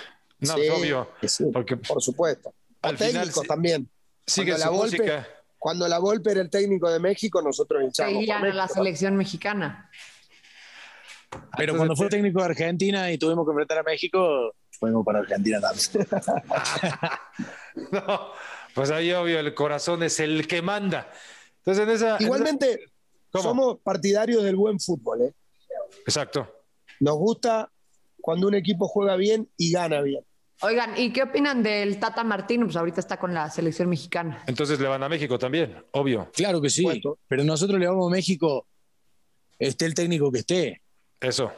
no, 0.48 0.58
es 0.58 0.72
obvio. 0.72 1.10
porque 1.52 1.78
por 1.78 2.02
supuesto. 2.02 2.54
Al 2.82 2.98
técnicos 2.98 3.48
también. 3.48 3.90
Sigue 4.26 4.52
cuando 4.52 4.66
la 4.66 4.72
Volpe, 4.72 5.26
Cuando 5.58 5.88
la 5.88 6.00
Volpe 6.00 6.32
era 6.32 6.42
el 6.42 6.50
técnico 6.50 6.90
de 6.90 7.00
México, 7.00 7.42
nosotros 7.42 7.84
hinchamos. 7.84 8.14
Seguían 8.14 8.46
a 8.46 8.54
la 8.54 8.68
selección 8.68 9.16
mexicana. 9.16 9.90
Pero 11.58 11.76
cuando 11.76 11.96
fue 11.96 12.10
técnico 12.10 12.40
de 12.40 12.46
Argentina 12.46 13.12
y 13.12 13.18
tuvimos 13.18 13.46
que 13.46 13.52
enfrentar 13.52 13.80
a 13.80 13.84
México, 13.84 14.54
fuimos 14.72 15.06
para 15.06 15.20
Argentina 15.20 15.60
también. 15.60 16.08
no, 17.92 18.32
pues 18.74 18.92
ahí 18.92 19.12
obvio, 19.14 19.40
el 19.40 19.54
corazón 19.54 20.04
es 20.04 20.20
el 20.20 20.48
que 20.48 20.62
manda. 20.62 21.10
Entonces, 21.60 21.84
en 21.84 21.90
esa. 21.90 22.18
Igualmente, 22.20 22.92
somos 23.32 23.80
partidarios 23.80 24.44
del 24.44 24.56
buen 24.56 24.80
fútbol, 24.80 25.22
¿eh? 25.22 25.34
Exacto. 26.06 26.66
Nos 27.00 27.16
gusta 27.16 27.70
cuando 28.22 28.48
un 28.48 28.56
equipo 28.56 28.88
juega 28.88 29.16
bien 29.16 29.50
y 29.58 29.72
gana 29.72 30.02
bien. 30.02 30.24
Oigan, 30.62 30.98
¿y 30.98 31.12
qué 31.12 31.24
opinan 31.24 31.62
del 31.62 32.00
Tata 32.00 32.24
Martino? 32.24 32.66
Pues 32.66 32.76
ahorita 32.76 33.00
está 33.00 33.18
con 33.18 33.34
la 33.34 33.50
selección 33.50 33.90
mexicana. 33.90 34.44
Entonces 34.48 34.80
le 34.80 34.88
van 34.88 35.04
a 35.04 35.10
México 35.10 35.38
también, 35.38 35.84
obvio. 35.92 36.32
Claro 36.34 36.62
que 36.62 36.70
sí, 36.70 36.86
pero 37.28 37.44
nosotros 37.44 37.80
le 37.80 37.88
vamos 37.88 38.12
a 38.12 38.16
México, 38.16 38.66
esté 39.60 39.86
el 39.86 39.94
técnico 39.94 40.32
que 40.32 40.40
esté. 40.40 40.82
Eso. 41.20 41.52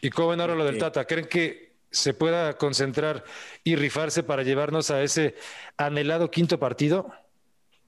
¿Y 0.00 0.10
cómo 0.10 0.28
ven 0.28 0.40
ahora 0.40 0.54
lo 0.54 0.64
del 0.64 0.78
Tata? 0.78 1.04
¿Creen 1.04 1.26
que 1.26 1.72
se 1.90 2.14
pueda 2.14 2.56
concentrar 2.56 3.24
y 3.62 3.76
rifarse 3.76 4.22
para 4.22 4.42
llevarnos 4.42 4.90
a 4.90 5.02
ese 5.02 5.34
anhelado 5.76 6.30
quinto 6.30 6.58
partido? 6.58 7.12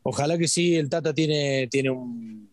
Ojalá 0.02 0.36
que 0.36 0.46
sí, 0.46 0.76
el 0.76 0.90
Tata 0.90 1.14
tiene, 1.14 1.66
tiene, 1.70 1.90
un, 1.90 2.50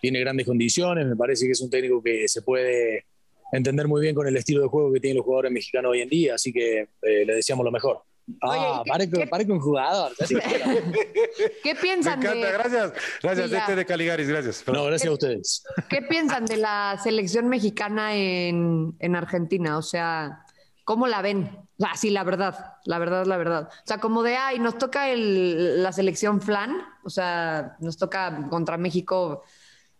tiene 0.00 0.20
grandes 0.20 0.46
condiciones, 0.46 1.06
me 1.06 1.16
parece 1.16 1.46
que 1.46 1.52
es 1.52 1.60
un 1.60 1.68
técnico 1.68 2.00
que 2.00 2.28
se 2.28 2.42
puede 2.42 3.06
entender 3.52 3.86
muy 3.86 4.00
bien 4.00 4.14
con 4.14 4.26
el 4.26 4.36
estilo 4.36 4.62
de 4.62 4.68
juego 4.68 4.92
que 4.92 5.00
tienen 5.00 5.18
los 5.18 5.24
jugadores 5.24 5.52
mexicanos 5.52 5.92
hoy 5.92 6.00
en 6.00 6.08
día, 6.08 6.34
así 6.34 6.52
que 6.52 6.80
eh, 6.80 7.24
le 7.26 7.34
deseamos 7.34 7.64
lo 7.64 7.70
mejor. 7.70 8.02
Ah, 8.40 8.82
parece 8.86 9.52
un 9.52 9.60
jugador. 9.60 10.12
¿Qué 11.62 11.74
piensan 11.74 12.20
Me 12.20 12.26
encanta, 12.26 12.52
gracias. 12.52 12.92
Gracias, 13.22 13.50
sí, 13.50 13.56
este 13.56 13.76
de 13.76 13.84
Caligaris, 13.84 14.28
gracias. 14.28 14.64
No, 14.66 14.84
gracias 14.84 15.10
a 15.10 15.12
ustedes. 15.12 15.64
¿Qué 15.88 16.02
piensan 16.02 16.46
de 16.46 16.56
la 16.56 16.98
selección 17.02 17.48
mexicana 17.48 18.14
en, 18.14 18.94
en 19.00 19.16
Argentina? 19.16 19.76
O 19.76 19.82
sea, 19.82 20.44
¿cómo 20.84 21.08
la 21.08 21.20
ven? 21.20 21.50
Ah, 21.82 21.96
sí, 21.96 22.10
la 22.10 22.22
verdad, 22.22 22.76
la 22.84 22.98
verdad, 22.98 23.26
la 23.26 23.36
verdad. 23.36 23.68
O 23.70 23.86
sea, 23.86 23.98
como 23.98 24.22
de, 24.22 24.36
ay, 24.36 24.60
nos 24.60 24.78
toca 24.78 25.10
el, 25.10 25.82
la 25.82 25.92
selección 25.92 26.40
flan, 26.40 26.76
o 27.04 27.10
sea, 27.10 27.76
nos 27.80 27.96
toca 27.98 28.46
contra 28.48 28.78
México, 28.78 29.42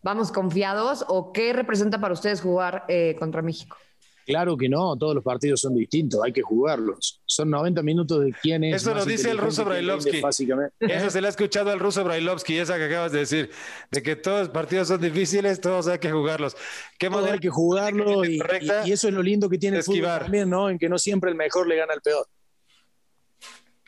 vamos 0.03 0.33
confiados, 0.33 1.05
o 1.09 1.33
qué 1.33 1.53
representa 1.53 2.01
para 2.01 2.15
ustedes 2.15 2.41
jugar 2.41 2.85
eh, 2.88 3.17
contra 3.19 3.43
México? 3.43 3.77
Claro 4.25 4.57
que 4.57 4.69
no, 4.69 4.97
todos 4.97 5.17
los 5.17 5.25
partidos 5.25 5.61
son 5.61 5.75
distintos, 5.75 6.21
hay 6.25 6.33
que 6.33 6.43
jugarlos. 6.43 7.21
Son 7.27 7.51
90 7.51 7.83
minutos 7.83 8.25
de 8.25 8.33
quién 8.33 8.62
es. 8.62 8.83
Eso 8.83 8.95
lo 8.95 9.05
dice 9.05 9.31
el 9.31 9.38
ruso 9.38 9.65
Brailovsky. 9.65 10.21
Básicamente. 10.21 10.75
Eso 10.81 11.11
se 11.11 11.21
le 11.21 11.27
ha 11.27 11.31
escuchado 11.31 11.71
al 11.71 11.81
ruso 11.81 12.05
Brailovsky, 12.05 12.59
esa 12.59 12.77
que 12.77 12.85
acabas 12.85 13.11
de 13.11 13.21
decir, 13.21 13.51
de 13.91 14.03
que 14.03 14.15
todos 14.15 14.41
los 14.41 14.49
partidos 14.51 14.88
son 14.88 15.01
difíciles, 15.01 15.61
todos 15.61 15.88
hay 15.88 15.99
que 15.99 16.12
jugarlos. 16.12 16.57
¿Qué 16.99 17.11
manera 17.11 17.35
hay 17.35 17.41
que 17.41 17.51
jugarlo 17.51 18.25
y, 18.25 18.41
y, 18.87 18.93
eso 18.93 19.09
es 19.09 19.15
lo 19.15 19.23
lindo 19.23 19.49
que 19.49 19.59
tiene 19.59 19.79
el 19.79 19.83
fútbol 19.83 20.21
también, 20.21 20.49
¿no? 20.49 20.71
En 20.71 20.79
que 20.79 20.88
no 20.88 20.99
siempre 20.99 21.31
el 21.31 21.37
mejor 21.37 21.67
le 21.67 21.77
gana 21.77 21.93
al 21.93 22.01
peor. 22.01 22.27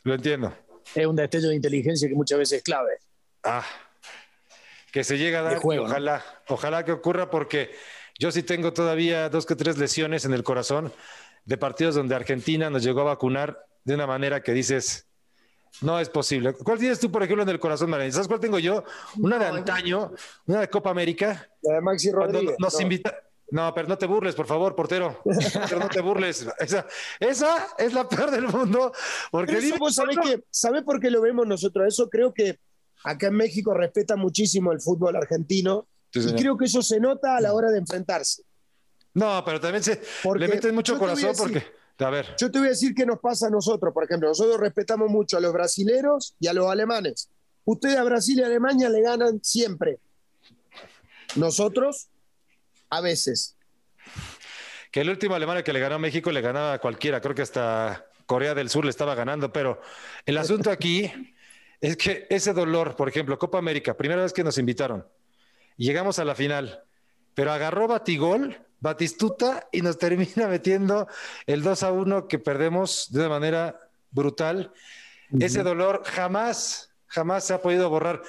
Lo 0.02 0.14
entiendo. 0.14 0.52
Es 0.94 1.06
un 1.06 1.16
destello 1.16 1.48
de 1.48 1.54
inteligencia 1.54 2.08
que 2.08 2.14
muchas 2.14 2.38
veces 2.38 2.58
es 2.58 2.62
clave. 2.64 2.90
Ah, 3.44 3.64
que 4.94 5.02
se 5.02 5.18
llega 5.18 5.40
a 5.40 5.42
dar. 5.42 5.56
Juego, 5.56 5.86
ojalá, 5.86 6.24
ojalá 6.46 6.84
que 6.84 6.92
ocurra 6.92 7.28
porque 7.28 7.72
yo 8.16 8.30
sí 8.30 8.44
tengo 8.44 8.72
todavía 8.72 9.28
dos 9.28 9.44
que 9.44 9.56
tres 9.56 9.76
lesiones 9.76 10.24
en 10.24 10.32
el 10.32 10.44
corazón 10.44 10.92
de 11.44 11.58
partidos 11.58 11.96
donde 11.96 12.14
Argentina 12.14 12.70
nos 12.70 12.84
llegó 12.84 13.00
a 13.00 13.04
vacunar 13.04 13.66
de 13.82 13.94
una 13.94 14.06
manera 14.06 14.40
que 14.44 14.52
dices, 14.52 15.08
no 15.80 15.98
es 15.98 16.08
posible. 16.08 16.52
¿Cuál 16.52 16.78
tienes 16.78 17.00
tú, 17.00 17.10
por 17.10 17.24
ejemplo, 17.24 17.42
en 17.42 17.48
el 17.48 17.58
corazón, 17.58 17.90
María? 17.90 18.12
¿Sabes 18.12 18.28
cuál 18.28 18.38
tengo 18.38 18.60
yo? 18.60 18.84
Una 19.18 19.36
de 19.36 19.46
antaño, 19.46 20.12
una 20.46 20.60
de 20.60 20.68
Copa 20.68 20.90
América. 20.90 21.44
La 21.62 21.74
de 21.74 21.80
Maxi 21.80 22.12
Rodríguez. 22.12 22.54
Nos 22.60 22.74
no. 22.74 22.80
invita. 22.80 23.18
No, 23.50 23.74
pero 23.74 23.88
no 23.88 23.98
te 23.98 24.06
burles, 24.06 24.36
por 24.36 24.46
favor, 24.46 24.76
portero. 24.76 25.20
Pero 25.68 25.80
no 25.80 25.88
te 25.88 26.00
burles. 26.00 26.46
Esa, 26.58 26.86
esa 27.20 27.68
es 27.78 27.92
la 27.92 28.08
peor 28.08 28.30
del 28.30 28.46
mundo. 28.46 28.92
Porque 29.30 29.60
sabés, 29.90 30.18
que, 30.18 30.44
¿sabés 30.50 30.82
por 30.82 30.98
qué 30.98 31.10
lo 31.10 31.20
vemos 31.20 31.46
nosotros? 31.46 31.86
Eso 31.86 32.08
creo 32.08 32.32
que 32.32 32.58
acá 33.04 33.28
en 33.28 33.34
México 33.34 33.72
respeta 33.74 34.16
muchísimo 34.16 34.72
el 34.72 34.80
fútbol 34.80 35.14
argentino 35.14 35.86
y 36.12 36.34
creo 36.34 36.56
que 36.56 36.64
eso 36.64 36.82
se 36.82 36.98
nota 37.00 37.36
a 37.36 37.40
la 37.40 37.52
hora 37.52 37.70
de 37.70 37.78
enfrentarse. 37.78 38.42
No, 39.12 39.42
pero 39.44 39.60
también 39.60 39.82
se 39.82 40.00
le 40.36 40.48
meten 40.48 40.74
mucho 40.74 40.98
corazón 40.98 41.34
porque. 41.36 41.62
A 41.98 42.10
ver. 42.10 42.34
Yo 42.38 42.50
te 42.50 42.58
voy 42.58 42.66
a 42.66 42.70
decir 42.70 42.92
qué 42.92 43.06
nos 43.06 43.20
pasa 43.20 43.46
a 43.46 43.50
nosotros, 43.50 43.94
por 43.94 44.02
ejemplo. 44.02 44.28
Nosotros 44.28 44.58
respetamos 44.58 45.08
mucho 45.10 45.36
a 45.36 45.40
los 45.40 45.52
brasileros 45.52 46.34
y 46.40 46.48
a 46.48 46.52
los 46.52 46.66
alemanes. 46.66 47.28
Ustedes 47.64 47.96
a 47.96 48.02
Brasil 48.02 48.40
y 48.40 48.42
a 48.42 48.46
Alemania 48.46 48.88
le 48.88 49.00
ganan 49.00 49.38
siempre. 49.44 50.00
Nosotros, 51.36 52.08
a 52.90 53.00
veces. 53.00 53.54
Que 54.90 55.02
el 55.02 55.10
último 55.10 55.36
alemán 55.36 55.62
que 55.62 55.72
le 55.72 55.78
ganó 55.78 55.94
a 55.94 55.98
México 56.00 56.32
le 56.32 56.40
ganaba 56.40 56.74
a 56.74 56.78
cualquiera. 56.80 57.20
Creo 57.20 57.36
que 57.36 57.42
hasta 57.42 58.06
Corea 58.26 58.54
del 58.54 58.70
Sur 58.70 58.84
le 58.84 58.90
estaba 58.90 59.14
ganando. 59.14 59.52
Pero 59.52 59.80
el 60.26 60.36
asunto 60.36 60.72
aquí 60.72 61.33
es 61.88 61.96
que 61.96 62.26
ese 62.30 62.52
dolor, 62.52 62.96
por 62.96 63.08
ejemplo, 63.08 63.38
Copa 63.38 63.58
América, 63.58 63.94
primera 63.94 64.22
vez 64.22 64.32
que 64.32 64.44
nos 64.44 64.58
invitaron 64.58 65.04
llegamos 65.76 66.18
a 66.18 66.24
la 66.24 66.34
final, 66.34 66.84
pero 67.34 67.52
agarró 67.52 67.88
Batigol, 67.88 68.60
Batistuta, 68.80 69.68
y 69.72 69.82
nos 69.82 69.98
termina 69.98 70.48
metiendo 70.48 71.06
el 71.46 71.62
2 71.62 71.82
a 71.82 71.92
1 71.92 72.28
que 72.28 72.38
perdemos 72.38 73.10
de 73.12 73.20
una 73.20 73.28
manera 73.28 73.80
brutal. 74.10 74.72
Ese 75.40 75.62
dolor 75.62 76.02
jamás, 76.04 76.94
jamás 77.06 77.44
se 77.44 77.54
ha 77.54 77.60
podido 77.60 77.90
borrar. 77.90 78.22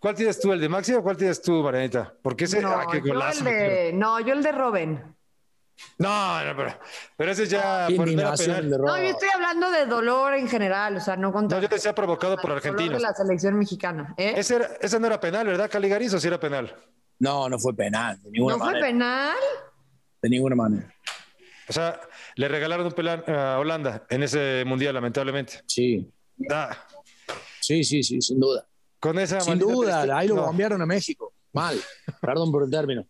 ¿Cuál 0.00 0.14
tienes 0.14 0.38
tú, 0.38 0.52
el 0.52 0.60
de 0.60 0.68
Maxi 0.68 0.92
o 0.94 1.02
cuál 1.02 1.16
tienes 1.16 1.40
tú, 1.42 1.62
Marianita? 1.62 2.14
Porque 2.22 2.44
ese. 2.44 2.60
No, 2.60 2.70
ah, 2.70 2.86
qué 2.90 3.00
yo 3.04 3.14
el 3.14 3.44
de, 3.44 3.92
no, 3.94 4.20
yo 4.20 4.32
el 4.32 4.42
de 4.42 4.52
Robin. 4.52 5.00
No, 5.98 6.44
no, 6.44 6.56
pero, 6.56 6.78
pero 7.16 7.32
ese 7.32 7.46
ya 7.46 7.86
por 7.96 8.06
penal. 8.06 8.70
No, 8.70 8.98
yo 8.98 9.04
estoy 9.10 9.28
hablando 9.34 9.70
de 9.70 9.86
dolor 9.86 10.34
en 10.34 10.48
general, 10.48 10.96
o 10.96 11.00
sea, 11.00 11.16
no 11.16 11.32
contra. 11.32 11.58
No, 11.58 11.62
yo 11.62 11.68
te 11.68 11.76
decía 11.76 11.94
provocado 11.94 12.36
por 12.38 12.50
argentinos. 12.52 12.94
de 12.94 13.00
la 13.00 13.14
selección 13.14 13.58
mexicana. 13.58 14.14
¿eh? 14.16 14.34
Ese, 14.36 14.56
era, 14.56 14.70
ese 14.80 14.98
no 14.98 15.06
era 15.06 15.20
penal, 15.20 15.46
¿verdad, 15.46 15.70
Caligarizo? 15.70 16.16
o 16.16 16.20
sí 16.20 16.28
era 16.28 16.40
penal? 16.40 16.74
No, 17.18 17.48
no 17.48 17.58
fue 17.58 17.74
penal. 17.74 18.20
De 18.22 18.30
ninguna 18.30 18.56
¿No 18.56 18.64
manera. 18.64 18.80
fue 18.80 18.88
penal? 18.88 19.36
De 20.22 20.28
ninguna 20.28 20.56
manera. 20.56 20.94
O 21.68 21.72
sea, 21.72 22.00
le 22.34 22.48
regalaron 22.48 22.86
un 22.86 22.92
penal 22.92 23.24
a 23.28 23.58
Holanda 23.60 24.04
en 24.10 24.22
ese 24.24 24.64
mundial, 24.66 24.94
lamentablemente. 24.94 25.60
Sí. 25.66 26.10
Ah. 26.50 26.76
Sí, 27.60 27.84
sí, 27.84 28.02
sí, 28.02 28.20
sin 28.20 28.40
duda. 28.40 28.66
Con 28.98 29.18
esa 29.18 29.40
sin 29.40 29.58
duda, 29.58 30.02
ahí 30.16 30.26
lo 30.28 30.36
no. 30.36 30.46
cambiaron 30.46 30.82
a 30.82 30.86
México. 30.86 31.32
Mal. 31.52 31.78
Perdón 32.20 32.50
por 32.50 32.64
el 32.64 32.70
término. 32.70 33.06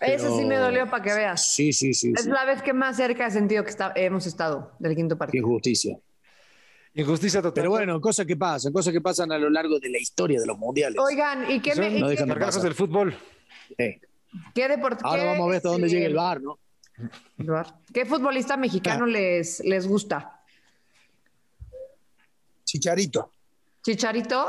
Pero... 0.00 0.14
Ese 0.14 0.30
sí 0.30 0.46
me 0.46 0.56
dolió 0.56 0.88
para 0.88 1.02
que 1.02 1.12
veas. 1.12 1.52
Sí, 1.52 1.74
sí, 1.74 1.92
sí. 1.92 2.12
Es 2.16 2.24
sí. 2.24 2.30
la 2.30 2.46
vez 2.46 2.62
que 2.62 2.72
más 2.72 2.96
cerca 2.96 3.26
he 3.26 3.30
sentido 3.30 3.62
que 3.62 3.70
está, 3.70 3.92
hemos 3.94 4.26
estado 4.26 4.72
del 4.78 4.96
quinto 4.96 5.18
partido. 5.18 5.46
Injusticia. 5.46 5.98
Injusticia 6.94 7.42
total. 7.42 7.52
Pero 7.52 7.70
bueno, 7.70 8.00
cosas 8.00 8.24
que 8.24 8.34
pasan, 8.34 8.72
cosas 8.72 8.94
que 8.94 9.00
pasan 9.02 9.30
a 9.30 9.36
lo 9.36 9.50
largo 9.50 9.78
de 9.78 9.90
la 9.90 9.98
historia 9.98 10.40
de 10.40 10.46
los 10.46 10.58
mundiales. 10.58 10.98
Oigan, 10.98 11.50
¿y 11.50 11.60
qué 11.60 11.74
Son, 11.74 11.84
me, 11.84 12.00
no 12.00 12.08
dejan 12.08 12.28
qué, 12.28 12.34
de 12.34 12.62
del 12.62 12.74
fútbol. 12.74 13.14
Sí. 13.76 14.00
¿Qué 14.54 14.68
deporte? 14.68 15.02
Ahora 15.04 15.22
qué, 15.22 15.28
vamos 15.28 15.44
a 15.44 15.48
ver 15.48 15.56
hasta 15.58 15.68
dónde 15.68 15.88
llega 15.88 16.06
el 16.06 16.14
bar, 16.14 16.40
¿no? 16.40 16.58
¿Qué 17.92 18.06
futbolista 18.06 18.56
mexicano 18.56 19.04
ah. 19.04 19.08
les, 19.08 19.60
les 19.60 19.86
gusta? 19.86 20.40
Chicharito. 22.64 23.32
¿Chicharito? 23.82 24.46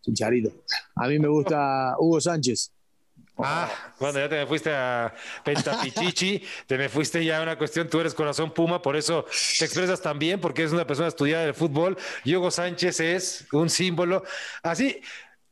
Chicharito. 0.00 0.50
A 0.96 1.08
mí 1.08 1.18
me 1.18 1.28
gusta 1.28 1.94
Hugo 1.98 2.20
Sánchez. 2.20 2.73
Ah, 3.36 3.68
bueno, 3.98 4.20
ya 4.20 4.28
te 4.28 4.36
me 4.36 4.46
fuiste 4.46 4.72
a 4.72 5.12
Pentapichichi, 5.44 6.42
te 6.66 6.78
me 6.78 6.88
fuiste 6.88 7.24
ya 7.24 7.38
a 7.38 7.42
una 7.42 7.58
cuestión, 7.58 7.88
tú 7.88 8.00
eres 8.00 8.14
corazón 8.14 8.52
puma, 8.52 8.80
por 8.80 8.96
eso 8.96 9.26
te 9.58 9.64
expresas 9.64 10.00
tan 10.00 10.18
bien, 10.18 10.40
porque 10.40 10.62
es 10.62 10.70
una 10.72 10.86
persona 10.86 11.08
estudiada 11.08 11.44
del 11.44 11.54
fútbol. 11.54 11.96
Y 12.22 12.36
Hugo 12.36 12.50
Sánchez 12.50 13.00
es 13.00 13.46
un 13.52 13.68
símbolo. 13.70 14.22
Así, 14.62 15.00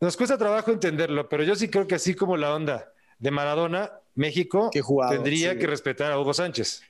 nos 0.00 0.16
cuesta 0.16 0.38
trabajo 0.38 0.70
entenderlo, 0.70 1.28
pero 1.28 1.42
yo 1.42 1.56
sí 1.56 1.68
creo 1.68 1.86
que 1.86 1.96
así 1.96 2.14
como 2.14 2.36
la 2.36 2.54
onda 2.54 2.92
de 3.18 3.30
Maradona, 3.30 3.92
México 4.14 4.70
jugado, 4.82 5.12
tendría 5.12 5.52
sí. 5.52 5.58
que 5.58 5.66
respetar 5.66 6.12
a 6.12 6.18
Hugo 6.20 6.34
Sánchez. 6.34 6.82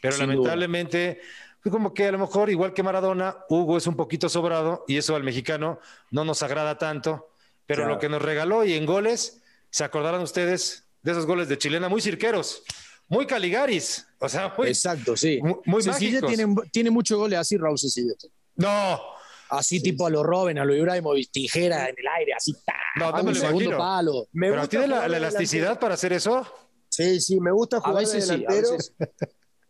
Pero 0.00 0.14
Sin 0.16 0.26
lamentablemente, 0.28 1.20
pues 1.62 1.72
como 1.72 1.94
que 1.94 2.06
a 2.08 2.12
lo 2.12 2.18
mejor, 2.18 2.50
igual 2.50 2.74
que 2.74 2.82
Maradona, 2.82 3.36
Hugo 3.48 3.78
es 3.78 3.86
un 3.86 3.96
poquito 3.96 4.28
sobrado 4.28 4.84
y 4.86 4.98
eso 4.98 5.16
al 5.16 5.22
mexicano 5.24 5.78
no 6.10 6.24
nos 6.24 6.42
agrada 6.42 6.76
tanto. 6.76 7.30
Pero 7.66 7.82
Claro. 7.82 7.94
lo 7.94 7.98
que 7.98 8.10
nos 8.10 8.20
regaló 8.20 8.64
y 8.66 8.74
en 8.74 8.84
goles, 8.84 9.42
¿se 9.74 9.82
acordarán 9.82 10.20
ustedes 10.20 10.84
de 11.02 11.10
esos 11.10 11.26
goles 11.26 11.48
de 11.48 11.58
chilena 11.58 11.88
muy 11.88 12.00
cirqueros? 12.00 12.62
Muy 13.08 13.26
caligaris. 13.26 14.06
O 14.20 14.28
sea, 14.28 14.54
muy, 14.56 14.68
Exacto, 14.68 15.16
sí. 15.16 15.40
muy, 15.42 15.56
muy 15.66 15.82
tiene, 16.20 16.54
tiene 16.70 16.90
muchos 16.92 17.18
goles 17.18 17.40
así, 17.40 17.56
Raúl 17.56 17.76
Cecilio. 17.76 18.14
No, 18.54 19.00
Así 19.48 19.82
tipo 19.82 20.06
a 20.06 20.10
lo 20.10 20.22
Robin, 20.22 20.58
a 20.58 20.64
lo 20.64 20.76
Ibrahimovic, 20.76 21.30
tijera 21.32 21.88
en 21.88 21.96
el 21.98 22.06
aire, 22.06 22.34
así. 22.34 22.54
¡ta! 22.64 22.74
No, 23.00 23.10
no 23.10 23.16
a 23.16 23.22
me 23.24 23.28
un 23.30 23.34
lo 23.34 23.40
segundo 23.40 23.76
palo. 23.76 24.28
Me 24.32 24.48
pero 24.50 24.68
tiene 24.68 24.86
la, 24.86 25.06
elasticidad 25.06 25.62
delantero. 25.62 25.80
para 25.80 25.94
hacer 25.94 26.12
eso. 26.12 26.46
Sí, 26.88 27.20
sí, 27.20 27.40
me 27.40 27.50
gusta 27.50 27.78
A 27.78 27.80
jugar 27.80 28.04
veces 28.04 28.28
de 28.28 28.36
sí, 28.36 28.44
a 28.46 28.52
delantero, 28.52 28.76
veces. 28.76 28.94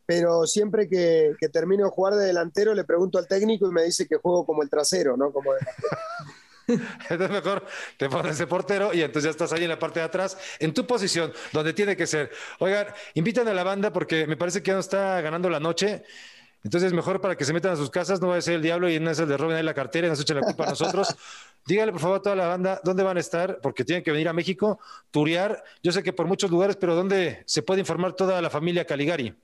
pero 0.05 0.47
siempre 0.47 0.87
que, 0.87 1.33
que 1.41 1.49
termino 1.49 1.85
de 1.85 1.91
jugar 1.91 2.15
de 2.15 2.27
delantero 2.27 2.75
le 2.75 2.85
pregunto 2.85 3.19
al 3.19 3.27
técnico 3.27 3.67
y 3.67 3.73
me 3.73 3.83
dice 3.85 4.07
que 4.07 4.17
juego 4.17 4.45
como 4.45 4.63
el 4.63 4.69
trasero, 4.69 5.17
¿no? 5.17 5.33
Como 5.33 5.55
delantero. 5.55 5.89
Entonces 7.11 7.31
mejor 7.31 7.67
te 7.97 8.09
pones 8.09 8.39
de 8.39 8.47
portero 8.47 8.95
y 8.95 9.03
entonces 9.03 9.25
ya 9.25 9.31
estás 9.31 9.53
ahí 9.53 9.65
en 9.65 9.69
la 9.69 9.79
parte 9.79 10.01
de 10.01 10.07
atrás, 10.07 10.39
en 10.59 10.73
tu 10.73 10.87
posición, 10.87 11.33
donde 11.53 11.73
tiene 11.73 11.97
que 11.97 12.07
ser. 12.07 12.31
Oigan, 12.59 12.87
invitan 13.15 13.47
a 13.49 13.55
la 13.55 13.65
banda 13.65 13.93
porque 13.93 14.27
me 14.27 14.37
parece 14.37 14.62
que 14.62 14.69
ya 14.69 14.75
no 14.75 14.81
está 14.81 15.21
ganando 15.21 15.51
la 15.51 15.61
noche. 15.61 16.05
Entonces 16.62 16.95
mejor 16.95 17.21
para 17.21 17.37
que 17.37 17.45
se 17.45 17.53
metan 17.53 17.73
a 17.73 17.77
sus 17.77 17.91
casas, 17.91 18.23
no 18.23 18.29
va 18.29 18.37
a 18.37 18.41
ser 18.41 18.55
el 18.55 18.62
diablo 18.62 18.89
y 18.89 18.99
no 18.99 19.11
es 19.11 19.19
el 19.19 19.29
de 19.29 19.37
Robin 19.37 19.57
ahí 19.57 19.62
la 19.62 19.75
cartera 19.75 20.07
y 20.07 20.11
nos 20.11 20.21
echen 20.21 20.37
la 20.37 20.43
culpa 20.43 20.65
a 20.65 20.71
nosotros. 20.71 21.15
Dígale 21.67 21.93
por 21.93 22.01
favor 22.01 22.19
a 22.19 22.23
toda 22.23 22.37
la 22.37 22.47
banda 22.47 22.81
dónde 22.85 23.03
van 23.03 23.17
a 23.17 23.21
estar, 23.21 23.61
porque 23.62 23.85
tienen 23.85 24.03
que 24.03 24.12
venir 24.12 24.29
a 24.29 24.33
México, 24.33 24.79
turear. 25.11 25.62
Yo 25.83 25.93
sé 25.93 26.03
que 26.03 26.12
por 26.12 26.27
muchos 26.27 26.51
lugares, 26.51 26.77
pero 26.77 26.95
¿dónde 26.95 27.43
se 27.47 27.62
puede 27.62 27.81
informar 27.81 28.15
toda 28.15 28.41
la 28.41 28.51
familia 28.51 28.87
Caligari? 28.87 29.35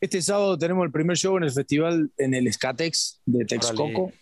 Este 0.00 0.20
sábado 0.22 0.58
tenemos 0.58 0.84
el 0.84 0.92
primer 0.92 1.16
show 1.16 1.36
en 1.36 1.44
el 1.44 1.50
festival 1.50 2.10
en 2.18 2.34
el 2.34 2.52
Skatex 2.52 3.20
de 3.24 3.44
Texcoco. 3.44 4.12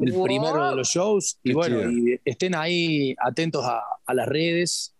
El 0.00 0.12
Wow. 0.12 0.24
primero 0.24 0.70
de 0.70 0.76
los 0.76 0.88
shows. 0.88 1.38
Y 1.42 1.50
Qué 1.50 1.54
bueno, 1.54 1.78
chido. 1.80 1.90
y 1.90 2.20
estén 2.24 2.54
ahí 2.54 3.14
atentos 3.22 3.64
a, 3.64 3.82
a 4.06 4.14
las 4.14 4.26
redes. 4.28 4.94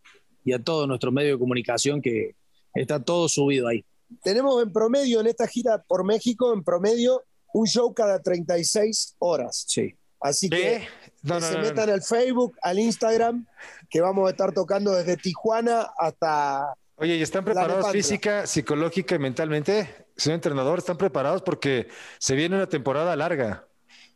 y 0.44 0.52
a 0.52 0.58
todo 0.58 0.88
nuestro 0.88 1.12
medio 1.12 1.34
de 1.34 1.38
comunicación 1.38 2.02
que 2.02 2.34
está 2.74 2.98
todo 3.02 3.28
subido 3.28 3.68
ahí. 3.68 3.84
Tenemos 4.24 4.60
en 4.60 4.72
promedio 4.72 5.20
en 5.20 5.28
esta 5.28 5.46
gira 5.46 5.80
por 5.86 6.04
México, 6.04 6.52
en 6.52 6.64
promedio, 6.64 7.22
un 7.54 7.66
show 7.68 7.94
cada 7.94 8.20
36 8.20 9.14
horas. 9.20 9.64
Sí. 9.68 9.94
Así 10.20 10.50
que, 10.50 10.80
No, 11.22 11.36
que 11.36 11.40
no, 11.42 11.46
se 11.46 11.52
no, 11.52 11.58
no. 11.62 11.68
metan 11.68 11.90
al 11.90 12.02
Facebook, 12.02 12.56
al 12.60 12.78
Instagram, 12.80 13.46
que 13.88 14.00
vamos 14.00 14.26
a 14.26 14.30
estar 14.32 14.52
tocando 14.52 14.90
desde 14.92 15.16
Tijuana 15.16 15.86
hasta... 15.96 16.74
Oye, 16.96 17.16
¿y 17.16 17.22
están 17.22 17.44
preparados 17.44 17.90
física, 17.92 18.44
psicológica 18.46 19.14
y 19.14 19.18
mentalmente? 19.20 20.06
Señor 20.16 20.34
entrenador, 20.36 20.78
¿están 20.80 20.98
preparados? 20.98 21.42
Porque 21.42 21.86
se 22.18 22.34
viene 22.34 22.56
una 22.56 22.68
temporada 22.68 23.14
larga. 23.16 23.66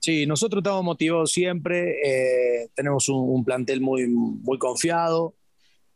Sí, 0.07 0.25
nosotros 0.25 0.61
estamos 0.61 0.85
motivados 0.85 1.33
siempre, 1.33 1.97
eh, 2.05 2.69
tenemos 2.77 3.09
un, 3.09 3.29
un 3.29 3.45
plantel 3.45 3.81
muy, 3.81 4.07
muy 4.07 4.57
confiado 4.57 5.35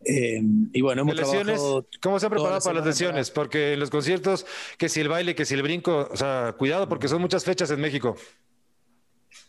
eh, 0.05 0.43
y 0.73 0.81
bueno, 0.81 1.03
hemos 1.03 1.15
trabajado 1.15 1.87
¿Cómo 2.03 2.19
se 2.19 2.27
han 2.27 2.31
preparado 2.31 2.57
la 2.59 2.61
para 2.61 2.79
las 2.79 2.87
lesiones? 2.87 3.31
Porque 3.31 3.75
en 3.75 3.79
los 3.79 3.89
conciertos, 3.89 4.47
que 4.79 4.89
si 4.89 4.99
el 4.99 5.09
baile, 5.09 5.37
que 5.37 5.45
si 5.45 5.55
el 5.55 5.63
brinco, 5.63 6.09
o 6.11 6.17
sea, 6.17 6.57
cuidado 6.59 6.89
porque 6.89 7.07
son 7.07 7.21
muchas 7.21 7.45
fechas 7.45 7.71
en 7.71 7.81
México. 7.81 8.17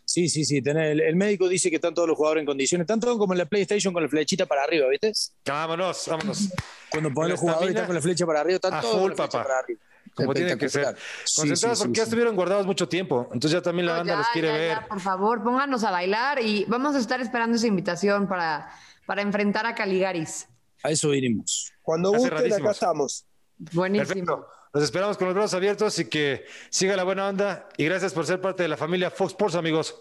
Sí, 0.04 0.28
sí, 0.28 0.44
sí. 0.44 0.62
tenés- 0.62 0.92
el, 0.92 1.00
el 1.00 1.16
médico 1.16 1.48
dice 1.48 1.68
que 1.68 1.76
están 1.76 1.92
todos 1.94 2.06
los 2.06 2.16
jugadores 2.16 2.42
en 2.42 2.46
condiciones. 2.46 2.86
Todos 2.86 3.18
como 3.18 3.34
en 3.34 3.38
la 3.38 3.46
PlayStation 3.46 3.92
con 3.92 4.04
la 4.04 4.08
flechita 4.08 4.46
para 4.46 4.62
arriba, 4.62 4.86
¿viste? 4.88 5.10
Vámonos, 5.44 6.06
vámonos. 6.06 6.50
Cuando 6.88 7.12
ponen 7.12 7.30
los 7.32 7.40
jugadores 7.40 7.70
están 7.70 7.86
con 7.86 7.96
la 7.96 8.00
flecha 8.00 8.26
para 8.26 8.40
arriba, 8.42 8.56
están 8.56 8.80
todos 8.80 8.92
full, 8.94 9.00
con 9.00 9.10
la 9.10 9.16
flecha 9.16 9.38
papá. 9.38 9.42
para 9.48 9.58
arriba. 9.58 9.80
Como 10.14 10.34
tiene 10.34 10.58
que 10.58 10.68
ser. 10.68 10.82
Espectacular. 10.82 11.02
Sí, 11.24 11.40
Concentrados 11.40 11.78
sí, 11.78 11.84
porque 11.84 11.94
sí. 11.94 11.98
ya 11.98 12.02
estuvieron 12.04 12.36
guardados 12.36 12.66
mucho 12.66 12.88
tiempo. 12.88 13.28
Entonces 13.32 13.52
ya 13.52 13.62
también 13.62 13.86
la 13.86 13.92
No, 13.92 13.98
banda 13.98 14.12
ya, 14.14 14.18
los 14.18 14.28
quiere 14.28 14.48
ya, 14.48 14.54
ver. 14.54 14.68
ya, 14.82 14.86
por 14.88 15.00
favor, 15.00 15.42
pónganos 15.42 15.84
a 15.84 15.90
bailar 15.90 16.40
y 16.42 16.64
vamos 16.66 16.94
a 16.94 16.98
estar 16.98 17.20
esperando 17.20 17.56
esa 17.56 17.66
invitación 17.66 18.28
para, 18.28 18.70
para 19.06 19.22
enfrentar 19.22 19.64
a 19.66 19.74
Caligaris. 19.74 20.48
A 20.82 20.90
eso 20.90 21.10
vinimos. 21.10 21.72
Cuando 21.82 22.10
gusten, 22.10 22.52
acá 22.52 22.70
estamos. 22.72 23.24
Buenísimo. 23.56 24.06
Perfecto. 24.08 24.46
Los 24.74 24.84
esperamos 24.84 25.18
con 25.18 25.26
los 25.26 25.34
brazos 25.34 25.54
abiertos 25.54 25.98
y 25.98 26.06
que 26.06 26.46
siga 26.70 26.96
la 26.96 27.04
buena 27.04 27.28
onda. 27.28 27.68
Y 27.76 27.84
gracias 27.84 28.12
por 28.14 28.26
ser 28.26 28.40
parte 28.40 28.62
de 28.62 28.68
la 28.68 28.76
familia 28.76 29.10
Fox 29.10 29.32
Sports, 29.32 29.54
amigos. 29.54 30.00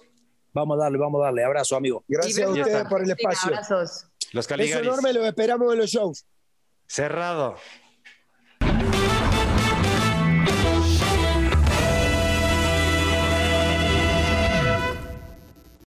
Vamos 0.53 0.77
a 0.79 0.83
darle, 0.83 0.97
vamos 0.97 1.21
a 1.21 1.25
darle. 1.25 1.43
Abrazo, 1.43 1.75
amigo. 1.75 2.03
Gracias 2.07 2.47
a 2.47 2.49
ustedes 2.51 2.87
por 2.87 3.01
el 3.03 3.11
espacio. 3.11 3.49
Abrazos. 3.49 4.05
Los 4.31 4.47
Caligaris. 4.47 4.87
enorme, 4.87 5.13
los 5.13 5.25
esperamos 5.25 5.71
en 5.73 5.79
los 5.79 5.89
shows. 5.89 6.25
Cerrado. 6.87 7.55